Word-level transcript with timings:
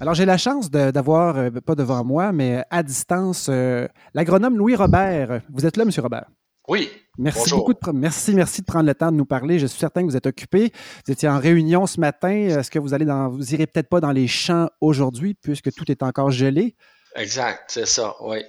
Alors, 0.00 0.14
j'ai 0.14 0.24
la 0.24 0.38
chance 0.38 0.70
d'avoir, 0.70 1.36
euh, 1.36 1.50
pas 1.50 1.74
devant 1.74 2.04
moi, 2.04 2.30
mais 2.30 2.64
à 2.70 2.84
distance, 2.84 3.48
euh, 3.50 3.88
l'agronome 4.14 4.56
Louis 4.56 4.76
Robert. 4.76 5.40
Vous 5.52 5.66
êtes 5.66 5.76
là, 5.76 5.82
M. 5.82 5.90
Robert? 5.98 6.26
Oui. 6.68 6.88
Merci 7.18 7.50
beaucoup. 7.50 7.74
De, 7.74 7.92
merci, 7.92 8.32
merci 8.32 8.60
de 8.60 8.66
prendre 8.66 8.86
le 8.86 8.94
temps 8.94 9.10
de 9.10 9.16
nous 9.16 9.24
parler. 9.24 9.58
Je 9.58 9.66
suis 9.66 9.80
certain 9.80 10.02
que 10.02 10.06
vous 10.06 10.16
êtes 10.16 10.26
occupé. 10.26 10.70
Vous 11.04 11.12
étiez 11.12 11.28
en 11.28 11.40
réunion 11.40 11.86
ce 11.86 11.98
matin. 11.98 12.30
Est-ce 12.30 12.70
que 12.70 12.78
vous 12.78 12.94
allez 12.94 13.06
dans, 13.06 13.28
vous 13.28 13.52
irez 13.54 13.66
peut-être 13.66 13.88
pas 13.88 14.00
dans 14.00 14.12
les 14.12 14.28
champs 14.28 14.68
aujourd'hui 14.80 15.34
puisque 15.34 15.72
tout 15.72 15.90
est 15.90 16.04
encore 16.04 16.30
gelé? 16.30 16.76
Exact, 17.16 17.64
c'est 17.66 17.86
ça, 17.86 18.14
oui. 18.20 18.44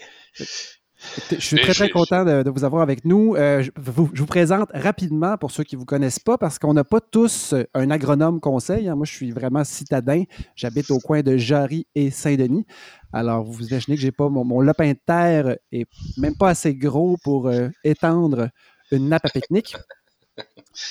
Je 1.31 1.39
suis 1.39 1.57
très, 1.57 1.73
très 1.73 1.89
content 1.89 2.25
de, 2.25 2.49
vous 2.49 2.63
avoir 2.63 2.81
avec 2.81 3.05
nous. 3.05 3.35
Euh, 3.35 3.63
je, 3.63 3.71
vous, 3.77 4.25
présente 4.25 4.69
rapidement 4.73 5.37
pour 5.37 5.51
ceux 5.51 5.63
qui 5.63 5.75
ne 5.75 5.79
vous 5.79 5.85
connaissent 5.85 6.19
pas, 6.19 6.37
parce 6.37 6.59
qu'on 6.59 6.73
n'a 6.73 6.83
pas 6.83 6.99
tous 6.99 7.55
un 7.73 7.89
agronome 7.89 8.39
conseil. 8.39 8.89
Hein. 8.89 8.95
Moi, 8.95 9.05
je 9.05 9.13
suis 9.13 9.31
vraiment 9.31 9.63
citadin. 9.63 10.23
J'habite 10.55 10.91
au 10.91 10.99
coin 10.99 11.21
de 11.21 11.37
Jarry 11.37 11.87
et 11.95 12.11
Saint-Denis. 12.11 12.65
Alors, 13.13 13.43
vous 13.43 13.53
vous 13.53 13.67
imaginez 13.69 13.95
que 13.95 14.01
j'ai 14.01 14.11
pas 14.11 14.29
mon, 14.29 14.43
mon, 14.43 14.61
lopin 14.61 14.91
de 14.91 14.99
terre 15.05 15.57
et 15.71 15.85
même 16.17 16.35
pas 16.35 16.49
assez 16.49 16.75
gros 16.75 17.17
pour 17.23 17.47
euh, 17.47 17.69
étendre 17.83 18.49
une 18.91 19.09
nappe 19.09 19.25
à 19.25 19.29
pique-nique. 19.29 19.75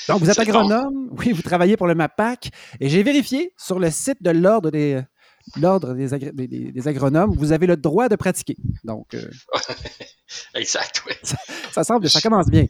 Donc, 0.08 0.20
vous 0.20 0.30
êtes 0.30 0.38
agronome, 0.38 1.08
oui, 1.18 1.32
vous 1.32 1.42
travaillez 1.42 1.76
pour 1.76 1.86
le 1.86 1.94
MAPAC, 1.94 2.50
et 2.80 2.88
j'ai 2.88 3.02
vérifié 3.02 3.54
sur 3.56 3.78
le 3.78 3.90
site 3.90 4.22
de 4.22 4.30
l'Ordre 4.30 4.70
des, 4.70 5.00
l'ordre 5.56 5.94
des, 5.94 6.88
agronomes, 6.88 7.34
vous 7.34 7.52
avez 7.52 7.66
le 7.66 7.76
droit 7.76 8.08
de 8.08 8.16
pratiquer. 8.16 8.56
Donc, 8.84 9.14
euh, 9.14 9.30
exact, 10.54 11.02
oui. 11.06 11.14
Ça, 11.72 11.84
semble, 11.84 12.08
ça 12.08 12.20
commence 12.20 12.46
bien. 12.46 12.66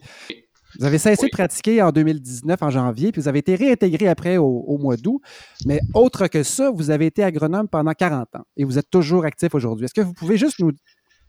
Vous 0.79 0.85
avez 0.85 0.99
cessé 0.99 1.27
de 1.27 1.31
pratiquer 1.31 1.83
en 1.83 1.91
2019, 1.91 2.63
en 2.63 2.71
janvier, 2.71 3.11
puis 3.11 3.23
vous 3.23 3.29
avez 3.29 3.39
été 3.39 3.55
réintégré 3.55 4.09
après 4.09 4.37
au, 4.37 4.79
mois 4.79 4.97
d'août. 4.97 5.21
Mais 5.65 5.81
autre 5.95 6.29
que 6.29 6.43
ça, 6.43 6.71
vous 6.71 6.91
avez 6.91 7.07
été 7.07 7.25
agronome 7.25 7.69
pendant 7.69 7.93
40 7.93 8.37
ans 8.37 8.45
et 8.57 8.65
vous 8.65 8.79
êtes 8.79 8.91
toujours 8.91 9.25
actif 9.25 9.55
aujourd'hui. 9.55 9.87
Est-ce 9.87 9.95
que 9.95 10.03
vous 10.03 10.13
pouvez 10.13 10.37
juste 10.37 10.59
nous. 10.59 10.73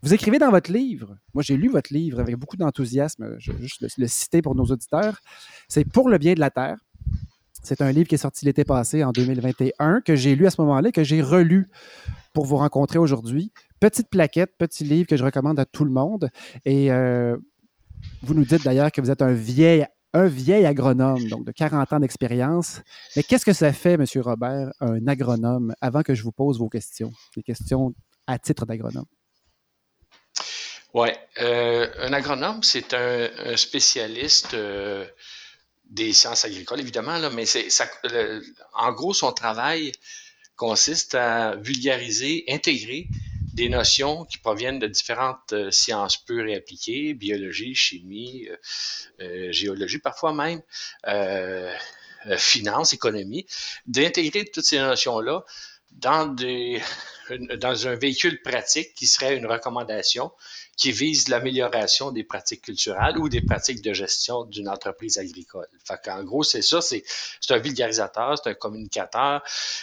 Vous 0.02 0.14
écrivez 0.14 0.38
dans 0.38 0.50
votre 0.50 0.72
livre, 0.72 1.14
moi 1.34 1.42
j'ai 1.42 1.58
lu 1.58 1.68
votre 1.68 1.92
livre 1.92 2.20
avec 2.20 2.36
beaucoup 2.36 2.56
d'enthousiasme, 2.56 3.36
je 3.38 3.52
vais 3.52 3.60
juste 3.60 3.98
le 3.98 4.06
citer 4.06 4.40
pour 4.40 4.54
nos 4.54 4.64
auditeurs, 4.64 5.20
c'est 5.68 5.84
Pour 5.84 6.08
le 6.08 6.16
bien 6.16 6.32
de 6.32 6.40
la 6.40 6.50
terre. 6.50 6.78
C'est 7.62 7.82
un 7.82 7.92
livre 7.92 8.08
qui 8.08 8.14
est 8.14 8.18
sorti 8.18 8.44
l'été 8.44 8.64
passé, 8.64 9.04
en 9.04 9.12
2021, 9.12 10.00
que 10.00 10.16
j'ai 10.16 10.34
lu 10.34 10.46
à 10.46 10.50
ce 10.50 10.60
moment-là, 10.62 10.92
que 10.92 11.04
j'ai 11.04 11.22
relu 11.22 11.68
pour 12.32 12.46
vous 12.46 12.56
rencontrer 12.56 12.98
aujourd'hui. 12.98 13.52
Petite 13.80 14.08
plaquette, 14.08 14.56
petit 14.58 14.84
livre 14.84 15.06
que 15.06 15.16
je 15.16 15.24
recommande 15.24 15.58
à 15.58 15.64
tout 15.64 15.84
le 15.84 15.90
monde. 15.90 16.30
Et 16.64 16.90
euh, 16.90 17.36
vous 18.22 18.34
nous 18.34 18.44
dites 18.44 18.64
d'ailleurs 18.64 18.92
que 18.92 19.00
vous 19.00 19.10
êtes 19.10 19.22
un 19.22 19.32
vieil, 19.32 19.86
un 20.14 20.26
vieil 20.26 20.64
agronome, 20.66 21.28
donc 21.28 21.44
de 21.44 21.52
40 21.52 21.92
ans 21.92 22.00
d'expérience. 22.00 22.80
Mais 23.16 23.22
qu'est-ce 23.22 23.44
que 23.44 23.52
ça 23.52 23.72
fait, 23.72 23.94
M. 23.94 24.04
Robert, 24.16 24.70
un 24.80 25.06
agronome, 25.06 25.74
avant 25.80 26.02
que 26.02 26.14
je 26.14 26.22
vous 26.22 26.32
pose 26.32 26.58
vos 26.58 26.68
questions, 26.68 27.12
des 27.36 27.42
questions 27.42 27.94
à 28.26 28.38
titre 28.38 28.64
d'agronome? 28.64 29.06
Oui, 30.92 31.08
euh, 31.40 31.86
un 32.00 32.12
agronome, 32.12 32.62
c'est 32.62 32.94
un, 32.94 33.56
spécialiste 33.56 34.54
euh, 34.54 35.06
des 35.90 36.12
sciences 36.12 36.44
agricoles, 36.44 36.80
évidemment, 36.80 37.18
là, 37.18 37.30
mais 37.30 37.46
c'est 37.46 37.68
ça, 37.68 37.90
en 38.74 38.92
gros, 38.92 39.12
son 39.12 39.32
travail 39.32 39.92
consiste 40.56 41.14
à 41.14 41.56
vulgariser, 41.56 42.44
intégrer 42.48 43.08
des 43.54 43.68
notions 43.68 44.24
qui 44.24 44.38
proviennent 44.38 44.78
de 44.78 44.86
différentes 44.86 45.52
euh, 45.52 45.70
sciences 45.70 46.16
pures 46.16 46.46
et 46.46 46.54
appliquées, 46.54 47.14
biologie, 47.14 47.74
chimie, 47.74 48.46
euh, 48.48 48.56
euh, 49.20 49.52
géologie 49.52 49.98
parfois 49.98 50.32
même, 50.32 50.62
finance, 52.36 52.92
économie, 52.92 53.46
d'intégrer 53.86 54.44
toutes 54.44 54.64
ces 54.64 54.78
notions-là 54.78 55.44
dans, 55.90 56.26
des, 56.26 56.80
dans 57.56 57.88
un 57.88 57.94
véhicule 57.94 58.42
pratique 58.42 58.94
qui 58.94 59.06
serait 59.06 59.36
une 59.36 59.46
recommandation 59.46 60.30
qui 60.80 60.92
vise 60.92 61.28
l'amélioration 61.28 62.10
des 62.10 62.24
pratiques 62.24 62.62
culturelles 62.62 63.18
ou 63.18 63.28
des 63.28 63.42
pratiques 63.42 63.82
de 63.82 63.92
gestion 63.92 64.44
d'une 64.44 64.66
entreprise 64.66 65.18
agricole. 65.18 65.68
Fait 65.86 66.00
qu'en 66.02 66.24
gros, 66.24 66.42
c'est 66.42 66.62
ça, 66.62 66.80
c'est, 66.80 67.04
un 67.50 67.58
vulgarisateur, 67.58 68.38
c'est 68.38 68.48
un 68.48 68.54
communicateur 68.54 69.42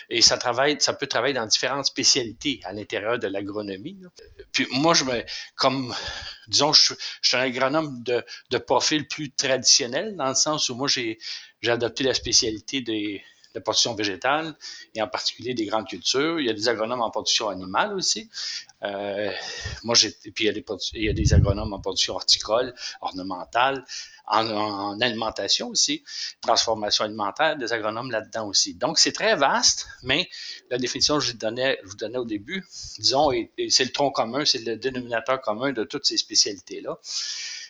et 0.10 0.24
ça 0.24 0.40
travaille, 0.40 0.78
ça 0.80 0.94
peut 0.94 1.06
travailler 1.06 1.36
dans 1.36 1.46
différentes 1.46 1.86
spécialités 1.86 2.62
à 2.64 2.74
l'intérieur 2.74 3.20
de 3.20 3.28
l'agronomie. 3.28 4.00
Puis 4.52 4.66
moi, 4.72 4.96
je 4.96 5.04
me, 5.04 5.24
comme, 5.56 5.94
disons, 6.48 6.74
je, 6.74 6.96
je 7.22 7.28
suis 7.28 7.38
un 7.38 7.42
agronome 7.42 8.02
de, 8.02 8.26
de 8.50 8.58
profil 8.58 9.08
plus 9.08 9.32
traditionnel 9.32 10.16
dans 10.16 10.30
le 10.30 10.36
sens 10.36 10.68
où 10.70 10.76
moi, 10.76 10.88
j'ai 10.88 11.20
adopté 11.68 12.06
la 12.06 12.16
spécialité 12.16 12.82
des 12.82 13.22
la 13.58 13.62
production 13.62 13.96
végétale 13.96 14.56
et 14.94 15.02
en 15.02 15.08
particulier 15.08 15.56
des 15.56 15.66
grandes 15.66 15.88
cultures. 15.88 16.40
Il 16.40 16.46
y 16.46 16.50
a 16.50 16.54
des 16.54 16.70
agronomes 16.70 17.02
en 17.02 17.10
production 17.10 17.50
animale 17.50 17.94
aussi. 17.94 18.30
Euh, 18.84 19.32
moi, 19.84 19.96
j'ai, 19.96 20.12
puis 20.12 20.46
il 20.46 21.04
y, 21.04 21.10
a 21.10 21.14
des, 21.14 21.34
agronomes 21.34 21.74
en 21.74 21.80
production 21.80 22.14
horticole, 22.14 22.76
ornementale, 23.02 23.84
en, 24.28 25.02
alimentation 25.02 25.70
aussi, 25.70 26.04
transformation 26.42 27.06
alimentaire, 27.06 27.58
des 27.58 27.74
agronomes 27.74 28.12
là-dedans 28.12 28.48
aussi. 28.48 28.76
Donc, 28.76 29.00
c'est 29.00 29.12
très 29.12 29.36
vaste, 29.36 29.88
mais 30.04 30.30
la 30.70 30.78
définition 30.78 31.18
que 31.18 31.24
je 31.24 31.32
vous 31.32 31.38
donnais, 31.38 31.80
je 31.84 31.90
vous 31.90 31.96
donnais 31.96 32.20
au 32.20 32.26
début, 32.26 32.64
disons, 33.00 33.32
c'est 33.70 33.86
le 33.86 33.92
tronc 33.92 34.12
commun, 34.12 34.46
c'est 34.46 34.60
le 34.60 34.78
dénominateur 34.78 35.42
commun 35.42 35.72
de 35.72 35.84
toutes 35.84 36.06
ces 36.06 36.18
spécialités-là. 36.18 37.00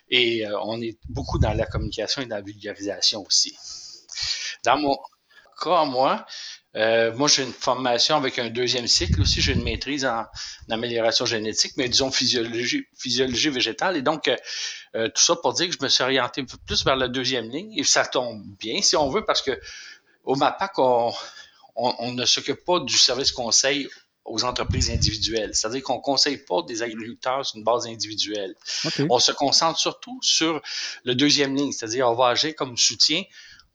Et 0.09 0.45
euh, 0.45 0.59
on 0.63 0.81
est 0.81 0.97
beaucoup 1.07 1.39
dans 1.39 1.53
la 1.53 1.65
communication 1.65 2.21
et 2.21 2.25
dans 2.25 2.37
la 2.37 2.41
vulgarisation 2.41 3.25
aussi. 3.25 3.57
Dans 4.65 4.77
mon, 4.77 4.97
cas, 5.61 5.85
moi, 5.85 6.25
euh, 6.75 7.13
moi, 7.15 7.27
j'ai 7.27 7.43
une 7.43 7.53
formation 7.53 8.15
avec 8.15 8.37
un 8.37 8.49
deuxième 8.49 8.87
cycle 8.87 9.21
aussi. 9.21 9.41
J'ai 9.41 9.53
une 9.53 9.63
maîtrise 9.63 10.05
en, 10.05 10.25
amélioration 10.69 11.25
génétique, 11.25 11.73
mais 11.77 11.89
disons 11.89 12.11
physiologie, 12.11 12.85
physiologie 12.95 13.49
végétale. 13.49 13.97
Et 13.97 14.01
donc, 14.01 14.29
euh, 14.95 15.07
tout 15.09 15.21
ça 15.21 15.35
pour 15.35 15.53
dire 15.53 15.67
que 15.67 15.73
je 15.73 15.83
me 15.83 15.89
suis 15.89 16.03
orienté 16.03 16.45
plus 16.65 16.85
vers 16.85 16.95
la 16.95 17.07
deuxième 17.07 17.49
ligne. 17.49 17.73
Et 17.77 17.83
ça 17.83 18.05
tombe 18.05 18.43
bien, 18.59 18.81
si 18.81 18.95
on 18.95 19.09
veut, 19.09 19.25
parce 19.25 19.41
que 19.41 19.59
au 20.23 20.35
MAPAC, 20.35 20.77
on, 20.77 21.13
on, 21.75 22.11
ne 22.11 22.25
s'occupe 22.25 22.63
pas 22.65 22.79
du 22.79 22.97
service 22.97 23.31
conseil 23.31 23.87
aux 24.25 24.43
entreprises 24.43 24.89
individuelles. 24.91 25.55
C'est-à-dire 25.55 25.83
qu'on 25.83 25.97
ne 25.97 26.01
conseille 26.01 26.37
pas 26.37 26.61
des 26.63 26.83
agriculteurs 26.83 27.45
sur 27.45 27.57
une 27.57 27.63
base 27.63 27.87
individuelle. 27.87 28.55
On 29.09 29.19
se 29.19 29.31
concentre 29.31 29.79
surtout 29.79 30.19
sur 30.21 30.61
le 31.05 31.15
deuxième 31.15 31.55
ligne, 31.55 31.71
c'est-à-dire 31.71 32.09
on 32.09 32.15
va 32.15 32.27
agir 32.27 32.53
comme 32.55 32.75
soutien 32.77 33.23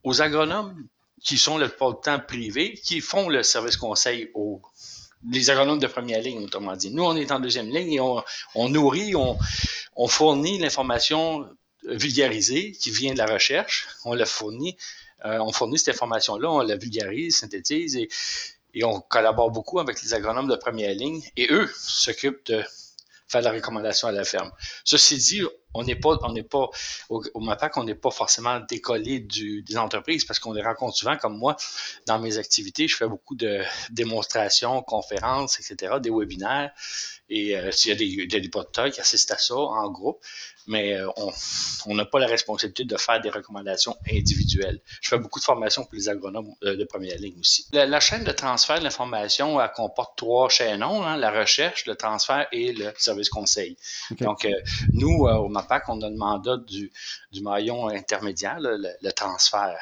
aux 0.05 0.21
agronomes 0.21 0.87
qui 1.23 1.39
sont 1.39 1.59
le 1.59 1.69
temps 1.69 2.21
privé, 2.21 2.75
qui 2.75 3.01
font 3.01 3.29
le 3.29 3.43
service 3.43 3.77
conseil 3.77 4.31
aux 4.35 4.61
les 5.31 5.51
agronomes 5.51 5.79
de 5.79 5.87
première 5.87 6.21
ligne, 6.21 6.43
autrement 6.43 6.75
dit. 6.75 6.91
Nous, 6.91 7.05
on 7.05 7.15
est 7.15 7.31
en 7.31 7.39
deuxième 7.39 7.71
ligne 7.71 7.93
et 7.93 8.01
on, 8.01 8.23
on 8.57 8.69
nourrit, 8.69 9.15
on, 9.15 9.39
on 9.95 10.09
fournit 10.09 10.59
l'information 10.59 11.49
vulgarisée 11.85 12.73
qui 12.73 12.91
vient 12.91 13.13
de 13.13 13.19
la 13.19 13.27
recherche. 13.27 13.89
On 14.05 14.15
la 14.15 14.27
fournit, 14.27 14.77
euh, 15.25 15.39
on 15.39 15.53
fournit 15.53 15.79
cette 15.79 15.95
information-là, 15.95 16.51
on 16.51 16.61
la 16.61 16.77
vulgarise, 16.77 17.37
synthétise 17.37 17.97
et, 17.97 18.09
et 18.75 18.85
on 18.85 19.01
collabore 19.01 19.51
beaucoup 19.51 19.79
avec 19.79 20.03
les 20.03 20.15
agronomes 20.15 20.49
de 20.49 20.57
première 20.57 20.95
ligne 20.95 21.23
et 21.37 21.47
eux 21.53 21.71
s'occupent 21.77 22.45
de 22.47 22.63
faire 23.29 23.43
la 23.43 23.53
recommandation 23.53 24.09
à 24.09 24.13
la 24.13 24.25
ferme. 24.25 24.51
Ceci 24.85 25.17
dit, 25.19 25.43
on 25.75 25.85
n'est 25.85 25.97
pas, 25.97 26.19
on 26.23 26.33
n'est 26.33 26.43
pas 26.43 26.69
au, 27.09 27.23
au 27.35 27.41
MAPAC, 27.41 27.77
on 27.77 27.85
n'est 27.85 27.95
pas 27.95 28.11
forcément 28.11 28.61
décollé 28.61 29.21
du, 29.21 29.63
des 29.63 29.77
entreprises 29.77 30.25
parce 30.25 30.39
qu'on 30.39 30.53
les 30.53 30.63
rencontre 30.63 30.97
souvent, 30.97 31.17
comme 31.17 31.37
moi, 31.37 31.57
dans 32.07 32.19
mes 32.19 32.39
activités, 32.39 32.89
je 32.89 32.97
fais 32.97 33.09
beaucoup 33.09 33.35
de 33.35 33.63
démonstrations, 33.91 34.83
conférences, 34.83 35.59
etc., 35.61 35.95
des 36.01 36.11
webinaires. 36.11 36.73
Et 37.29 37.57
euh, 37.57 37.71
s'il 37.71 37.91
y 37.91 37.93
a 37.93 37.97
des, 37.97 38.27
des, 38.27 38.41
des 38.41 38.91
qui 38.91 39.01
assistent 39.01 39.31
à 39.31 39.39
ça 39.39 39.57
en 39.57 39.91
groupe, 39.91 40.23
mais 40.67 40.95
euh, 40.95 41.09
on 41.87 41.95
n'a 41.95 42.05
pas 42.05 42.19
la 42.19 42.27
responsabilité 42.27 42.85
de 42.85 42.97
faire 42.97 43.21
des 43.21 43.31
recommandations 43.31 43.97
individuelles. 44.11 44.81
Je 45.01 45.09
fais 45.09 45.19
beaucoup 45.19 45.41
de 45.41 45.45
formations 45.45 45.85
pour 45.85 45.95
les 45.95 46.09
agronomes 46.09 46.55
euh, 46.63 46.77
de 46.77 46.85
première 46.85 47.17
ligne 47.19 47.39
aussi. 47.41 47.67
La, 47.73 48.01
chaîne 48.01 48.25
de 48.25 48.33
transfert 48.33 48.79
de 48.79 48.85
l'information 48.85 49.59
comporte 49.75 50.17
trois 50.17 50.49
chaînons, 50.49 51.03
hein, 51.05 51.17
la 51.17 51.31
recherche, 51.31 51.87
le 51.87 51.95
transfert 51.95 52.47
et 52.53 52.73
le 52.73 52.93
service 52.97 53.29
conseil. 53.29 53.77
Donc, 54.21 54.45
euh, 54.45 54.51
nous, 54.93 55.25
au 55.27 55.49
MAPAC, 55.63 55.89
on 55.89 56.01
a 56.03 56.11
le 56.11 56.17
mandat 56.17 56.57
du, 56.59 56.93
du 57.31 57.43
maillon 57.43 57.89
intermédiaire, 57.89 58.59
le, 58.61 59.11
transfert. 59.13 59.79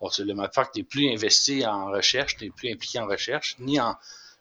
le 0.00 0.32
MAPAC 0.32 0.74
n'est 0.76 0.82
plus 0.82 1.10
investi 1.10 1.66
en 1.66 1.86
recherche, 1.86 2.40
n'est 2.40 2.50
plus 2.50 2.72
impliqué 2.72 2.98
en 2.98 3.06
recherche, 3.06 3.56
ni 3.58 3.80
en 3.80 3.96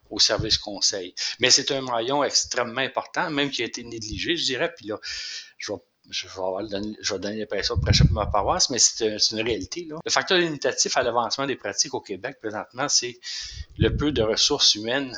au 0.10 0.20
service 0.20 0.58
conseil. 0.58 1.16
Mais 1.40 1.50
c'est 1.50 1.72
un 1.72 1.82
maillon 1.82 2.24
extrêmement 2.24 2.82
important, 2.82 3.30
même 3.30 3.50
qui 3.50 3.64
a 3.64 3.66
été 3.66 3.84
négligé, 3.84 4.36
je 4.36 4.44
dirais. 4.44 4.74
Puis 4.76 4.88
là, 4.88 5.00
je 5.58 5.72
vais 5.72 5.80
je 6.10 6.28
vais, 6.28 6.68
donner, 6.70 6.98
je 7.02 7.14
vais 7.14 7.20
donner 7.20 7.40
l'impression 7.40 7.76
de 7.76 7.82
pour 7.82 8.12
ma 8.12 8.26
paroisse, 8.26 8.70
mais 8.70 8.80
c'est 8.80 9.16
une 9.32 9.42
réalité. 9.42 9.86
Là. 9.90 10.00
Le 10.04 10.12
facteur 10.12 10.38
limitatif 10.38 10.98
à 10.98 11.04
l'avancement 11.04 11.46
des 11.46 11.56
pratiques 11.56 11.94
au 11.94 12.02
Québec 12.02 12.38
présentement, 12.42 12.90
c'est 12.90 13.20
le 13.78 13.96
peu 13.96 14.12
de 14.12 14.22
ressources 14.22 14.76
humaines 14.76 15.16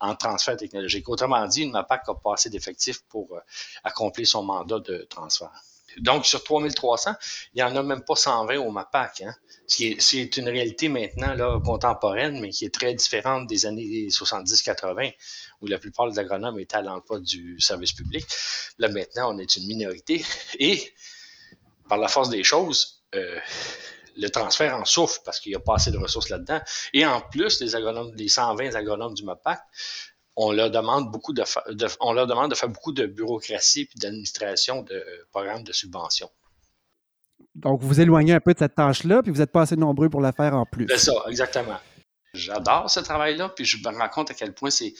en 0.00 0.16
transfert 0.16 0.56
technologique. 0.56 1.08
Autrement 1.08 1.46
dit, 1.46 1.62
une 1.62 1.72
MAPAC 1.72 2.08
n'a 2.08 2.14
pas 2.14 2.34
assez 2.34 2.50
d'effectifs 2.50 3.02
pour 3.08 3.36
euh, 3.36 3.40
accomplir 3.84 4.26
son 4.26 4.42
mandat 4.42 4.80
de 4.80 5.06
transfert. 5.08 5.62
Donc, 5.98 6.26
sur 6.26 6.42
3300, 6.42 7.12
il 7.54 7.56
n'y 7.56 7.62
en 7.62 7.74
a 7.76 7.82
même 7.82 8.02
pas 8.04 8.16
120 8.16 8.58
au 8.58 8.70
MAPAC. 8.70 9.22
Hein? 9.22 9.34
C'est 9.66 10.36
une 10.36 10.48
réalité 10.48 10.88
maintenant 10.88 11.60
contemporaine, 11.60 12.40
mais 12.40 12.50
qui 12.50 12.64
est 12.64 12.74
très 12.74 12.94
différente 12.94 13.46
des 13.46 13.66
années 13.66 14.08
70-80, 14.08 15.14
où 15.60 15.66
la 15.66 15.78
plupart 15.78 16.10
des 16.10 16.18
agronomes 16.18 16.58
étaient 16.58 16.76
à 16.76 16.82
l'emploi 16.82 17.20
du 17.20 17.58
service 17.60 17.92
public. 17.92 18.26
Là, 18.78 18.88
maintenant, 18.88 19.34
on 19.34 19.38
est 19.38 19.56
une 19.56 19.66
minorité. 19.66 20.24
Et, 20.58 20.92
par 21.88 21.98
la 21.98 22.08
force 22.08 22.30
des 22.30 22.44
choses, 22.44 23.02
euh, 23.14 23.38
le 24.16 24.28
transfert 24.28 24.76
en 24.76 24.84
souffre 24.84 25.20
parce 25.24 25.40
qu'il 25.40 25.50
n'y 25.50 25.56
a 25.56 25.60
pas 25.60 25.74
assez 25.76 25.90
de 25.90 25.98
ressources 25.98 26.28
là-dedans. 26.28 26.60
Et 26.92 27.06
en 27.06 27.20
plus, 27.20 27.60
les 27.60 28.28
120 28.28 28.74
agronomes 28.74 29.14
du 29.14 29.24
MAPAC, 29.24 29.60
on 30.36 30.52
leur 30.52 30.70
demande 30.70 31.10
beaucoup 31.10 31.32
de, 31.32 31.42
on 32.00 32.12
leur 32.12 32.26
demande 32.26 32.50
de 32.50 32.54
faire 32.54 32.68
beaucoup 32.68 32.92
de 32.92 33.06
bureaucratie 33.06 33.82
et 33.82 33.98
d'administration 33.98 34.82
de 34.82 35.04
programmes 35.30 35.64
de 35.64 35.72
subvention. 35.72 36.30
Donc, 37.54 37.82
vous 37.82 37.88
vous 37.88 38.00
éloignez 38.00 38.32
un 38.32 38.40
peu 38.40 38.54
de 38.54 38.58
cette 38.58 38.74
tâche-là, 38.74 39.22
puis 39.22 39.30
vous 39.30 39.38
n'êtes 39.38 39.52
pas 39.52 39.62
assez 39.62 39.76
nombreux 39.76 40.08
pour 40.08 40.20
la 40.20 40.32
faire 40.32 40.54
en 40.54 40.64
plus. 40.64 40.86
C'est 40.88 40.98
ça, 40.98 41.12
exactement. 41.28 41.78
J'adore 42.32 42.88
ce 42.88 43.00
travail-là, 43.00 43.50
puis 43.50 43.64
je 43.64 43.76
me 43.76 43.98
rends 43.98 44.08
compte 44.08 44.30
à 44.30 44.34
quel 44.34 44.54
point 44.54 44.70
c'est, 44.70 44.94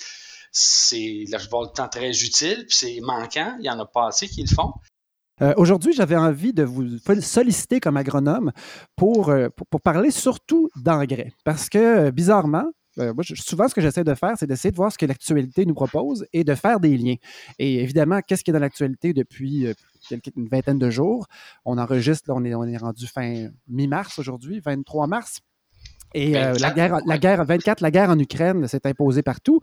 c'est 0.51 1.25
là, 1.29 1.39
je 1.39 1.49
vois 1.49 1.63
le 1.63 1.73
temps 1.75 1.89
très 1.89 2.11
utile, 2.11 2.67
puis 2.69 2.77
c'est 2.77 2.99
manquant. 3.01 3.57
Il 3.59 3.65
y 3.65 3.71
en 3.71 3.79
a 3.79 3.87
pas 3.87 4.09
assez 4.09 4.29
qui 4.29 4.43
le 4.43 4.55
font. 4.55 4.73
Euh, 5.41 5.55
aujourd'hui, 5.57 5.95
j'avais 5.95 6.17
envie 6.17 6.53
de 6.53 6.63
vous 6.63 6.99
solliciter 7.21 7.81
comme 7.81 7.97
agronome 7.97 8.53
pour, 8.97 9.31
euh, 9.31 9.49
pour, 9.49 9.81
parler 9.81 10.11
surtout 10.11 10.69
d'engrais. 10.77 11.33
Parce 11.45 11.71
que, 11.71 12.11
euh, 12.99 13.13
souvent, 13.35 13.69
ce 13.69 13.75
que 13.75 13.81
j'essaie 13.81 14.05
de 14.05 14.15
faire, 14.15 14.33
c'est 14.37 14.47
d'essayer 14.47 14.71
de 14.71 14.77
voir 14.77 14.93
ce 14.93 14.99
que 14.99 15.07
l'actualité 15.07 15.67
nous 15.67 15.75
propose 15.75 16.27
et 16.33 16.45
de 16.45 16.55
faire 16.55 16.81
des 16.81 16.97
liens. 16.97 17.17
Et 17.59 17.81
évidemment, 17.83 18.21
qu'est-ce 18.27 18.45
qui 18.45 18.51
est 18.51 18.55
dans 18.55 18.61
l'actualité 18.61 19.13
depuis 19.13 19.67
une 20.37 20.49
vingtaine 20.49 20.79
de 20.79 20.91
jours? 20.91 21.27
On 21.65 21.79
enregistre, 21.79 22.31
on, 22.31 22.45
est, 22.45 22.55
on 22.55 22.65
est 22.65 22.77
rendu 22.77 23.07
fin 23.07 23.49
mi-mars 23.69 24.19
aujourd'hui, 24.19 24.61
23 24.61 25.07
mars. 25.07 25.41
Et 26.15 26.33
la, 26.33 26.71
guerre, 26.73 26.99
la 27.07 27.19
guerre 27.19 27.45
24, 27.45 27.81
la 27.81 27.91
guerre 27.91 28.11
en 28.11 28.19
Ukraine 28.19 28.69
s'est 28.69 28.87
imposée 28.87 29.23
partout. 29.23 29.61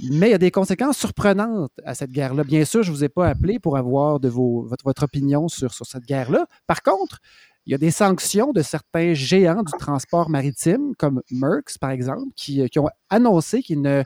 Mais 0.00 0.28
il 0.28 0.32
y 0.32 0.34
a 0.34 0.38
des 0.38 0.50
conséquences 0.50 0.98
surprenantes 0.98 1.72
à 1.84 1.94
cette 1.94 2.10
guerre-là. 2.10 2.44
Bien 2.44 2.64
sûr, 2.64 2.82
je 2.82 2.90
ne 2.90 2.96
vous 2.96 3.04
ai 3.04 3.08
pas 3.08 3.28
appelé 3.28 3.58
pour 3.58 3.76
avoir 3.76 4.20
de 4.20 4.28
votre, 4.28 5.04
opinion 5.04 5.48
sur, 5.48 5.72
cette 5.72 6.04
guerre-là. 6.04 6.46
Par 6.66 6.82
contre, 6.82 7.20
il 7.66 7.72
y 7.72 7.74
a 7.74 7.78
des 7.78 7.90
sanctions 7.90 8.52
de 8.52 8.60
certains 8.60 9.14
géants 9.14 9.62
du 9.62 9.72
transport 9.78 10.28
maritime, 10.28 10.94
comme 10.98 11.22
Merckx, 11.30 11.78
par 11.80 11.90
exemple, 11.90 12.32
qui, 12.36 12.60
euh, 12.60 12.66
ont 12.76 12.90
annoncé 13.08 13.62
qu'ils 13.62 13.80
ne 13.80 14.02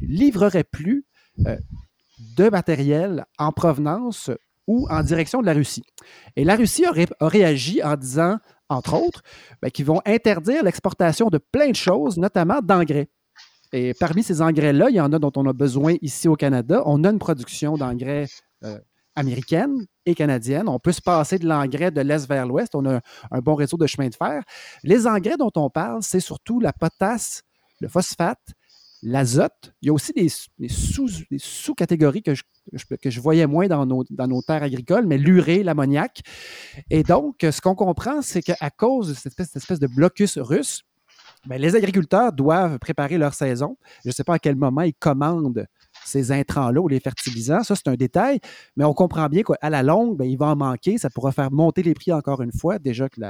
livreraient 0.00 0.64
plus 0.64 1.04
euh, 1.46 1.56
de 2.36 2.48
matériel 2.48 3.24
en 3.38 3.50
provenance 3.50 4.30
ou 4.68 4.86
en 4.88 5.02
direction 5.02 5.40
de 5.40 5.46
la 5.46 5.54
Russie. 5.54 5.82
Et 6.36 6.44
la 6.44 6.54
Russie 6.54 6.84
a, 6.84 6.92
réagi 7.26 7.82
en 7.82 7.96
disant, 7.96 8.38
entre 8.68 8.94
autres, 8.94 9.22
ben, 9.60 9.70
qu'ils 9.70 9.86
vont 9.86 10.00
interdire 10.06 10.62
l'exportation 10.62 11.28
de 11.28 11.38
plein 11.38 11.70
de 11.70 11.76
choses, 11.76 12.18
notamment 12.18 12.60
d'engrais. 12.62 13.08
Et 13.72 13.94
parmi 13.94 14.22
ces 14.22 14.42
engrais-là, 14.42 14.90
il 14.90 14.96
y 14.96 15.00
en 15.00 15.12
a 15.12 15.18
dont 15.18 15.32
on 15.36 15.46
a 15.46 15.52
besoin 15.52 15.96
ici 16.02 16.28
au 16.28 16.36
Canada. 16.36 16.82
On 16.84 17.04
a 17.04 17.10
une 17.10 17.18
production 17.18 17.76
d'engrais 17.76 18.26
euh, 18.64 18.78
américaine 19.16 19.86
et 20.04 20.14
canadienne. 20.14 20.68
On 20.68 20.78
peut 20.78 20.92
se 20.92 21.00
passer 21.00 21.38
de 21.38 21.46
l'engrais 21.46 21.90
de 21.90 22.00
l'Est 22.02 22.28
vers 22.28 22.46
l'Ouest. 22.46 22.74
On 22.74 22.84
a 22.86 23.00
un 23.30 23.38
bon 23.40 23.54
réseau 23.54 23.78
de 23.78 23.86
chemin 23.86 24.08
de 24.08 24.14
fer. 24.14 24.42
Les 24.82 25.06
engrais 25.06 25.38
dont 25.38 25.52
on 25.56 25.70
parle, 25.70 26.02
c'est 26.02 26.20
surtout 26.20 26.60
la 26.60 26.74
potasse, 26.74 27.42
le 27.80 27.88
phosphate, 27.88 28.52
l'azote. 29.02 29.72
Il 29.80 29.86
y 29.86 29.90
a 29.90 29.94
aussi 29.94 30.12
des, 30.12 30.28
sous-catégories 30.68 32.22
que, 32.22 32.34
je, 32.34 33.20
voyais 33.20 33.46
moins 33.46 33.68
dans 33.68 33.86
nos, 33.86 34.04
dans 34.10 34.28
nos 34.28 34.42
terres 34.42 34.62
agricoles, 34.62 35.06
mais 35.06 35.16
l'urée, 35.16 35.62
l'ammoniac. 35.62 36.20
Et 36.90 37.02
donc, 37.02 37.38
ce 37.40 37.60
qu'on 37.60 37.74
comprend, 37.74 38.20
c'est 38.20 38.42
qu'à 38.42 38.70
cause 38.70 39.08
de 39.08 39.14
cette 39.14 39.56
espèce 39.56 39.80
de 39.80 39.86
blocus 39.86 40.36
russe, 40.36 40.82
ben, 41.46 41.60
les 41.60 41.74
agriculteurs 41.74 42.32
doivent 42.32 42.78
préparer 42.78 43.18
leur 43.18 43.34
saison. 43.34 43.76
Je 44.04 44.08
ne 44.08 44.12
sais 44.12 44.24
pas 44.24 44.34
à 44.34 44.38
quel 44.38 44.56
moment 44.56 44.82
ils 44.82 44.94
commandent 44.94 45.66
ces 46.04 46.30
intrants-là 46.32 46.80
ou 46.80 46.88
les 46.88 47.00
fertilisants. 47.00 47.62
Ça, 47.64 47.74
c'est 47.74 47.88
un 47.88 47.94
détail, 47.94 48.40
mais 48.76 48.84
on 48.84 48.94
comprend 48.94 49.28
bien 49.28 49.42
qu'à 49.42 49.70
la 49.70 49.82
longue, 49.82 50.16
ben, 50.16 50.24
il 50.24 50.38
va 50.38 50.46
en 50.46 50.56
manquer. 50.56 50.98
Ça 50.98 51.10
pourra 51.10 51.32
faire 51.32 51.50
monter 51.50 51.82
les 51.82 51.94
prix 51.94 52.12
encore 52.12 52.42
une 52.42 52.52
fois. 52.52 52.78
Déjà 52.78 53.08
que 53.08 53.20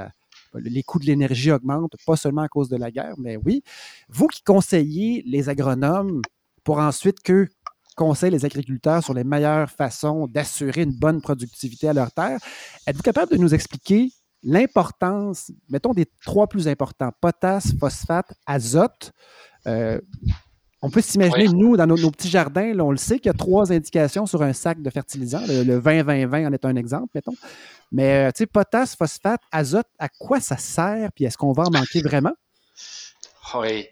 les 0.54 0.82
coûts 0.82 0.98
de 0.98 1.06
l'énergie 1.06 1.50
augmentent, 1.50 1.96
pas 2.06 2.16
seulement 2.16 2.42
à 2.42 2.48
cause 2.48 2.68
de 2.68 2.76
la 2.76 2.90
guerre, 2.90 3.14
mais 3.18 3.36
oui. 3.36 3.62
Vous 4.08 4.26
qui 4.26 4.42
conseillez 4.42 5.22
les 5.26 5.48
agronomes 5.48 6.20
pour 6.64 6.78
ensuite 6.78 7.20
qu'eux 7.20 7.48
conseillent 7.96 8.30
les 8.30 8.44
agriculteurs 8.44 9.02
sur 9.02 9.14
les 9.14 9.24
meilleures 9.24 9.70
façons 9.70 10.26
d'assurer 10.26 10.82
une 10.82 10.92
bonne 10.92 11.20
productivité 11.20 11.88
à 11.88 11.92
leur 11.92 12.10
terre, 12.12 12.38
êtes-vous 12.86 13.02
capable 13.02 13.32
de 13.32 13.36
nous 13.36 13.54
expliquer 13.54 14.10
l'importance, 14.42 15.50
mettons 15.68 15.92
des 15.92 16.06
trois 16.24 16.46
plus 16.46 16.68
importants, 16.68 17.10
potasse, 17.20 17.72
phosphate, 17.78 18.32
azote. 18.46 19.12
Euh, 19.66 20.00
on 20.84 20.90
peut 20.90 21.00
s'imaginer, 21.00 21.46
nous, 21.46 21.76
dans 21.76 21.86
nos, 21.86 22.10
petits 22.10 22.28
jardins, 22.28 22.76
on 22.80 22.90
le 22.90 22.96
sait 22.96 23.18
qu'il 23.18 23.26
y 23.26 23.30
a 23.30 23.38
trois 23.38 23.70
indications 23.70 24.26
sur 24.26 24.42
un 24.42 24.52
sac 24.52 24.82
de 24.82 24.90
fertilisant. 24.90 25.40
Le, 25.46 25.80
20-20-20 25.80 26.48
en 26.48 26.52
est 26.52 26.64
un 26.64 26.74
exemple, 26.74 27.10
mettons. 27.14 27.36
Mais, 27.92 28.26
euh, 28.26 28.30
tu 28.32 28.38
sais, 28.38 28.46
potasse, 28.46 28.96
phosphate, 28.96 29.40
azote, 29.52 29.86
à 30.00 30.08
quoi 30.08 30.40
ça 30.40 30.56
sert? 30.56 31.12
Puis 31.14 31.24
est-ce 31.24 31.38
qu'on 31.38 31.52
va 31.52 31.64
en 31.64 31.70
manquer 31.70 32.02
vraiment? 32.02 32.32
Oui. 33.54 33.86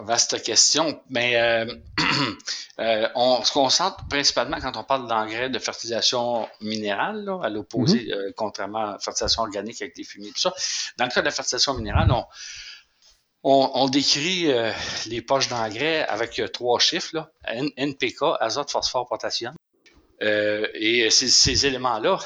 Vaste 0.00 0.40
question, 0.44 1.02
mais 1.10 1.36
euh, 1.36 1.66
euh, 2.78 3.08
on 3.16 3.42
se 3.42 3.52
concentre 3.52 4.06
principalement 4.06 4.60
quand 4.60 4.76
on 4.76 4.84
parle 4.84 5.08
d'engrais 5.08 5.50
de 5.50 5.58
fertilisation 5.58 6.48
minérale, 6.60 7.28
à 7.42 7.48
l'opposé, 7.48 8.04
mm-hmm. 8.04 8.14
euh, 8.14 8.32
contrairement 8.36 8.78
à 8.78 8.92
la 8.92 8.98
fertilisation 9.00 9.42
organique 9.42 9.82
avec 9.82 9.96
des 9.96 10.04
fumiers, 10.04 10.30
tout 10.30 10.40
ça. 10.40 10.54
Dans 10.98 11.04
le 11.04 11.10
cas 11.10 11.20
de 11.20 11.24
la 11.24 11.32
fertilisation 11.32 11.74
minérale, 11.74 12.12
on, 13.42 13.70
on, 13.74 13.88
décrit 13.88 14.52
les 15.06 15.22
poches 15.22 15.48
d'engrais 15.48 16.06
avec 16.06 16.40
trois 16.52 16.78
chiffres, 16.78 17.10
là, 17.14 17.30
NPK, 17.76 18.22
azote, 18.40 18.70
phosphore, 18.70 19.08
potassium. 19.08 19.54
Euh, 20.22 20.66
et 20.74 21.10
ces, 21.10 21.28
ces 21.28 21.66
éléments-là, 21.66 22.18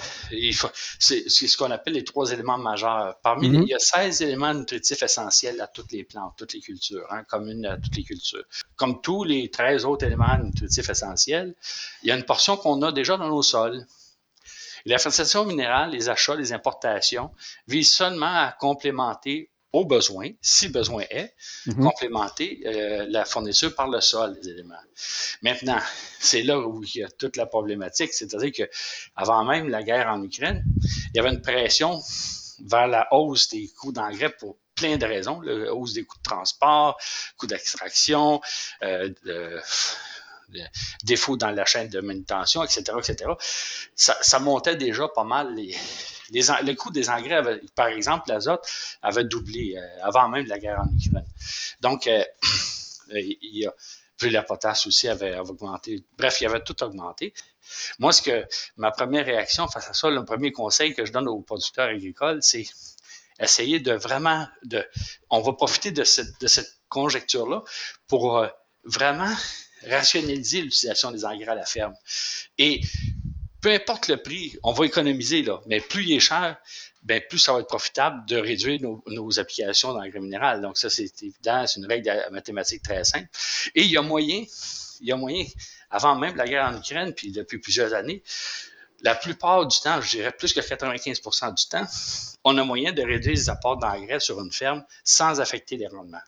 c'est 0.99 1.29
ce 1.29 1.56
qu'on 1.56 1.71
appelle 1.71 1.94
les 1.94 2.05
trois 2.05 2.31
éléments 2.33 2.59
majeurs. 2.59 3.19
Parmi 3.23 3.50
les, 3.50 3.59
mm-hmm. 3.59 3.62
il 3.62 3.69
y 3.69 3.75
a 3.75 3.79
16 3.79 4.23
éléments 4.23 4.55
nutritifs 4.55 5.03
essentiels 5.03 5.61
à 5.61 5.67
toutes 5.67 5.93
les 5.93 6.05
plantes, 6.05 6.35
toutes 6.39 6.55
les 6.55 6.61
cultures, 6.61 7.06
hein, 7.11 7.25
communes 7.25 7.67
à 7.67 7.77
toutes 7.77 7.97
les 7.97 8.05
cultures. 8.05 8.44
Comme 8.77 9.03
tous 9.03 9.25
les 9.25 9.50
13 9.50 9.85
autres 9.85 10.06
éléments 10.06 10.39
nutritifs 10.39 10.89
essentiels, 10.89 11.55
il 12.03 12.09
y 12.09 12.12
a 12.12 12.17
une 12.17 12.25
portion 12.25 12.56
qu'on 12.56 12.81
a 12.83 12.93
déjà 12.93 13.17
dans 13.17 13.29
nos 13.29 13.43
sols. 13.43 13.87
la 14.87 14.99
fertilisation 14.99 15.44
minérale, 15.44 15.91
les 15.91 16.08
achats, 16.08 16.34
les 16.34 16.53
importations 16.53 17.31
visent 17.69 17.94
seulement 17.94 18.27
à 18.27 18.56
complémenter 18.58 19.52
au 19.72 19.84
besoin, 19.84 20.29
si 20.41 20.69
besoin 20.69 21.05
est, 21.10 21.34
mhm. 21.67 21.84
complémenter 21.84 22.62
euh, 22.67 23.06
la 23.08 23.24
fourniture 23.24 23.74
par 23.74 23.88
le 23.88 24.00
sol 24.00 24.38
des 24.41 24.50
éléments. 24.50 24.74
Maintenant, 25.43 25.79
c'est 26.20 26.43
là 26.43 26.58
où 26.58 26.82
il 26.84 27.00
y 27.00 27.05
a 27.05 27.08
toute 27.08 27.36
la 27.36 27.46
problématique, 27.46 28.12
c'est-à-dire 28.12 28.52
que 28.52 28.70
avant 29.17 29.44
même 29.44 29.69
la 29.69 29.82
guerre 29.82 30.08
en 30.08 30.22
Ukraine, 30.22 30.62
il 30.84 31.17
y 31.17 31.20
avait 31.20 31.31
une 31.31 31.43
pression 31.43 32.00
vers 32.64 32.86
la 32.86 33.08
hausse 33.12 33.48
des 33.48 33.69
coûts 33.69 33.93
d'engrais 33.93 34.31
pour 34.31 34.58
plein 34.74 34.96
de 34.96 35.06
raisons, 35.06 35.41
la 35.41 35.72
hausse 35.74 35.94
des 35.94 36.05
coûts 36.05 36.19
de 36.19 36.22
transport, 36.22 36.98
coûts 37.36 37.46
d'extraction, 37.46 38.41
euh, 38.82 39.10
de, 39.24 39.58
défauts 41.05 41.37
dans 41.37 41.51
la 41.51 41.65
chaîne 41.65 41.89
de 41.89 42.01
manutention, 42.01 42.63
etc., 42.63 42.82
etc. 42.99 43.31
Ça, 43.94 44.39
montait 44.39 44.77
déjà 44.77 45.09
pas 45.09 45.25
mal 45.25 45.55
les, 45.55 45.75
le 46.31 46.75
coût 46.75 46.91
des 46.91 47.11
engrais, 47.11 47.43
par 47.75 47.89
exemple, 47.89 48.29
l'azote, 48.29 48.67
avait 49.03 49.25
doublé 49.25 49.77
euh, 49.77 49.81
avant 50.03 50.29
même 50.29 50.47
la 50.47 50.59
guerre 50.59 50.81
en 50.81 50.89
Ukraine. 50.97 51.27
Donc, 51.81 52.06
euh, 52.06 52.25
il 53.15 53.37
y 53.43 53.67
a, 53.67 53.73
la 54.31 54.43
potasse 54.43 54.87
aussi 54.87 55.09
avait, 55.09 55.37
augmenté. 55.39 56.05
Bref, 56.17 56.41
il 56.41 56.44
y 56.44 56.47
avait 56.47 56.63
tout 56.63 56.81
augmenté. 56.85 57.35
Moi, 57.99 58.13
ce 58.13 58.23
que 58.23 58.47
ma 58.77 58.91
première 58.93 59.27
réaction 59.27 59.67
face 59.67 59.89
à 59.89 59.94
ça, 59.94 60.11
le 60.11 60.25
premier 60.25 60.53
conseil 60.53 60.94
que 60.94 61.05
je 61.05 61.13
donne 61.13 61.29
aux 61.29 61.41
producteurs 61.41 61.89
agricoles, 61.89 62.39
c'est 62.41 62.67
essayer 63.41 63.81
de 63.81 63.93
vraiment 63.93 64.47
de. 64.63 64.85
On 65.31 65.41
va 65.41 65.53
profiter 65.53 65.91
de 65.91 66.05
cette, 66.05 66.41
de 66.41 66.47
cette 66.47 66.73
conjecture-là 66.89 67.63
pour 68.06 68.39
euh, 68.39 68.49
vraiment 68.85 69.35
rationaliser 69.89 70.62
l'utilisation 70.62 71.10
des 71.10 71.24
engrais 71.24 71.53
à 71.53 71.55
la 71.55 71.67
ferme. 71.67 71.94
Et 72.58 72.81
peu 73.60 73.72
importe 73.72 74.08
le 74.08 74.17
prix, 74.17 74.56
on 74.62 74.72
va 74.72 74.86
économiser, 74.86 75.43
là, 75.43 75.60
mais 75.67 75.81
plus 75.81 76.05
il 76.05 76.12
est 76.17 76.20
cher, 76.20 76.56
ben, 77.05 77.20
plus 77.29 77.39
ça 77.39 77.53
va 77.53 77.60
être 77.60 77.69
profitable 77.69 78.27
de 78.27 78.36
réduire 78.36 78.81
nos, 78.81 79.39
applications 79.39 79.93
d'engrais 79.93 80.20
minéral. 80.20 80.60
Donc, 80.60 80.79
ça, 80.79 80.91
c'est 80.91 81.10
évident, 81.22 81.67
c'est 81.67 81.81
une 81.81 81.86
règle 81.86 82.12
mathématique 82.31 82.82
très 82.82 83.05
simple. 83.05 83.29
Et 83.74 83.82
il 83.82 83.91
y 83.91 83.96
a 83.96 84.03
moyen, 84.03 84.44
il 85.01 85.08
y 85.08 85.12
a 85.12 85.17
moyen, 85.17 85.44
avant 85.91 86.17
même 86.17 86.36
la 86.36 86.46
guerre 86.46 86.67
en 86.67 86.79
Ukraine, 86.79 87.12
puis 87.12 87.32
depuis 87.32 87.58
plusieurs 87.58 87.93
années, 87.94 88.22
la 89.03 89.17
plupart 89.17 89.67
du 89.67 89.79
temps, 89.81 90.01
je 90.01 90.10
dirais 90.10 90.32
plus 90.32 90.53
que 90.53 90.60
95 90.60 91.20
du 91.55 91.69
temps, 91.69 91.84
on 92.44 92.56
a 92.58 92.65
moyen 92.65 92.93
de 92.93 93.03
réduire 93.03 93.34
les 93.34 93.51
apports 93.51 93.79
d'engrais 93.79 94.20
sur 94.20 94.41
une 94.41 94.53
ferme 94.53 94.84
sans 95.05 95.41
affecter 95.41 95.77
les 95.77 95.89
rendements. 95.89 96.19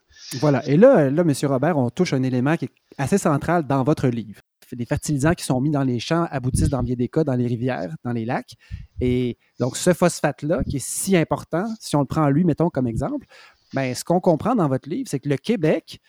Voilà. 0.40 0.66
Et 0.66 0.76
là, 0.76 1.10
là, 1.10 1.22
M. 1.22 1.32
Robert, 1.44 1.76
on 1.78 1.90
touche 1.90 2.12
un 2.12 2.22
élément 2.22 2.56
qui 2.56 2.66
est 2.66 2.72
assez 2.98 3.18
central 3.18 3.66
dans 3.66 3.82
votre 3.84 4.08
livre. 4.08 4.40
les 4.72 4.86
fertilisants 4.86 5.34
qui 5.34 5.44
sont 5.44 5.60
mis 5.60 5.70
dans 5.70 5.84
les 5.84 6.00
champs 6.00 6.26
aboutissent 6.30 6.70
dans 6.70 6.82
bien 6.82 6.96
des 6.96 7.08
cas 7.08 7.22
dans 7.22 7.34
les 7.34 7.46
rivières, 7.46 7.94
dans 8.04 8.12
les 8.12 8.24
lacs. 8.24 8.54
Et 9.00 9.38
donc, 9.60 9.76
ce 9.76 9.92
phosphate-là, 9.92 10.64
qui 10.64 10.76
est 10.76 10.84
si 10.84 11.16
important, 11.16 11.66
si 11.80 11.94
on 11.96 12.00
le 12.00 12.06
prend 12.06 12.28
lui, 12.28 12.44
mettons 12.44 12.70
comme 12.70 12.86
exemple, 12.86 13.26
ben, 13.72 13.94
ce 13.94 14.04
qu'on 14.04 14.20
comprend 14.20 14.54
dans 14.54 14.68
votre 14.68 14.88
livre, 14.88 15.08
c'est 15.08 15.20
que 15.20 15.28
le 15.28 15.36
Québec 15.36 16.00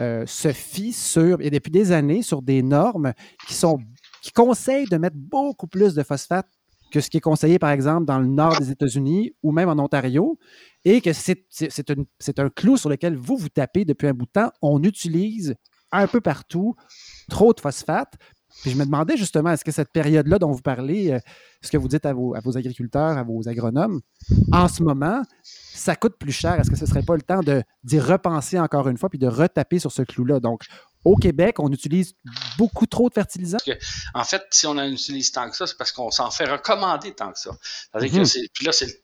euh, 0.00 0.24
se 0.26 0.52
fie 0.52 0.92
sur, 0.92 1.40
et 1.40 1.50
depuis 1.50 1.70
des 1.72 1.92
années, 1.92 2.22
sur 2.22 2.42
des 2.42 2.62
normes 2.62 3.12
qui 3.46 3.54
sont 3.54 3.80
qui 4.20 4.32
conseillent 4.32 4.88
de 4.88 4.96
mettre 4.96 5.16
beaucoup 5.16 5.66
plus 5.66 5.94
de 5.94 6.02
phosphate 6.02 6.48
que 6.90 7.00
ce 7.00 7.10
qui 7.10 7.18
est 7.18 7.20
conseillé, 7.20 7.58
par 7.58 7.70
exemple, 7.70 8.06
dans 8.06 8.18
le 8.18 8.26
nord 8.26 8.58
des 8.58 8.70
États-Unis 8.70 9.32
ou 9.42 9.52
même 9.52 9.68
en 9.68 9.78
Ontario, 9.82 10.38
et 10.84 11.00
que 11.00 11.12
c'est 11.12 12.38
un 12.38 12.48
clou 12.50 12.76
sur 12.76 12.88
lequel 12.88 13.16
vous 13.16 13.36
vous 13.36 13.48
tapez 13.48 13.84
depuis 13.84 14.06
un 14.06 14.14
bout 14.14 14.26
de 14.26 14.30
temps. 14.30 14.50
On 14.62 14.82
utilise 14.82 15.54
un 15.92 16.06
peu 16.06 16.20
partout 16.20 16.74
trop 17.28 17.52
de 17.52 17.60
phosphate. 17.60 18.14
Puis 18.62 18.70
je 18.70 18.76
me 18.76 18.84
demandais 18.84 19.16
justement, 19.16 19.50
est-ce 19.50 19.64
que 19.64 19.70
cette 19.70 19.92
période-là 19.92 20.38
dont 20.38 20.50
vous 20.50 20.62
parlez, 20.62 21.12
euh, 21.12 21.18
ce 21.62 21.70
que 21.70 21.76
vous 21.76 21.86
dites 21.86 22.06
à 22.06 22.12
vos, 22.12 22.34
agriculteurs, 22.56 23.16
à 23.16 23.22
vos 23.22 23.46
agronomes, 23.48 24.00
en 24.52 24.68
ce 24.68 24.82
moment, 24.82 25.22
ça 25.42 25.94
coûte 25.94 26.16
plus 26.18 26.32
cher? 26.32 26.58
Est-ce 26.58 26.70
que 26.70 26.76
ce 26.76 26.84
ne 26.84 26.88
serait 26.88 27.02
pas 27.02 27.14
le 27.14 27.22
temps 27.22 27.40
d'y 27.84 28.00
repenser 28.00 28.58
encore 28.58 28.88
une 28.88 28.96
fois 28.96 29.10
puis 29.10 29.18
de 29.18 29.28
retaper 29.28 29.78
sur 29.78 29.92
ce 29.92 30.02
clou-là? 30.02 30.40
Au 31.04 31.16
Québec, 31.16 31.60
on 31.60 31.70
utilise 31.72 32.14
beaucoup 32.56 32.86
trop 32.86 33.08
de 33.08 33.14
fertilisants. 33.14 33.58
en 34.14 34.24
fait, 34.24 34.42
si 34.50 34.66
on 34.66 34.72
en 34.72 34.90
utilise 34.90 35.32
tant 35.32 35.48
que 35.48 35.56
ça, 35.56 35.66
c'est 35.66 35.76
parce 35.76 35.92
qu'on 35.92 36.10
s'en 36.10 36.30
fait 36.30 36.44
recommander 36.44 37.14
tant 37.14 37.32
que 37.32 37.38
ça. 37.38 37.50
Mhm. 37.94 38.24
puis 38.52 38.66
là, 38.66 38.72
c'est 38.72 39.02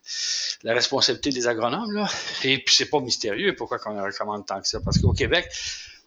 la 0.62 0.74
responsabilité 0.74 1.30
des 1.30 1.46
agronomes. 1.46 1.92
Là. 1.92 2.08
Et 2.42 2.58
puis, 2.58 2.74
c'est 2.74 2.90
pas 2.90 3.00
mystérieux 3.00 3.54
pourquoi 3.54 3.78
on 3.86 3.98
en 3.98 4.04
recommande 4.04 4.46
tant 4.46 4.60
que 4.60 4.68
ça. 4.68 4.80
Parce 4.80 4.98
qu'au 4.98 5.12
Québec, 5.12 5.48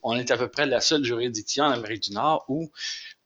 on 0.03 0.15
est 0.17 0.29
à 0.32 0.38
peu 0.38 0.50
près 0.50 0.65
la 0.65 0.82
seule 0.82 1.03
juridiction 1.03 1.65
en 1.65 1.72
Amérique 1.72 2.03
du 2.03 2.12
Nord 2.12 2.46
où 2.48 2.72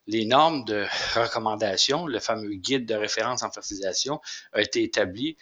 les 0.07 0.25
normes 0.25 0.65
de 0.65 0.85
recommandation, 1.15 2.07
le 2.07 2.19
fameux 2.19 2.53
guide 2.55 2.85
de 2.85 2.95
référence 2.95 3.43
en 3.43 3.51
fertilisation, 3.51 4.19
a 4.53 4.61
été 4.61 4.83
établi 4.83 5.37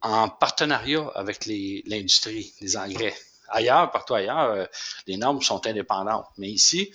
en 0.00 0.28
partenariat 0.28 1.10
avec 1.14 1.46
l'industrie 1.46 2.52
des 2.60 2.76
engrais. 2.76 3.14
Ailleurs, 3.52 3.90
partout 3.90 4.14
ailleurs, 4.14 4.50
euh, 4.50 4.66
les 5.06 5.16
normes 5.16 5.42
sont 5.42 5.66
indépendantes. 5.66 6.26
Mais 6.38 6.48
ici, 6.48 6.92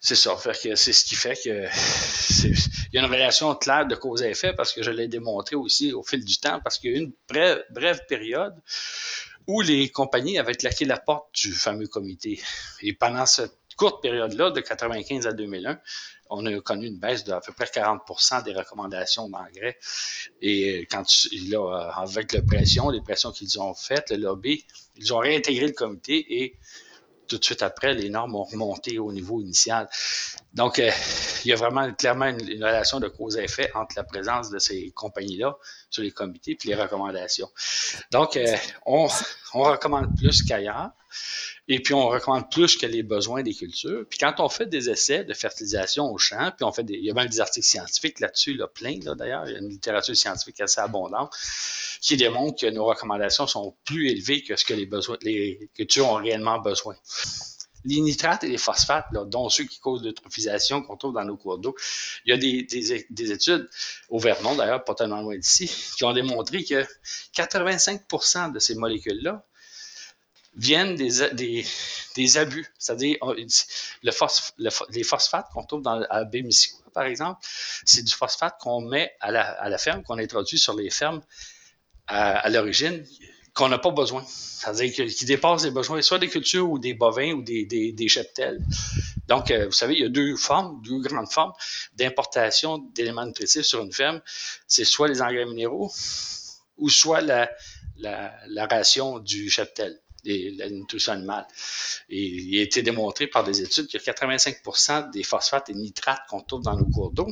c'est 0.00 0.14
ça. 0.14 0.36
c'est 0.52 0.74
ce 0.76 1.04
qui 1.04 1.14
fait 1.14 1.34
que 1.34 1.66
il 2.44 2.94
y 2.94 2.98
a 2.98 3.00
une 3.00 3.10
relation 3.10 3.54
claire 3.54 3.86
de 3.86 3.94
cause 3.94 4.22
à 4.22 4.28
effet 4.28 4.52
parce 4.52 4.72
que 4.72 4.82
je 4.82 4.90
l'ai 4.90 5.08
démontré 5.08 5.56
aussi 5.56 5.92
au 5.92 6.02
fil 6.02 6.24
du 6.24 6.38
temps 6.38 6.60
parce 6.62 6.78
qu'il 6.78 6.90
y 6.90 6.94
a 6.94 6.96
eu 6.98 7.00
une 7.02 7.12
brève, 7.28 7.64
brève 7.70 8.00
période 8.06 8.54
où 9.46 9.62
les 9.62 9.88
compagnies 9.88 10.38
avaient 10.38 10.54
claqué 10.54 10.84
la 10.84 10.98
porte 10.98 11.34
du 11.34 11.52
fameux 11.52 11.86
comité. 11.86 12.40
Et 12.82 12.92
pendant 12.92 13.24
cette 13.24 13.57
courte 13.78 14.02
période-là, 14.02 14.50
de 14.50 14.60
95 14.60 15.26
à 15.26 15.32
2001, 15.32 15.80
on 16.30 16.44
a 16.44 16.60
connu 16.60 16.88
une 16.88 16.98
baisse 16.98 17.24
d'à 17.24 17.40
peu 17.40 17.52
près 17.52 17.64
40% 17.64 18.44
des 18.44 18.52
recommandations 18.52 19.30
d'engrais. 19.30 19.78
Et 20.42 20.86
quand 20.90 21.04
là, 21.48 21.90
avec 21.96 22.32
la 22.34 22.42
pression, 22.42 22.90
les 22.90 23.00
pressions 23.00 23.32
qu'ils 23.32 23.58
ont 23.58 23.74
faites, 23.74 24.10
le 24.10 24.16
lobby, 24.16 24.66
ils 24.96 25.14
ont 25.14 25.18
réintégré 25.18 25.68
le 25.68 25.72
comité 25.72 26.42
et 26.42 26.58
tout 27.28 27.38
de 27.38 27.44
suite 27.44 27.62
après, 27.62 27.94
les 27.94 28.08
normes 28.08 28.34
ont 28.34 28.44
remonté 28.44 28.98
au 28.98 29.12
niveau 29.12 29.40
initial. 29.40 29.88
Donc, 30.54 30.78
euh, 30.78 30.90
il 31.44 31.50
y 31.50 31.52
a 31.52 31.56
vraiment 31.56 31.92
clairement 31.92 32.26
une, 32.26 32.64
relation 32.64 32.98
de 33.00 33.08
cause 33.08 33.36
à 33.36 33.42
effet 33.42 33.70
entre 33.74 33.94
la 33.96 34.04
présence 34.04 34.50
de 34.50 34.58
ces 34.58 34.90
compagnies-là 34.92 35.56
sur 35.90 36.02
les 36.02 36.10
comités 36.10 36.52
et 36.52 36.68
les 36.68 36.74
recommandations. 36.74 37.50
Donc, 38.10 38.36
euh, 38.36 38.56
on, 38.86 39.08
on 39.54 39.62
recommande 39.62 40.14
plus 40.16 40.42
qu'ailleurs. 40.42 40.90
Et 41.68 41.80
puis, 41.80 41.94
on 41.94 42.08
recommande 42.08 42.50
plus 42.50 42.76
que 42.76 42.86
les 42.86 43.02
besoins 43.02 43.42
des 43.42 43.54
cultures. 43.54 44.04
Puis, 44.08 44.18
quand 44.18 44.34
on 44.38 44.48
fait 44.48 44.66
des 44.66 44.88
essais 44.90 45.24
de 45.24 45.34
fertilisation 45.34 46.10
au 46.10 46.18
champ, 46.18 46.50
puis 46.56 46.64
on 46.64 46.72
fait 46.72 46.82
des, 46.82 46.94
il 46.94 47.04
y 47.04 47.10
a 47.10 47.14
même 47.14 47.28
des 47.28 47.40
articles 47.40 47.66
scientifiques 47.66 48.20
là-dessus, 48.20 48.54
là, 48.54 48.66
plein, 48.66 48.98
d'ailleurs. 48.98 49.46
Il 49.46 49.52
y 49.52 49.56
a 49.56 49.58
une 49.58 49.68
littérature 49.68 50.16
scientifique 50.16 50.60
assez 50.60 50.80
abondante 50.80 51.34
qui 52.00 52.16
démontre 52.16 52.60
que 52.60 52.66
nos 52.70 52.84
recommandations 52.84 53.46
sont 53.46 53.74
plus 53.84 54.10
élevées 54.10 54.42
que 54.42 54.56
ce 54.56 54.64
que 54.64 54.74
les 54.74 54.86
besoins, 54.86 55.16
les 55.22 55.70
cultures 55.74 56.08
ont 56.08 56.16
réellement 56.16 56.58
besoin. 56.58 56.94
Les 57.84 58.00
nitrates 58.00 58.44
et 58.44 58.48
les 58.48 58.58
phosphates, 58.58 59.06
dont 59.12 59.48
ceux 59.48 59.64
qui 59.64 59.78
causent 59.78 60.02
l'eutrophisation 60.02 60.82
qu'on 60.82 60.96
trouve 60.96 61.14
dans 61.14 61.24
nos 61.24 61.36
cours 61.36 61.58
d'eau, 61.58 61.76
il 62.24 62.30
y 62.30 62.32
a 62.32 62.36
des, 62.36 62.62
des, 62.64 63.06
des 63.08 63.32
études 63.32 63.68
au 64.08 64.18
Vermont, 64.18 64.54
d'ailleurs, 64.56 64.84
pas 64.84 64.94
tellement 64.94 65.20
loin 65.20 65.36
d'ici, 65.36 65.70
qui 65.96 66.04
ont 66.04 66.12
démontré 66.12 66.64
que 66.64 66.84
85% 67.36 68.52
de 68.52 68.58
ces 68.58 68.74
molécules-là 68.74 69.44
viennent 70.56 70.96
des, 70.96 72.36
abus, 72.36 72.66
c'est-à-dire 72.78 73.16
le, 73.22 74.70
les 74.90 75.04
phosphates 75.04 75.46
qu'on 75.52 75.64
trouve 75.64 75.82
dans 75.82 76.02
à 76.10 76.24
Bémiscou, 76.24 76.82
par 76.90 77.04
exemple, 77.04 77.40
c'est 77.84 78.02
du 78.02 78.12
phosphate 78.12 78.56
qu'on 78.58 78.80
met 78.80 79.14
à 79.20 79.30
la 79.30 79.78
ferme, 79.78 80.02
qu'on 80.02 80.18
introduit 80.18 80.58
sur 80.58 80.74
les 80.74 80.90
fermes 80.90 81.22
à, 82.08 82.48
l'origine, 82.48 83.04
qu'on 83.58 83.68
n'a 83.68 83.78
pas 83.78 83.90
besoin. 83.90 84.24
C'est-à-dire 84.28 85.06
qui 85.08 85.24
dépasse 85.24 85.64
les 85.64 85.72
besoins 85.72 86.00
soit 86.00 86.20
des 86.20 86.28
cultures 86.28 86.70
ou 86.70 86.78
des 86.78 86.94
bovins 86.94 87.32
ou 87.32 87.42
des, 87.42 87.64
des, 87.66 87.90
des 87.92 88.08
cheptels. 88.08 88.64
Donc, 89.26 89.50
euh, 89.50 89.66
vous 89.66 89.72
savez, 89.72 89.94
il 89.94 90.00
y 90.00 90.04
a 90.04 90.08
deux 90.08 90.36
formes, 90.36 90.80
deux 90.82 91.00
grandes 91.00 91.30
formes 91.30 91.52
d'importation 91.94 92.78
d'éléments 92.94 93.26
nutritifs 93.26 93.62
sur 93.62 93.82
une 93.82 93.92
ferme. 93.92 94.20
C'est 94.68 94.84
soit 94.84 95.08
les 95.08 95.20
engrais 95.20 95.44
minéraux 95.44 95.92
ou 96.76 96.88
soit 96.88 97.20
la, 97.20 97.50
ration 98.70 99.18
du 99.18 99.50
cheptel 99.50 100.00
la 100.24 100.68
nutrition 100.68 101.12
animale. 101.12 101.46
Il 102.08 102.58
a 102.58 102.62
été 102.62 102.82
démontré 102.82 103.26
par 103.26 103.44
des 103.44 103.62
études 103.62 103.88
que 103.88 103.96
85% 103.96 105.10
des 105.10 105.22
phosphates 105.22 105.70
et 105.70 105.74
nitrates 105.74 106.20
qu'on 106.28 106.42
trouve 106.42 106.62
dans 106.62 106.76
nos 106.76 106.84
cours 106.84 107.12
d'eau 107.12 107.28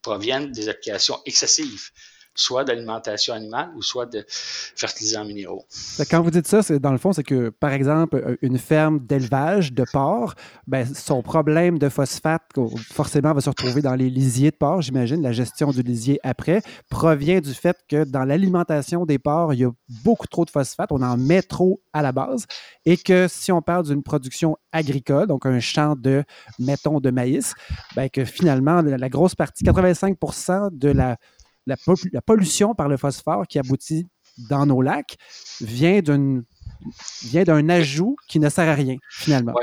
proviennent 0.00 0.50
des 0.50 0.68
applications 0.68 1.20
excessives 1.26 1.90
soit 2.34 2.64
d'alimentation 2.64 3.34
animale 3.34 3.70
ou 3.76 3.82
soit 3.82 4.06
de 4.06 4.24
fertilisants 4.28 5.24
minéraux. 5.24 5.64
Quand 6.10 6.22
vous 6.22 6.30
dites 6.30 6.46
ça, 6.46 6.62
c'est 6.62 6.78
dans 6.78 6.92
le 6.92 6.98
fond, 6.98 7.12
c'est 7.12 7.22
que, 7.22 7.50
par 7.50 7.72
exemple, 7.72 8.16
euh, 8.16 8.36
une 8.42 8.58
ferme 8.58 9.00
d'élevage 9.00 9.72
de 9.72 9.84
porc, 9.92 10.34
ben, 10.66 10.86
son 10.86 11.22
problème 11.22 11.78
de 11.78 11.88
phosphate, 11.88 12.42
forcément, 12.90 13.32
va 13.32 13.40
se 13.40 13.50
retrouver 13.50 13.82
dans 13.82 13.94
les 13.94 14.08
lisiers 14.08 14.50
de 14.50 14.56
porc, 14.56 14.82
j'imagine, 14.82 15.22
la 15.22 15.32
gestion 15.32 15.70
du 15.70 15.82
lisier 15.82 16.18
après, 16.22 16.62
provient 16.88 17.40
du 17.40 17.52
fait 17.52 17.76
que 17.88 18.04
dans 18.04 18.24
l'alimentation 18.24 19.04
des 19.04 19.18
porcs, 19.18 19.54
il 19.54 19.60
y 19.60 19.64
a 19.64 19.70
beaucoup 20.04 20.26
trop 20.26 20.44
de 20.44 20.50
phosphate, 20.50 20.90
on 20.92 21.02
en 21.02 21.16
met 21.16 21.42
trop 21.42 21.82
à 21.92 22.02
la 22.02 22.12
base, 22.12 22.46
et 22.86 22.96
que 22.96 23.26
si 23.28 23.52
on 23.52 23.60
parle 23.60 23.84
d'une 23.84 24.02
production 24.02 24.56
agricole, 24.72 25.26
donc 25.26 25.44
un 25.46 25.60
champ 25.60 25.96
de, 25.96 26.24
mettons, 26.58 27.00
de 27.00 27.10
maïs, 27.10 27.54
ben, 27.94 28.08
que 28.08 28.24
finalement, 28.24 28.80
la 28.80 29.08
grosse 29.08 29.34
partie, 29.34 29.64
85% 29.64 30.70
de 30.72 30.88
la 30.88 31.16
la, 31.66 31.76
pollution 32.24 32.74
par 32.74 32.88
le 32.88 32.96
phosphore 32.96 33.46
qui 33.46 33.58
aboutit 33.58 34.08
dans 34.48 34.66
nos 34.66 34.82
lacs 34.82 35.16
vient 35.60 36.00
d'un 36.00 37.68
ajout 37.68 38.16
qui 38.28 38.40
ne 38.40 38.48
sert 38.48 38.68
à 38.68 38.74
rien, 38.74 38.96
finalement. 39.10 39.54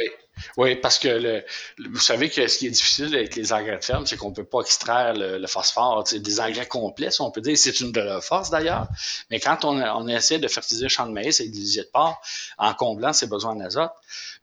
Oui, 0.57 0.75
parce 0.75 0.99
que 0.99 1.43
vous 1.89 1.99
savez 1.99 2.29
que 2.29 2.47
ce 2.47 2.57
qui 2.57 2.67
est 2.67 2.71
difficile 2.71 3.15
avec 3.15 3.35
les 3.35 3.53
engrais 3.53 3.77
de 3.77 3.83
ferme, 3.83 4.05
c'est 4.05 4.17
qu'on 4.17 4.29
ne 4.29 4.35
peut 4.35 4.43
pas 4.43 4.61
extraire 4.61 5.13
le, 5.15 5.47
phosphore. 5.47 6.03
Des 6.03 6.39
engrais 6.39 6.67
complets, 6.67 7.09
on 7.19 7.31
peut 7.31 7.41
dire, 7.41 7.57
c'est 7.57 7.79
une 7.79 7.91
de 7.91 8.01
leurs 8.01 8.23
forces 8.23 8.49
d'ailleurs. 8.49 8.87
Mais 9.29 9.39
quand 9.39 9.65
on, 9.65 10.07
essaie 10.07 10.39
de 10.39 10.47
fertiliser 10.47 10.85
un 10.85 10.89
champ 10.89 11.05
de 11.05 11.11
maïs 11.11 11.39
avec 11.39 11.51
du 11.51 11.59
lisier 11.59 11.83
de 11.83 11.89
porc 11.91 12.21
en 12.57 12.73
comblant 12.73 13.13
ses 13.13 13.27
besoins 13.27 13.51
en 13.51 13.59
azote, 13.59 13.91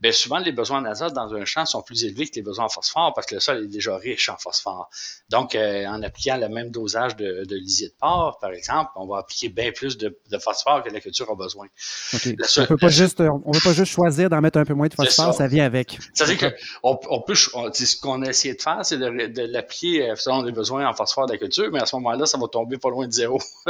bien 0.00 0.12
souvent 0.12 0.38
les 0.38 0.52
besoins 0.52 0.80
en 0.80 0.84
azote 0.84 1.12
dans 1.12 1.34
un 1.34 1.44
champ 1.44 1.64
sont 1.66 1.82
plus 1.82 2.04
élevés 2.04 2.26
que 2.26 2.36
les 2.36 2.42
besoins 2.42 2.66
en 2.66 2.68
phosphore 2.68 3.12
parce 3.14 3.26
que 3.26 3.34
le 3.34 3.40
sol 3.40 3.64
est 3.64 3.68
déjà 3.68 3.96
riche 3.96 4.28
en 4.28 4.36
phosphore. 4.36 4.90
Donc, 5.28 5.54
euh, 5.54 5.86
en 5.86 6.02
appliquant 6.02 6.36
le 6.36 6.48
même 6.48 6.70
dosage 6.70 7.16
de, 7.16 7.44
de, 7.44 7.56
lisier 7.56 7.88
de 7.88 7.94
porc, 7.98 8.38
par 8.40 8.50
exemple, 8.50 8.90
on 8.96 9.06
va 9.06 9.18
appliquer 9.18 9.48
bien 9.48 9.72
plus 9.72 9.96
de, 9.96 10.16
phosphore 10.38 10.82
que 10.82 10.90
la 10.90 11.00
culture 11.00 11.30
a 11.30 11.34
besoin. 11.34 11.66
on 12.12 12.16
ne 12.16 12.66
peut 12.66 12.76
pas 12.76 12.88
juste, 12.88 13.20
on 13.20 13.50
veut 13.50 13.60
pas 13.62 13.72
juste 13.72 13.92
choisir 13.92 14.28
d'en 14.28 14.40
mettre 14.40 14.58
un 14.58 14.64
peu 14.64 14.74
moins 14.74 14.88
de 14.88 14.94
phosphore, 14.94 15.34
ça 15.34 15.46
vient 15.46 15.64
avec. 15.64 15.85
C'est-à-dire 16.14 16.52
qu'on 16.82 16.98
on 17.08 17.20
peut, 17.20 17.34
ce 17.34 17.96
qu'on 18.00 18.22
a 18.22 18.28
essayé 18.28 18.54
de 18.54 18.62
faire, 18.62 18.84
c'est 18.84 18.98
de, 18.98 19.42
l'appliquer 19.42 20.10
euh, 20.10 20.16
selon 20.16 20.42
les 20.42 20.52
besoins 20.52 20.86
en 20.88 20.94
phosphore 20.94 21.26
de 21.26 21.32
la 21.32 21.38
culture, 21.38 21.70
mais 21.72 21.80
à 21.80 21.86
ce 21.86 21.96
moment-là, 21.96 22.26
ça 22.26 22.38
va 22.38 22.48
tomber 22.48 22.78
pas 22.78 22.90
loin 22.90 23.06
de 23.06 23.12
zéro. 23.12 23.40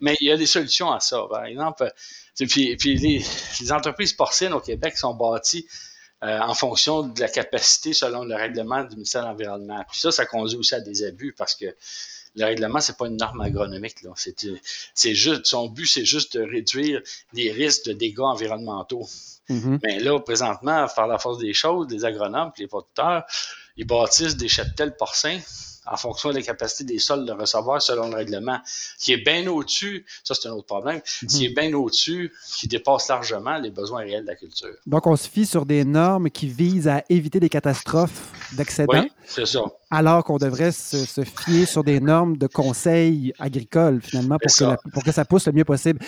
mais 0.00 0.16
il 0.20 0.26
y 0.26 0.30
a 0.30 0.36
des 0.36 0.46
solutions 0.46 0.90
à 0.90 1.00
ça. 1.00 1.24
Par 1.28 1.44
exemple, 1.44 1.90
puis, 2.38 2.76
puis 2.76 2.96
les, 2.96 3.72
entreprises 3.72 4.12
porcines 4.12 4.52
au 4.52 4.60
Québec 4.60 4.96
sont 4.96 5.14
bâties 5.14 5.66
euh, 6.22 6.38
en 6.40 6.54
fonction 6.54 7.02
de 7.02 7.20
la 7.20 7.28
capacité 7.28 7.92
selon 7.92 8.24
le 8.24 8.34
règlement 8.34 8.84
du 8.84 8.96
ministère 8.96 9.22
de 9.22 9.28
l'Environnement. 9.28 9.84
Puis 9.90 10.00
ça, 10.00 10.10
ça 10.10 10.26
conduit 10.26 10.58
aussi 10.58 10.74
à 10.74 10.80
des 10.80 11.04
abus 11.04 11.34
parce 11.36 11.54
que 11.54 11.74
le 12.36 12.44
règlement, 12.44 12.80
c'est 12.80 12.96
pas 12.96 13.06
une 13.06 13.16
norme 13.16 13.40
agronomique. 13.40 13.96
C'est 14.94 15.14
juste, 15.14 15.46
son 15.46 15.68
but, 15.68 15.86
c'est 15.86 16.04
juste 16.04 16.36
de 16.36 16.42
réduire 16.42 17.02
les 17.32 17.50
risques 17.50 17.86
de 17.86 17.92
dégâts 17.92 18.20
environnementaux. 18.20 19.06
Mm-hmm. 19.50 19.78
Mais 19.82 19.98
là, 19.98 20.18
présentement, 20.20 20.86
par 20.94 21.06
la 21.06 21.18
force 21.18 21.38
des 21.38 21.52
choses, 21.52 21.88
les 21.90 22.04
agronomes 22.04 22.52
et 22.56 22.62
les 22.62 22.68
producteurs, 22.68 23.24
ils 23.76 23.86
bâtissent 23.86 24.36
des 24.36 24.48
cheptels 24.48 24.96
porcins 24.96 25.40
en 25.86 25.96
fonction 25.96 26.30
de 26.30 26.36
la 26.36 26.42
capacité 26.42 26.84
des 26.84 26.98
sols 26.98 27.26
de 27.26 27.32
recevoir 27.32 27.82
selon 27.82 28.08
le 28.08 28.14
règlement, 28.14 28.58
qui 28.98 29.12
est 29.12 29.24
bien 29.24 29.46
au-dessus, 29.48 30.06
ça 30.22 30.34
c'est 30.34 30.48
un 30.48 30.52
autre 30.52 30.66
problème, 30.66 31.00
qui 31.28 31.46
est 31.46 31.54
bien 31.54 31.72
au-dessus, 31.74 32.32
qui 32.56 32.68
dépasse 32.68 33.08
largement 33.08 33.58
les 33.58 33.70
besoins 33.70 34.00
réels 34.00 34.22
de 34.22 34.28
la 34.28 34.36
culture. 34.36 34.74
Donc, 34.86 35.06
on 35.06 35.16
se 35.16 35.28
fie 35.28 35.46
sur 35.46 35.66
des 35.66 35.84
normes 35.84 36.30
qui 36.30 36.46
visent 36.46 36.88
à 36.88 37.02
éviter 37.08 37.40
des 37.40 37.48
catastrophes 37.48 38.32
d'excédent. 38.52 39.02
Oui, 39.02 39.12
c'est 39.26 39.46
ça. 39.46 39.60
Alors 39.90 40.22
qu'on 40.22 40.38
devrait 40.38 40.72
se, 40.72 41.24
fier 41.24 41.66
sur 41.66 41.82
des 41.82 41.98
normes 41.98 42.36
de 42.36 42.46
conseil 42.46 43.32
agricole, 43.38 44.00
finalement, 44.02 44.38
pour 44.38 44.54
que, 44.54 44.90
pour 44.90 45.02
que 45.02 45.12
ça 45.12 45.24
pousse 45.24 45.46
le 45.46 45.52
mieux 45.52 45.64
possible 45.64 45.98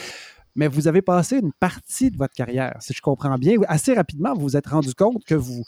mais 0.54 0.68
vous 0.68 0.88
avez 0.88 1.02
passé 1.02 1.38
une 1.38 1.52
partie 1.52 2.10
de 2.10 2.16
votre 2.16 2.34
carrière, 2.34 2.76
si 2.80 2.92
je 2.92 3.00
comprends 3.00 3.36
bien. 3.38 3.56
Assez 3.68 3.94
rapidement, 3.94 4.34
vous 4.34 4.42
vous 4.42 4.56
êtes 4.56 4.66
rendu 4.66 4.94
compte 4.94 5.24
que 5.24 5.34
vous, 5.34 5.64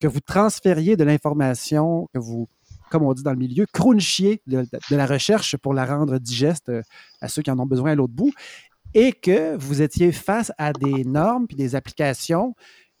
que 0.00 0.06
vous 0.06 0.20
transfériez 0.20 0.96
de 0.96 1.04
l'information, 1.04 2.08
que 2.14 2.18
vous 2.18 2.48
comme 2.92 3.04
on 3.04 3.14
dit 3.14 3.22
dans 3.22 3.32
le 3.32 3.38
milieu, 3.38 3.64
crunchier 3.72 4.42
de, 4.46 4.66
la 4.90 5.06
recherche 5.06 5.56
pour 5.56 5.72
la 5.72 5.86
rendre 5.86 6.18
digeste 6.18 6.68
euh, 6.68 6.82
à 7.22 7.28
ceux 7.28 7.40
qui 7.40 7.50
en 7.50 7.58
ont 7.58 7.64
besoin 7.64 7.92
à 7.92 7.94
l'autre 7.94 8.12
bout, 8.12 8.34
et 8.92 9.12
que 9.12 9.56
vous 9.56 9.80
étiez 9.80 10.12
face 10.12 10.52
à 10.58 10.74
des 10.74 11.04
normes 11.04 11.46
puis 11.46 11.56
des 11.56 11.74
applications. 11.74 12.54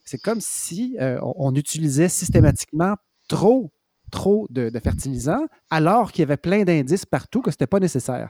C'est 0.04 0.18
comme 0.18 0.40
si 0.40 0.96
euh, 0.98 1.18
on, 1.36 1.54
utilisait 1.54 2.08
systématiquement 2.08 2.94
trop 3.28 3.70
trop 4.12 4.46
de, 4.50 4.70
fertilisants, 4.78 5.46
alors 5.70 6.12
qu'il 6.12 6.20
y 6.20 6.24
avait 6.24 6.36
plein 6.36 6.62
d'indices 6.62 7.06
partout 7.06 7.42
que 7.42 7.50
ce 7.50 7.54
n'était 7.54 7.66
pas 7.66 7.80
nécessaire. 7.80 8.28